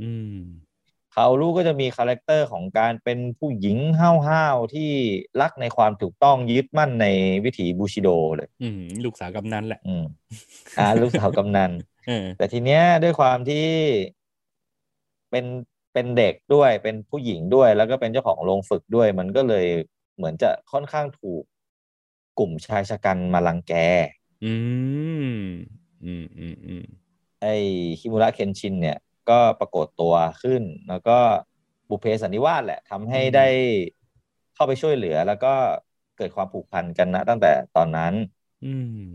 [0.03, 0.39] อืม
[1.15, 3.79] คาโอรุก็จะมีคาแรคเตอร์ของการเป็นผู้หญิง
[4.29, 4.91] ห้าวๆที่
[5.41, 7.07] รักในความถูกต้องยึดมั่นใน
[7.45, 10.05] วิถีบูชิโดเลยอืมลูกสาวกำนันแหละอืม
[10.79, 11.71] อ่าลูกสาวกำนัน
[12.07, 13.67] เออแต่ทีเนี้ยด้วยความที่
[15.31, 15.45] เป็น
[15.93, 19.67] เป็นเด็กด้วยเป็นผู้หญิงด้วย แล้วก็เป็นเจ้าของโรงฝึกด้วย มันก็เลย
[20.17, 21.43] เหมือนจะค่อนข้างถูก
[22.39, 23.73] กลุ่มชายชะกันมารังแก
[24.45, 24.55] อื
[25.31, 25.35] ม
[26.05, 26.85] อืมอืมอืม
[27.43, 27.55] ไอ้
[28.01, 28.99] คิมุระเคนชินเนี่ย
[29.31, 31.19] ก็ปรากฏตัวขึ้น แล้วก็
[31.89, 33.47] บุพเพสันนิวาสแหละทำให้ได้
[34.55, 35.55] เข้าไปช่วยเหลือ แล้วก็
[36.17, 38.15] เกิดความผูกพันกันนะตั้งแต่ตอนนั้น
[38.65, 38.75] อื
[39.09, 39.11] ม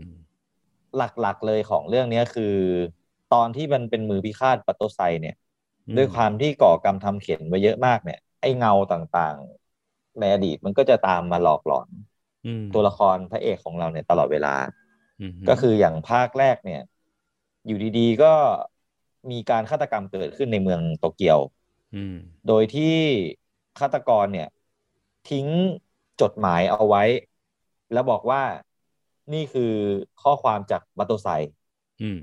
[0.96, 2.56] หลักๆเลยของเรื่องเนี้ยคือ
[3.34, 5.36] ตอนที่มันเป็นมือพิฆาตปัตโตไซเนี่ย
[5.96, 11.88] ด้วยความที่ก่อกรรมทำเข็นไว้เยอะมากเนี่ย ไอ้เงาต่างๆ ในอดีตมันก็จะตามมาหลอกหลอน
[12.46, 14.54] อืมตัวละครพระเอกของเราเนี่ยตลอดเวลา
[15.20, 16.82] อืมก็คืออย่างภาคแรกเนี่ย
[17.66, 18.32] อยู่ดีๆก็
[19.30, 21.38] มีการฆาตกรรมเกิดขึ้นในเมืองโตเกียว
[21.94, 22.14] อืม
[22.48, 22.96] โดยที่
[23.78, 24.48] ฆาตกรเนี่ย
[25.30, 25.46] ทิ้ง
[26.20, 27.02] จดหมายเอาไว้
[27.92, 28.42] แล้วบอกว่า
[29.32, 29.72] นี่คือ
[30.22, 31.28] ข้อความจากบัตโตไซ
[32.02, 32.18] อืม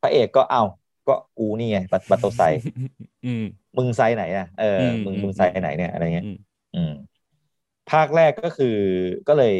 [0.00, 0.62] พระเอกก็เอา
[1.08, 2.42] ก็กูนี่ไงบัตบัตโตไซ
[3.26, 3.44] อืม
[3.78, 6.38] มึงไซไหนอะเอออมมึงอืมมึงไซไหนเนี่ยอะไรเงี้ยอืม
[6.74, 6.92] อืม
[7.90, 8.76] ภาคแรกก็คือ
[9.28, 9.56] ก็เลย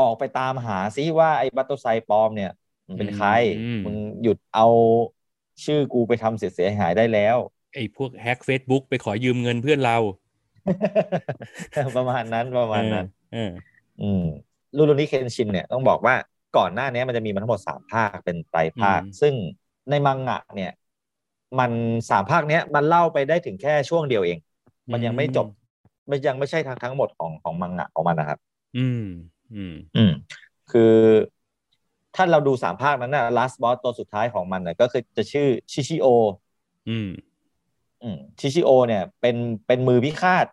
[0.00, 2.50] ออกไปตามหาซิว่าไอ้บัตโตไซปลอมเนี่ย
[2.88, 3.28] มันเป็นใคร
[3.86, 4.66] มึงหยุดเอา
[5.64, 7.36] ชื่อกูไปทำเสียหายได้แล้ว
[7.74, 9.96] ไอ้พวกแฮ็ก Facebook ไปขอยืมเงินเพื่อนเรา
[11.96, 13.50] ประมาณนั้นประมาณนั้นเออ
[14.02, 14.24] อืม
[14.76, 16.14] ลูรุนิเคนชินเนี่ยต้องบอกว่า
[16.56, 19.34] ก่อนหน้านี้มันจะมีมันทั้งหมดสามภาคเป็นไตรภาค ซึ่ง
[19.90, 20.72] ในมังงะเนี่ย
[21.58, 21.70] มัน
[22.10, 24.38] สามภาคเนี้ย มันเล่าไปได้ถึงแค่ช่วงเดียวเอง
[24.92, 25.46] มันยังไม่จบ
[26.10, 28.38] มันยังไม่ใช่ทั้งทั้งหมดของของมังงะของมันนะครับ
[28.78, 29.04] อืม
[29.54, 30.12] อืม อืม
[30.72, 30.94] คือ
[32.14, 36.06] ถ้าเราดูสามภาคนั้นนะ last boss ตัวสุดท้ายของมันนะก็คือจะชื่อชิชิโอ
[36.88, 37.08] อืม
[38.02, 39.36] อืม ชิชิโอ เนี่ย เป็น
[39.66, 40.46] เป็นมือพิฆาต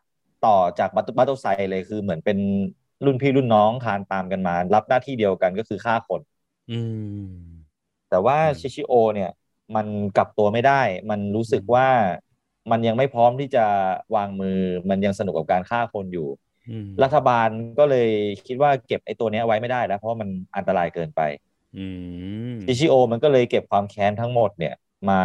[0.45, 2.37] ต่อจากบัตบัตโตไซเลยคือเหมือนเป็น
[3.05, 6.21] รุ่นพี่รุ่นน้องคานตามกันมา รับหน้าที่เดียวกันก็คือฆ่าคน
[6.71, 6.79] อื
[7.21, 7.27] ม
[8.09, 9.29] แต่ว่าอืมชิชิโอ เนี่ย
[9.75, 9.87] มัน
[10.17, 11.87] กลับตัวไม่ได้ มันรู้สึกว่า
[12.71, 13.65] มันยังไม่พร้อมที่จะ
[14.15, 14.59] วางมือ
[14.89, 16.27] มันยังสนุกกับการฆ่าคนอยู่
[16.69, 17.47] อืมรัฐบาล
[17.79, 18.09] ก็เลย
[18.47, 21.21] คิดว่าเก็บไอ้ตัวเนี้ยไว้ไม่ได้แล้วเพราะว่ามันอันตรายเกินไป
[21.77, 21.85] อื
[22.53, 24.75] มชิชิโอ มันก็เลยเก็บความแค้นทั้งหมดเนี่ย
[25.09, 25.21] มา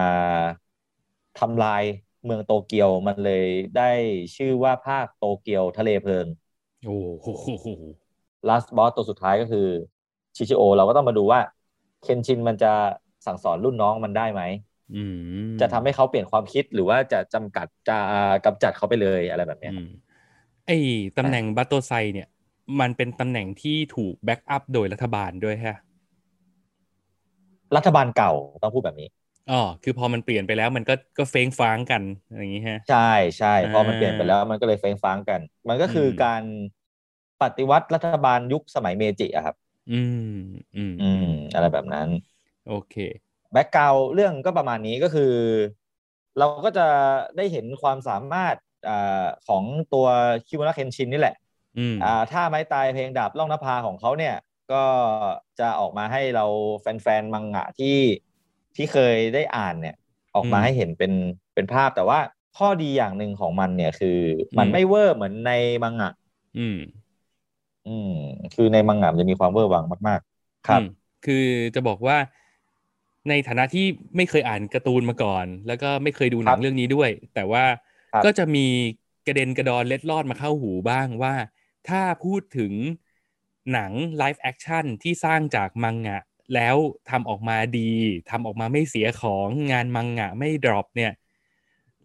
[1.38, 1.82] ทำลาย
[2.24, 3.90] เมืองโตเกียวมันเลยได้
[4.36, 6.26] ชื่อว่าภาคโตเกียวทะเลเพลิง
[6.84, 7.66] โอ้โห
[8.48, 9.68] last boss ตัวสุดท้ายก็คือ
[10.36, 11.40] ชิชิโอ เราก็ต้องมาดูว่า
[12.02, 12.72] เคนชินมันจะ
[13.26, 14.42] สั่งสอนรุ่นน้องมันได้ไหม
[14.92, 15.02] อื
[15.56, 17.98] มจะทำให้เขาเปลี่ยนความคิดหรือว่าจะจำกัดจะ
[18.44, 19.86] กำจัดเขาไปเลยอะไรแบบเนี้ยอืม
[20.66, 20.78] ไอ้
[21.18, 22.28] ตำแหน่งบัตโตไซเนี่ย
[22.80, 25.76] มันเป็นตำแหน่งที่ถูก back up โดยรัฐบาลด้วยฮะ
[27.76, 29.08] รัฐบาลเก่าต้องพูดแบบนี้
[29.50, 32.02] อ๋อคือพอมันเปลี่ยนไปแล้วมันก็ก็เคว้งคว้างกัน
[32.38, 32.96] อย่างนี้ฮะใช่
[33.38, 36.42] ใช่พอมันอ่าเปลี่ยนไปแล้วมันก็เลยเคว้งคว้างกัน มันก็คืออมการ
[37.40, 39.56] ปฏิวัติรัฐบาลยุคสมัยเมจิอะครับ
[39.88, 40.14] อืม
[40.74, 41.20] อืมอืม
[41.54, 42.08] อะไรแบบนั้น
[42.66, 42.94] โอเค
[43.52, 45.32] background เรื่องก็ประมาณนี้ก็คือ
[46.38, 46.86] เราก็จะ
[47.36, 48.56] ได้เห็นความสามารถ
[48.88, 50.06] อ่าของตัว
[50.48, 51.36] คิวนาเคนชินนี่แหละ
[51.76, 54.34] อืมอ่าถ้าไม้ตายเพลงดาบล่องนภาของเขาเนี่ย
[54.72, 54.84] ก็
[55.60, 56.46] จะออกมาให้เรา
[56.80, 57.98] แฟนๆมังงะที่
[58.76, 59.94] ที่เคยได้อ่านเนี่ย
[60.34, 61.12] ออกมาอืมให้เห็นเป็น
[61.54, 62.18] เป็นภาพแต่ว่า
[62.58, 64.18] ข้อดีอย่างหนึ่งของมันเนี่ยคือ
[64.58, 65.50] มันอืมไม่เวอร์เหมือนใน
[65.82, 66.10] มังงะ
[66.56, 66.76] อืม
[67.84, 68.08] อืม
[68.52, 70.84] คือในมังงะมันจะมีความเวอร์วังมาก ๆ ครับอืม
[71.22, 71.34] คือ
[71.74, 72.16] จะบอกว่า
[73.28, 77.64] ในฐานะที่ไม่เคยอ่านการ์ตูนมาก่อน แล้วก็ไม่เคยดูหนัครังบเรื่องนี้ด้วย แต่ว่า
[78.12, 78.66] ครับก็จะมี
[79.26, 81.34] กระเด็นกระดอนเล็ดลอดมาเข้าหูบ้างว่า
[81.88, 82.72] ถ้าพูดถึง
[83.72, 86.22] หนัง live action ที่สร้างจากมังงะ
[86.54, 86.76] แล้ว
[87.10, 87.92] ทำออกมาดี
[88.30, 91.12] ทำออกมาไม่เสียของงานมังงะไม่ drop เนี่ย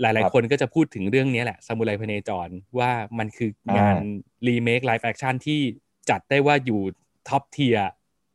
[0.01, 2.49] หลายครับๆคนก็จะพูดถึงเรื่องนี้แหละซามูไรพเนจร
[2.79, 3.97] ว่ามันคืองาน
[4.47, 5.59] remake live action ที่
[6.09, 6.81] จัดได้ว่าอยู่
[7.29, 7.77] ท็อปเทีย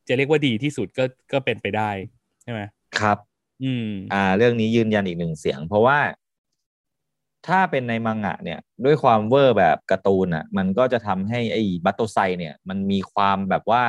[0.08, 1.90] จะเรียกว่าดีที่สุดก็ก็เป็นไปได้
[2.42, 2.60] ใช่ไหม
[2.98, 3.18] ครับ
[3.62, 5.98] อืม อ่า เรื่องนี้ยืนยันอีกหนึ่งเสียง เพราะว่า
[7.46, 13.84] ถ้าเป็นในมังงะ เนี่ย ด้วยความเวอร์แบบการ์ตูนอะ มันก็จะทำให้ไอ้บัตโตไซเนี่ย มันมีความแบบว่า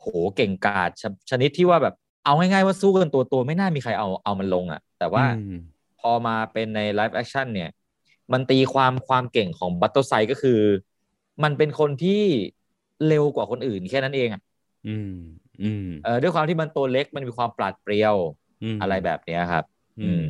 [0.00, 5.52] โหเก่งกาจชชนิดที่ว่าแบบเอาง่ายๆว่าสู้กันตัวตัวๆไม่น่ามีใครเอาเอามันลงอะ แต่ว่าอืม
[6.00, 7.70] พอมาเป็นใน live action เนี่ย
[8.32, 10.60] มันตีความความเก่งของบัตโตไซก็คือ
[11.42, 12.22] มันเป็นคนที่
[13.06, 14.42] เร็วกว่าคนอื่นแค่นั้นเองอะ
[14.86, 15.10] อืม
[15.49, 15.49] อืม
[16.00, 18.16] เออด้วยความที่มันตัวเล็กมันมีความปราดเปรียว
[18.62, 19.64] มอะไรแบบเนี้ยครับ
[19.98, 20.22] อือืมม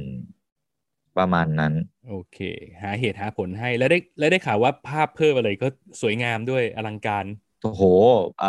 [1.17, 1.73] ประมาณนั้น
[2.07, 2.37] โอเค
[2.83, 5.69] หาเหตุหาผลให้แล้วได้แล้วได้ข่าวว่าภาพเพิ่มอะไรก็
[6.01, 7.27] สวยงามด้วยอลังการ
[7.61, 7.83] โอ้โห
[8.41, 8.47] อ่า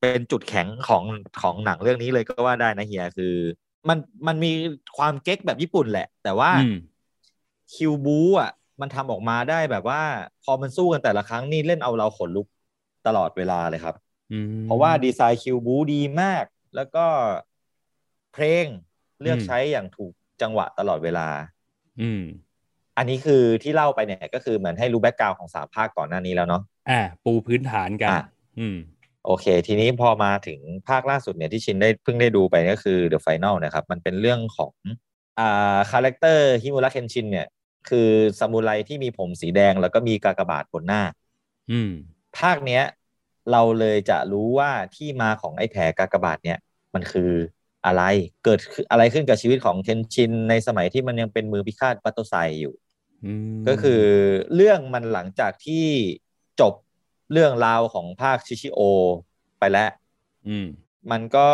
[0.00, 1.04] เป็นจุดแข็งของ
[1.36, 3.26] ของหนังเรื่องนี้เลยก็ว่าได้นะเฮียคือ
[3.88, 4.48] มันมันมี
[4.96, 6.72] ความเก๊กแบบญี่ปุ่นแหละ แต่ว่าอืม
[7.72, 10.00] คิวบูอะ มันทำออกมาได้แบบว่า
[10.40, 12.46] พอมันสู้กันแต่ละครั้งนี่เล่นเอาเราขนลุก
[13.04, 14.11] ตลอดเวลาเลยครับอืม
[14.64, 16.44] เพราะว่าดีไซน์คิวบู๊ดีมาก
[16.76, 17.06] แล้วก็
[18.32, 18.66] เพลง
[19.22, 20.12] เลือกอืมใช้อย่างถูก
[20.42, 21.28] จังหวะตลอดเวลา
[22.00, 22.22] อืม
[22.98, 28.26] อันนี้คือที่เล่าไปเนี่ยก็คือเหมือนให้รู้ background ของสามภาคก่อนหน้านี้แล้วเนาะอ่า ปูพื้นฐานกันอะ
[28.58, 28.76] อืม
[29.26, 34.72] โอเค ทีนี้พอมาถึงภาคล่าสุดเนี่ยที่ชินได้เพิ่งได้ดูไปก็คือ The Final นะครับ มันเป็นเรื่องของ
[35.38, 37.46] อ่าคาแรคเตอร์ฮิมุระเคนชินเนี่ย
[37.88, 38.08] คือ
[38.38, 41.02] ซามูไรที่มีผมสีแดงแล้วก็มีกากบาทบนหน้า
[41.70, 41.90] อืม
[42.38, 42.82] ภาคเนี้ย
[43.50, 46.58] เราเลยจะรู้ว่าที่มาของไอ้แผลกากบาทเนี่ย
[46.94, 47.30] มันคือ
[47.86, 48.02] อะไร
[48.44, 52.74] เกิดขึ้นอะไรขึ้นกับชีวิตของเคนชินในสมัยที่มันยังเป็นมือพิฆาตบัตโตไซอยู่
[53.24, 54.02] อืมก็คือ
[54.54, 55.86] เรื่องมันหลังจากที่
[56.60, 56.74] จบ
[57.32, 58.80] เรื่องราวของภาคชิชิโอ
[59.58, 59.90] ไปแล้ว
[60.48, 60.66] อืม
[61.10, 61.48] มันก็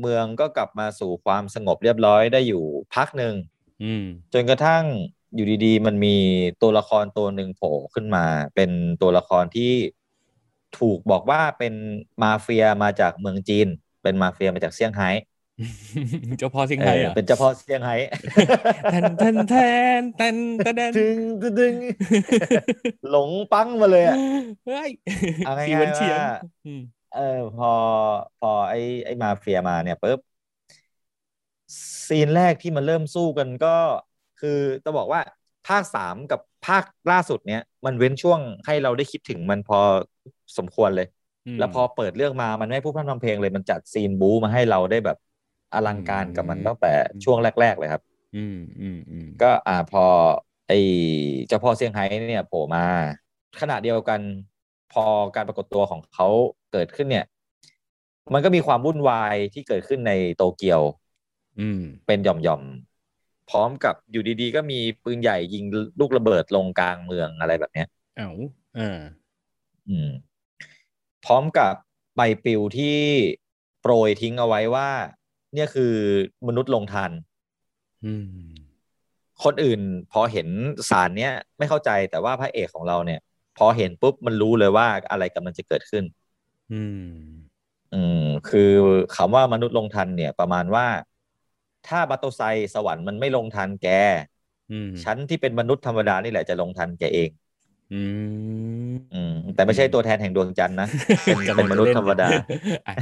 [0.00, 2.64] เมืองก็กลับมาสู่ความสงบเรียบร้อยได้อยู่
[2.94, 3.34] พักหนึ่ง
[3.82, 4.84] อืมจนกระทั่ง
[5.34, 6.16] อยู่ดีๆ มันมี
[6.62, 8.70] ตัวละครตัวหนึ่งโผล่ขึ้นมา เป็น
[9.02, 9.72] ตัวละครที่
[10.78, 11.74] ถูกบอกว่าเป็น
[12.22, 13.68] มาเฟียมาจากเมืองจีน
[14.02, 15.08] เป็นมาเฟียมาจากเซี่ยงไฮ้
[16.38, 17.96] เจ้าพ่อเซี่ยงเอไฮ้อเหรอเป็นเจ้าพ่อเซี่ยงไฮ้
[18.90, 19.54] แทนแทนแท
[20.00, 21.74] นแทนแทนแทนดึงดึงดึง
[23.10, 24.16] หลงปังมาเลยอะ
[24.66, 24.90] เฮ้ย
[25.44, 26.26] เอาง่ายๆสีวันเฉียงว่า
[26.66, 26.80] อืม
[27.14, 27.72] เออพอ
[28.40, 30.18] พอไอ้ไอ้มาเฟียมาเนี่ยปุ๊บ
[32.06, 33.76] ซีนแรกที่มันเริ่มสู้กันก็
[34.40, 35.20] คือต้องบอกว่า
[35.68, 39.80] ภาคสามกับภาคล่าสุดเนี้ยมันเว้นช่วงให้เราได้คิดถึงมันพอ
[40.58, 41.06] สมควรเลย
[41.46, 45.18] มแล้วพอเปิดเรื่องมามันไม่พูดพร่ำทำเพลงเลยมันจัดซีนบู๊มาให้เราได้แบบ
[45.74, 46.92] อลังการกับมันตั้งแต่
[47.24, 48.02] ช่วงแรก ๆ เลยครับ
[48.36, 50.04] อืมอืมอืมก็อ่าพอ
[50.68, 50.72] ไอ
[51.48, 52.84] เจ้าพ่อเซี่ยงไฮ้เนี่ยโผล่มา
[53.60, 54.20] ขณะเดียวกัน
[54.92, 55.04] พอ
[55.36, 56.28] การปรากฏตัวของเขา
[56.72, 57.24] เกิดขึ้นเนี่ย
[58.34, 60.80] มันก็มีความวุ่นวายที่เกิดขึ้นในโตเกียว
[61.60, 65.64] อืม เป็นหย่อมๆพร้อมกับอยู่ดีๆ ก็มีปืนใหญ่ยิง
[66.00, 68.30] ลูกระเบิดลงกลางเมืองอะไรแบบเนี้ย เอ้า
[68.78, 68.96] อ่าอืม
[71.24, 71.74] พร้อมกับ
[72.16, 72.98] ใบปลิวที่
[73.80, 74.90] โปรยทิ้งเอาไว้ว่า
[75.54, 75.94] เนี่ยคือ
[76.48, 77.10] มนุษย์ลงทัน
[78.04, 78.52] อืม
[79.44, 79.80] คนอื่น
[80.12, 80.48] พอเห็น
[80.90, 83.20] สารเนี้ยไม่เข้าใจแต่ว่าพระเอกของเราเนี่ย
[83.58, 86.04] พอเห็นปุ๊บมันรู้เลยว่าอะไรกำลังจะเกิดขึ้น
[86.72, 87.06] อืม
[87.94, 88.70] อืม คือ
[89.16, 90.86] คำว่ามนุษย์ลงทันเนี่ย ประมาณว่า
[91.88, 92.42] ถ้าบัตโตไซ
[92.74, 93.88] สวรรค์มันไม่ลงทันแก
[94.72, 97.30] อืมฉันที่เป็นมนุษย์ธรรมดานี่แหละจะลงทันแกเอง
[97.92, 98.02] อื
[98.92, 100.88] มอืมแต่ไม่ใช่ตัวแทนแห่งดวงจันทร์นะ
[101.24, 102.28] เป็นเป็นมนุษย์ธรรมดา
[102.86, 102.94] อะ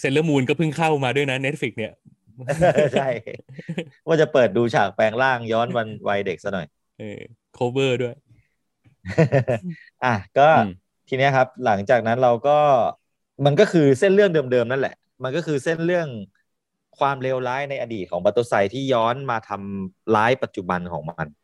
[0.00, 1.92] เซเลอร์มูนก็เพิ่งเข้ามาด้วยนะ Netflix เนี่ย
[2.94, 3.08] ใช่
[4.06, 6.66] ว่าจะเปิดดูฉากแปลงร่างย้อนวันวัยเด็กซะหน่อย
[6.98, 7.18] เออ
[7.58, 8.14] cover ด้วย
[10.04, 10.72] อะก็อืม
[11.08, 12.58] ทีเนี้ยครับ หลังจากนั้นเราก็
[13.44, 16.08] มันก็คือเส้นเรื่องเดิมๆนั่นแหละ มันก็คือเส้นเรื่อง
[16.98, 21.41] ความเลวร้ายในอดีตของบัตโตไซที่ย้อนมาทำร้ายปัจจุบันของมันอืม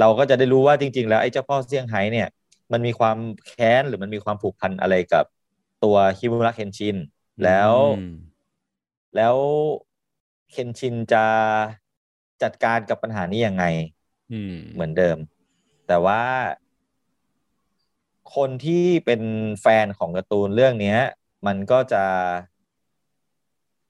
[0.00, 2.28] เราก็จะได้รู้ว่าจริง ๆ แล้วไอ้เจ้าพ่อเซี่ยงไฮ้เนี่ย
[2.72, 5.24] มันมีความแค้นหรือมันมีความผูกพันอะไรกับ
[5.84, 6.96] ตัวฮิมุระเคนชิน
[7.44, 8.14] แล้วอืม
[9.16, 9.36] แล้ว
[10.50, 11.26] เคนชินจะ
[12.42, 13.64] จัดการกับปัญหานี้ยังไง
[14.32, 15.16] อืมเหมือนเดิม
[15.88, 16.22] แต่ว่า
[18.36, 19.22] คนที่เป็น
[19.62, 20.98] แฟนของการ์ตูนเรื่องเนี้ย
[21.46, 22.04] มันก็จะ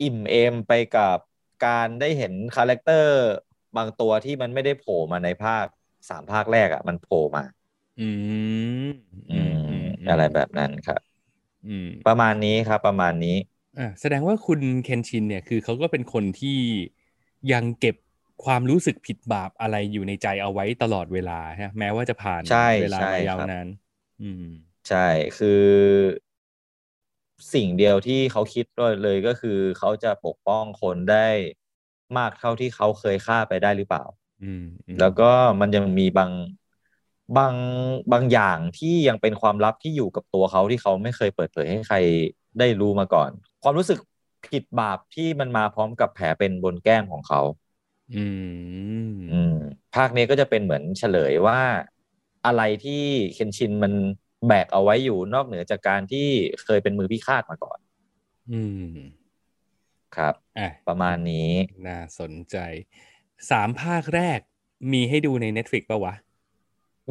[0.03, 1.19] อิ่มเอมไปกับ
[1.67, 3.25] การได้เห็นคาแรคเตอร์
[3.77, 5.67] บางตัวที่มันไม่ได้โผล่มาในภาค
[6.09, 7.43] สามภาคแรกอะ่ะ มันโผล่มา
[7.99, 8.03] อื
[8.83, 8.87] ม
[9.29, 9.53] อืม
[10.09, 11.01] อะไรแบบนั้นครับ
[11.65, 13.37] อืม ประมาณนี้ครับ ประมาณนี้
[13.79, 16.59] อ่าแสดงว่าคุณเคนชินเนี่ยคือเขาก็เป็นคนที่
[17.53, 17.97] ยังเก็บ
[18.45, 23.67] ความรู้สึกผิดบาปอะไรอยู่ในใจเอาไว้ตลอดเวลาฮะแม้ว่าจะผ่านใช่เวลาใช่มายาวครับนาน
[24.23, 24.45] อืม
[24.89, 25.07] ใช่
[25.37, 25.49] คือ
[27.53, 28.67] สิ่งเดียวที่เขาคิด
[29.03, 31.27] เลยก็คือเขาจะปกป้องคนได้
[32.19, 34.05] มากเท่าที่เขาเคยฆ่าไปได้หรือเปล่า
[34.43, 35.31] อืมอืมแล้วก็
[35.61, 36.31] มันยังมีบาง
[37.37, 37.55] บาง
[38.13, 41.97] บางอย่างที่ยังเป็นความลับที่อยู่กับตัวเขาที่เขาไม่เคยเปิดเผยให้ใคร
[42.59, 43.31] ได้รู้มาก่อน
[43.63, 43.99] ความรู้สึก
[44.49, 47.41] ผิดบาปที่มันมาพร้อมกับแผลเป็นบนแก้มของเขา
[48.17, 48.27] อื
[49.11, 49.57] มอืม
[49.95, 51.61] ภาคนี้ก็จะเป็นเหมือนเฉลยว่า
[52.47, 53.03] อะไรที่
[53.35, 53.93] เคนชินมัน
[54.47, 56.29] แบกเอาไว้อยู่นอกเหนือจากการที่
[56.65, 57.79] เคยเป็นมือพิฆาตมาก่อน
[58.53, 58.61] อื
[58.93, 58.97] ม
[60.17, 61.49] ครับอะประมาณนี้
[61.87, 62.57] น่าสนใจ
[63.51, 64.41] สามภาคแรก
[64.93, 66.15] มีให้ดูใน Netflix ปะวะ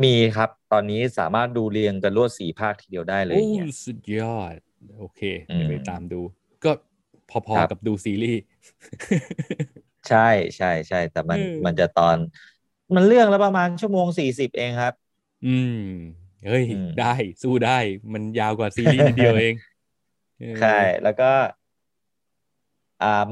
[0.03, 4.55] มีครับ ตอนนี้สามารถดูเรียงกันรวดสี่ภาคทีเดียวได้เลยโอ้เนี่ยสุดยอด
[4.97, 6.21] โอเคอืมเดี๋ยวไปตามดู
[6.63, 6.71] ก็
[7.29, 8.39] พอครับๆกับดูซีรีส์
[10.07, 10.17] ใช่
[10.57, 12.17] ใช่ใช่ แต่มันเออมันจะตอน
[12.95, 14.93] มันเรื่องแล้วประมาณชั่วโมงสี่สิบเองครับ
[15.43, 15.67] อืม
[16.43, 17.05] เฮ้ยอืมได้
[17.41, 17.71] สู้ได้
[18.13, 19.55] มันยาวกว่าซีรีส์นิดเดียวเอง
[20.37, 20.67] เออใช่
[21.03, 21.58] แล้วก็อ่า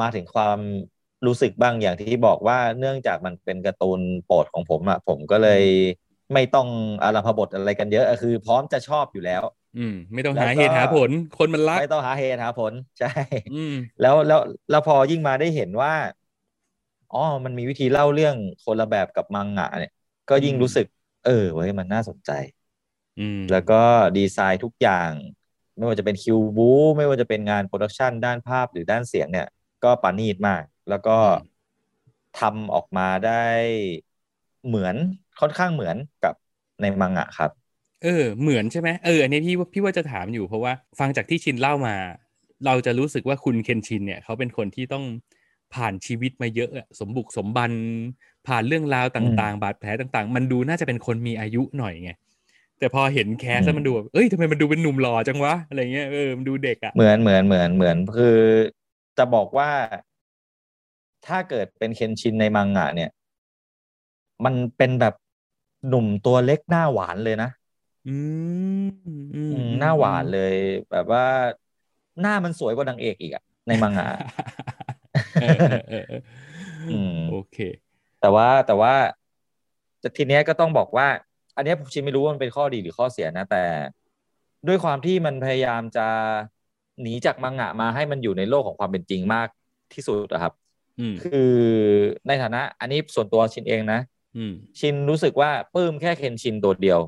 [0.01, 0.59] มาถึงความ
[1.25, 5.61] รู้สึกบ้างอย่างที่บอกว่าเนื่องจากมันเป็นการ์ตูนโปรดของผมอะผมก็เลย
[6.33, 6.67] ไม่ต้อง
[7.03, 9.43] อารัมพบทอะไรกันเยอะอะคือ พร้อมจะชอบอยู่แล้ว
[9.75, 13.07] อืม ไม่ต้องแล้วหาก็เหตุหาผล คนมันรักไม่ต้องหาเหตุหาผลใช่
[13.47, 14.39] อืมแล้วแล้ว
[14.69, 15.93] แล้วพอยิ่งมาได้เห็นว่า
[17.11, 19.91] อ๋อมันมีวิธีเล่าเรื่องคนละแบบกับมังงะเนี่ย
[20.29, 20.85] ก็ยิ่งอืมรู้สึก
[21.23, 22.31] เออเว้ยมันน่าสนใจ
[23.17, 23.81] อืม แล้วก็
[24.17, 25.11] ดีไซน์ทุกอย่าง
[25.77, 29.47] ไม่ว่าจะเป็นคิวบู๊ไม่ว่าจะเป็นงาน production ด้านภาพหรือด้านเสียงเนี่ย
[29.83, 31.11] ก็ประณีตมาก แล้วก็
[32.35, 33.31] ทำออกมาได้
[34.65, 34.95] เหมือน
[35.39, 36.33] ค่อนข้างเหมือนกับ
[36.81, 37.51] ในมังงะครับ
[38.03, 41.95] เออ เหมือนใช่ไหมเอออันนี้พี่ว่าพี่ว่าจะถามอยู่เพราะว่าฟังจากที่ชินเล่ามา
[42.65, 45.05] เราจะรู้สึกว่าคุณเคนชินเนี่ยเขาเป็นคนที่ต้อง
[45.73, 47.71] ผ่านชีวิตมาเยอะอะสมบุกสมบัน
[48.47, 52.11] ผ่านเรื่องราวต่าง ๆ บาดแผลต่าง ๆ มันดูน่าจะเป็นคนมีอายุหน่อยไง
[52.79, 58.25] แต่พอเห็นแคสอืมแล้วมันดูแบบเอ้ยทำไมมันดูเป็นหนุ่มหล่อจังวะอะไรเงี้ยเออมันดูเด็กอะเหมือนเหมือนเหมือนเหมือนคือ
[59.17, 59.69] จะบอกว่า
[61.27, 63.09] ถ้าเกิดเป็นเคนชินในมังงะเนี่ย
[64.45, 65.13] มันเป็นแบบ
[65.87, 67.49] หนุ่มตัวเล็กหน้าหวานเลยนะ
[68.07, 68.17] อื
[68.85, 70.53] มอืมอืมหน้าหวานเลย
[70.91, 71.25] แบบว่า
[72.21, 74.07] หน้ามันสวยกว่านางเอกอีกอะในมังงะ
[75.41, 76.21] เออเออเออเออ
[76.91, 77.57] อืมโอเค
[78.21, 78.93] แต่ว่าแต่ว่า
[79.99, 81.07] แต่ทีเนี้ยก็ต้องบอกว่า
[81.55, 83.63] อันเนี้ยผมชินไม่รู้ว่ามันเป็นข้อดีหรือข้อเสียนะ แต่
[84.67, 86.07] ด้วยความที่มันพยายามจะ
[87.01, 89.47] หนีจากมังงะมาให้มันอยู่ในโลกของความเป็นจริงมาก
[89.93, 90.53] ที่สุดอะครับ
[90.99, 91.31] อืมคือ
[92.27, 93.99] ในฐานะ อันนี้ส่วนตัวชินเองนะ
[94.35, 96.99] อืมชินรู้สึกว่าปลื้มแค่เคนชินตัวเดียว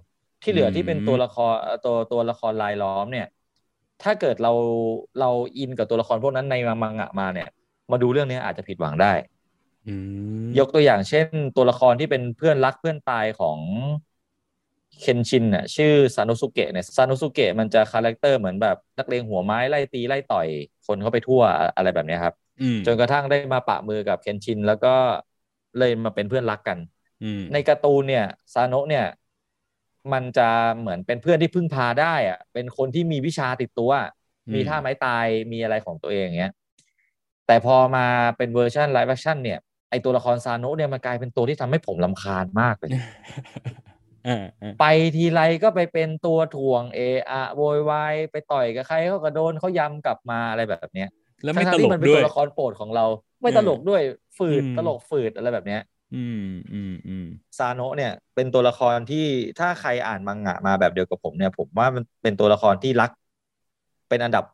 [0.41, 3.25] ที่เหลือที่เป็นอืมตัวละครเอ่อตัวตัวละครรายล้อมเนี่ย
[4.03, 4.51] ถ้าเกิดเรา
[5.19, 7.47] เราอินกับตัวละครพวกนั้นในมังงะมาเนี่ย
[7.91, 9.13] มาดูเรื่องนี้อาจจะผิดหวังได้
[9.87, 9.95] อื
[10.49, 13.59] มยกตัวอย่างเช่น ตัวละครที่เป็นเพื่อนรักเพื่อนตายของ
[14.99, 20.47] เคนชินเนี่ยชื่อซาโนสุเกะเนี่ยซาโนสุเกะมันจะ character เหมือนแบบนักเลงหัวไม้ไล่ตีไล่ต่อย
[20.87, 21.41] คนเข้าไปทั่ว
[21.75, 24.95] อะไรแบบเนี้ยครับอืมจนกระทั่งได้มาประมือกับเคนชิน แล้วก็
[25.79, 26.77] เลยมาเป็นเพื่อนรักกัน
[27.23, 29.05] อืมในการ์ตูนเนี่ยซาโนะเนี่ย
[30.13, 30.47] มันจะ
[30.79, 33.91] เหมือนเป็นเพื่อนที่พึ่งพาได้อะเป็นคนที่มีวิชาติดตัว
[34.53, 36.53] มีท่าไม้ตายมีอะไรของตัวเองอย่างเงี้ย
[37.47, 38.05] แต่พอมา
[38.37, 42.97] เป็นเวอร์ชัน live action เนี่ยไอ้ตัวละครซาโนะเนี่ยมันกลายเป็นตัวที่ทำให้ผมรำคาญมากเลยอ่า
[43.75, 43.98] อ่า
[44.79, 46.99] ไปทีไรก็ไปเป็นตัวถ่วงเอ
[47.31, 51.09] อะโวยวายไปต่อยกับใครเขาก็โดนเขายำกลับมาอะไรแบบเนี้ย
[51.43, 53.05] แล้วไม่ทั้ตงๆลที่กมันเป็นด้วตัยวละครโปรดของเรา
[53.41, 54.01] ไม่อืมตลกด้วย
[54.37, 55.81] ฝืดอืมตลกฝืดอะไรแบบเนี้ย
[56.15, 57.25] อืมอืมอืม
[57.57, 59.25] ซาโนะเนี่ย เป็นตัวละครที่
[59.59, 63.11] ถ้าใครอ่านมังงะมาแบบเดียวกับผมเนี่ย ผมว่ามันเป็นตัวละครที่รัก
[64.09, 64.45] เป็นอันดับ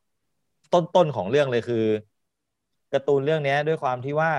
[0.73, 1.85] ต้นๆของเรื่องเลยคือ
[2.93, 4.31] การ์ตูนเรื่องเนี้ยด้วยความที่ว่า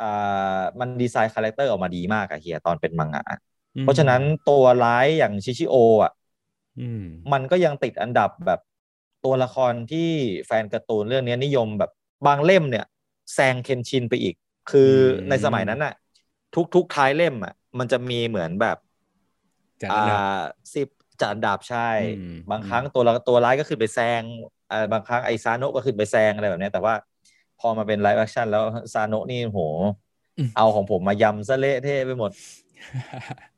[0.00, 3.38] อ่ามัน design character ออกมาดีมากอะเฮียตอนเป็นมังงะ
[3.82, 6.12] เพราะฉะนั้นตัวร้ายอย่างชิชิโออะ
[6.80, 8.60] อืมมันก็ยังติดอันดับแบบ
[9.24, 10.10] ตัวละครที่
[10.46, 11.90] แฟนการ์ตูนเรื่องนี้นิยมแบบ
[12.26, 12.84] บางเล่มเนี่ย
[13.34, 14.34] แซงเคนชินไปอีก
[14.70, 14.92] คือ
[15.28, 15.94] ในสมัยนั้นน่ะ
[16.54, 18.76] ทุกทุกท้ายเล่มอะ มันจะมีเหมือนแบบ
[19.82, 20.88] จัดอ่าสิบอันดับ
[21.20, 21.88] จัดอันดับใช่
[22.20, 24.22] อืมบางครั้งตัวละตัวร้ายก็ขึ้นไปแซง
[24.70, 26.94] อ่าบางครั้งไอ้ซาโนะก็ขึ้นไปแซงอะไรแบบเนี้ยแต่ว่า
[27.60, 29.60] พอมาเป็น live action แล้วซาโนะนี่โห
[30.56, 32.30] เอาของผมมายำซะเละเทะไปหมด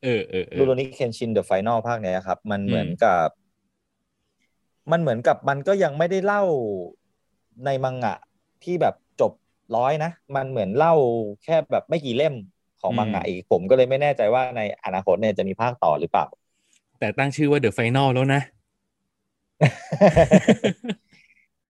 [0.03, 3.29] เออเออเออรูโรนิเคนชิน The Final ภาคเนี้ยครับ มันเหมือนอืมกับ
[4.91, 6.43] มันเหมือนกับมันก็ยังไม่ได้เล่า
[7.65, 8.15] ในมังงะ
[8.63, 9.31] ที่แบบจบ
[9.75, 10.93] ร้อยนะ มันเหมือนเล่า
[11.43, 12.33] แค่แบบไม่กี่เล่ม
[12.81, 16.25] ของมังงะอีก ผมก็เลยไม่แน่ใจว่าในอนาคตเนี่ยจะมีภาคต่อหรือเปล่า
[16.99, 18.41] แต่ตั้งชื่อว่า The Final แล้วนะ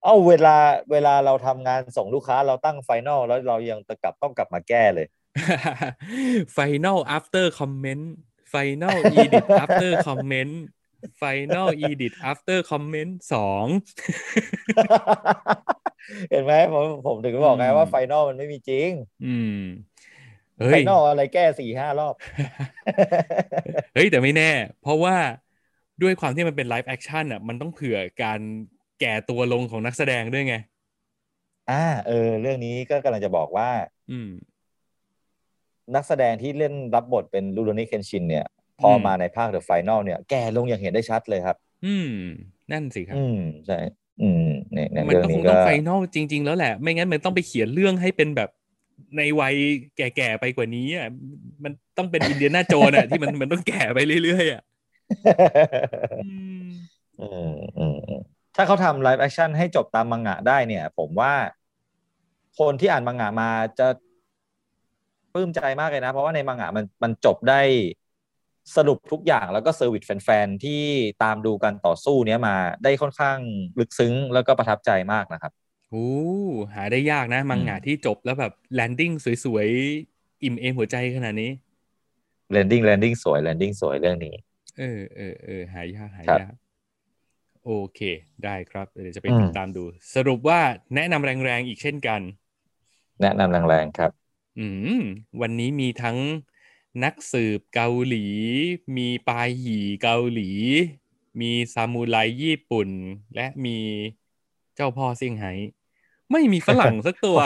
[0.03, 0.55] เอ้าเวลา
[0.91, 5.07] เวลาเราทำงานส่งลูกค้าเราตั้ง final แล้วเรายังตะกลับต้องกลับมาแก้เลย
[6.57, 8.03] Final after comment
[8.53, 10.53] Final edit after comment
[11.21, 13.65] Final Edit After Comment สอง
[16.31, 18.89] เห็นไหมผมผมถึงบอกไงอืมว่า final มันไม่มีจริง
[19.25, 19.59] อืม
[20.59, 22.15] เฮ้ย final อะไรแก้สี่ห้ารอบ
[23.93, 24.51] เฮ้ย แต่ไม่แน่
[24.81, 25.15] เพราะว่า
[26.01, 28.39] ด้วยความที่มันเป็น live action อะมันต้องเผื่อการ
[28.99, 30.55] แก่ตัวลงของนักแสดงด้วยไง
[31.69, 31.73] อ่า
[32.05, 33.69] เออ เรื่องนี้ก็กำลังจะบอกว่า
[34.09, 34.27] อืม
[35.95, 38.45] นักแสดงที่เล่นรับบทเป็นรูโรนิเคนชินเนี่ย
[38.81, 42.09] พออมมาในภาค The Final เนี่ย แก่ลงอย่างเห็นได้ชัดเลยครับ อืม
[42.71, 43.37] นั่นสิครับ อืม
[43.67, 43.77] ใช่
[44.21, 44.43] อืม
[44.73, 48.49] เนี่ยเนี่ยมันเรื่องก็คนี้งก็ต้องไฟนอลจริง ๆ แล้วแหละ ไม่งั้นมันต้องไปเขียนเรื่องให้เป็นแบบ
[49.17, 49.55] ในวัย
[49.97, 51.07] แก่ๆไปกว่านี้อะ
[51.63, 54.61] มันต้องเป็นอินเดียนาโจนส์อะที่มันมันต้องแก่ไปเรื่อยๆอะ
[56.21, 56.29] อื
[56.61, 56.63] ม
[57.19, 58.21] อืมอืมอืม
[58.55, 61.33] ถ้าเขาทำ live action ให้จบตามมังงะได้เนี่ย ผมว่า
[62.59, 63.49] คนที่อ่านมังงะมา
[63.79, 64.06] จะป
[65.37, 67.61] ลื้มใจมากเลยนะ เพราะว่าในมังงะมันมันจบได้
[68.75, 70.81] สรุปทุกอย่างแล้วก็ service แฟนๆ ที่
[71.23, 73.37] ตามดูการต่อสู้เนี้ยมาได้ค่อนข้าง
[73.79, 75.51] ลึกซึ้งแล้วก็ประทับใจมากนะครับ
[75.89, 76.07] โอ้
[76.73, 79.11] หาได้ยากนะ มังงะที่จบแล้วแบบ landing
[79.45, 81.51] สวยๆ อิ่มเอมหัวใจขนาดนี้
[82.51, 84.33] landing landing สวย landing สวยเรื่องนี้
[84.77, 86.53] เออเออเออหายากหาครับยาก
[87.65, 87.99] โอเค
[88.43, 89.83] ได้ครับ เดี๋ยวจะไปอืมติดตามดู
[90.15, 90.59] สรุปว่า
[90.95, 92.21] แนะนำแรงๆ อีกเช่นกัน
[93.21, 94.11] แนะนำแรงๆ ครับ
[94.59, 94.67] อื
[94.99, 95.01] ม
[95.41, 96.17] วันนี้มีทั้ง
[97.03, 98.25] นักสืบเกาหลี
[98.97, 100.49] มีปายหยีเกาหลี
[101.41, 102.89] มีซามูไรญี่ปุ่น
[103.35, 103.77] และมี
[104.75, 105.51] เจ้าพ่อเซี่ยงไฮ้
[106.31, 107.37] ไม่มีฝรั่งสักตัว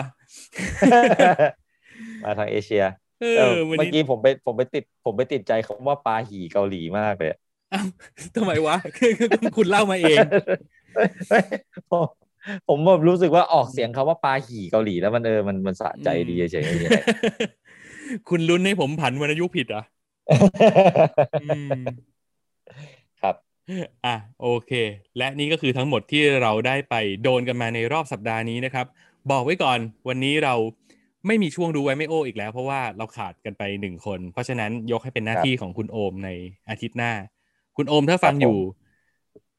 [2.23, 2.83] มาทางเอเชีย
[3.21, 7.29] เอเอออวันเมื่อนี้กี้ผมไปผมไปติด ผมไปติดใจคำว่าปลาหีเกาหลีมากเลย
[7.73, 7.87] อ้าว
[8.35, 8.75] ทำไมวะ
[9.55, 10.17] คุณเล่ามาเอง
[12.67, 16.99] ผมผมแบบรู้สึกว่าออกเสียงคำว่าปลาหีเกาหลีแล้วมันเออมันมันสะใจดีเฉยๆไม่มีอะไร
[18.29, 19.85] คุณลุ้นให้ผมผันวรรณยุกต์ผิดเหรอะ
[21.43, 21.49] อื
[21.81, 21.83] ม
[23.21, 23.35] ครับ
[24.05, 24.71] อะโอเค
[25.17, 28.85] และนี่ก็คือทั้งหมดที่เราได้ไปโดนกันมาในรอบสัปดาห์นี้นะครับ
[29.31, 30.55] บอกไว้ก่อนวันนี้เรา
[31.27, 36.29] ไม่มีช่วงดูไว้ไม่โออีกแล้ว เพราะว่าเราขาดกันไปหนึ่งคน เพราะฉะนั้นยกให้เป็นหน้าครับที่ของคุณโอมใน
[36.69, 37.11] อาทิตย์หน้า
[37.77, 38.57] คุณโอมถ้าฟังครับผมอยู่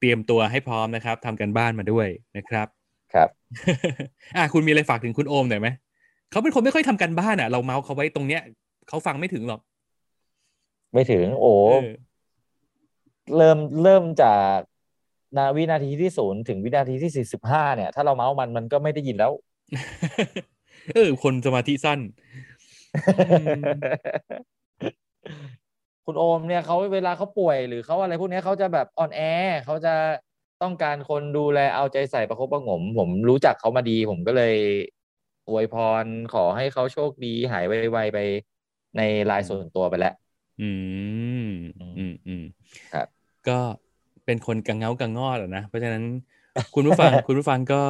[0.03, 2.07] เตรียมตัวให้พร้อมนะครับทำกันบ้านมาด้วย
[2.37, 2.67] นะครับ
[3.15, 3.29] ครับ
[4.37, 5.69] อะคุณมีอะไรฝากถึงคุณโอมหน่อยไหม
[6.31, 8.43] เขาเป็นคนไม่ค่อยทำกันบ้านอะ เราเมาส์เขาไว้ตรงเนี้ย
[8.89, 9.61] เขาฟังไม่ถึงหรอก
[10.95, 11.89] ไม่ถึง โอ้เออ
[13.37, 14.59] เริ่มเริ่มจาก
[15.37, 19.33] นาวินาทีที่ศูนย์ถึงวินาทีที่สี่สิบห้าเนี่ย ถ้าเราเมาส์มันมันก็ไม่ได้ยินแล้ว
[20.95, 22.01] เออ คนสมาธิสั้น
[23.19, 23.61] อืม
[26.07, 29.95] คุณโอมเนี่ยเขาเวลาเขาป่วยหรือเขาอะไรพวกเนี้ยเขาจะแบบออนแอร์เขาจะ
[30.63, 34.57] ต้องการคนดูแลเอาใจใส่ประคบประหงม ผมรู้จักเขามาดี ผมก็เลย
[35.49, 38.19] อวยพรขอให้เขาโชคดีหายไวๆไป
[38.97, 40.15] ในไลน์ส่วนตัวไปแล้ว
[40.61, 40.71] อื
[41.45, 41.49] ม
[41.99, 42.45] อืมอืม
[42.95, 43.07] ครับ
[43.49, 43.59] ก็
[44.25, 46.05] เป็นคนกังเงากังงอดอะนะ เพราะฉะนั้น
[46.75, 47.83] คุณผู้ฟัง คุณผู้ฟังก็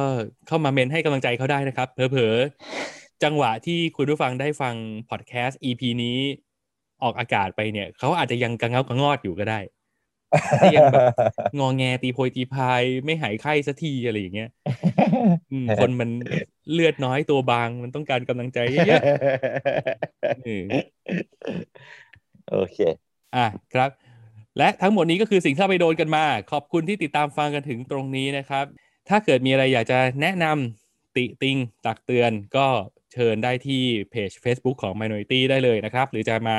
[0.47, 4.75] เข้ามาเมนให้กำลังใจเขาได้นะครับ เผลอๆ จังหวะที่คุณผู้ฟังได้ฟัง
[5.09, 6.19] พอดแคสต์ EP นี้
[7.03, 9.59] ออกอากาศไปเนี่ยเขาอาจจะยังกังเงากังงอดอยู่ก็ได้
[10.59, 11.05] ที่ยังแบบ
[11.59, 14.49] งอแงตีโพยตีพายไม่หายไข้สักทีอะไรอย่างเงี้ย
[15.51, 16.09] อืมคนมัน
[16.73, 20.65] เลือดน้อยตัวบางมันต้องการกำลังใจเยอะๆเออ
[22.49, 22.77] โอเค
[23.35, 23.89] อะครับ
[24.57, 28.65] และทั้งหมดนี้ก็คือสิ่งที่เราไปโดนกันมา ขอบคุณที่ติดตามฟังกันถึงตรงนี้นะครับ
[29.09, 32.67] ถ้าเกิดมีอะไรอยากจะแนะนำติติงตักเตือนก็
[33.13, 33.81] เชิญได้ที่
[34.11, 36.57] เพจ Facebook ของ Minority ได้เลยนะครับ หรือจะมา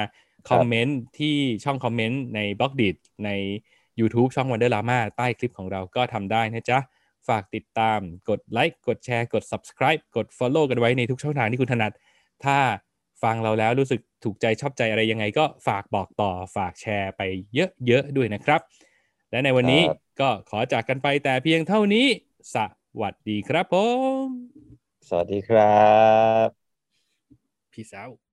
[0.51, 2.91] คอมเมนต์ที่ช่องคอมเมนต์ในบล็อกดิ
[3.25, 3.31] ใน
[4.01, 6.79] YouTube ช่อง Wonder Lama ใต้คลิปของเราก็ทำได้นะจ๊ะ
[7.29, 7.99] ฝากติดตาม
[8.29, 11.93] กดไลค์กดแชร์กด Subscribe กด Follow กันไว้ในทุกช่องทางที่คุณถนัด
[12.45, 12.59] ถ้า
[13.23, 17.23] ฟังเราแล้วรู้สึกถูกใจชอบใจอะไรยังไงก็ฝากบอกต่อฝากแชร์ไป
[17.87, 18.61] เยอะๆด้วยนะครับ
[19.31, 22.07] และในวันนี้ครับก็ขอจากกันไปแต่เพียงเท่านี้
[22.55, 22.57] ส
[23.01, 23.75] วัสดีครับผ
[24.25, 24.27] ม
[25.09, 25.83] สวัสดีครั
[26.47, 26.49] บ
[27.73, 28.24] พี่สาว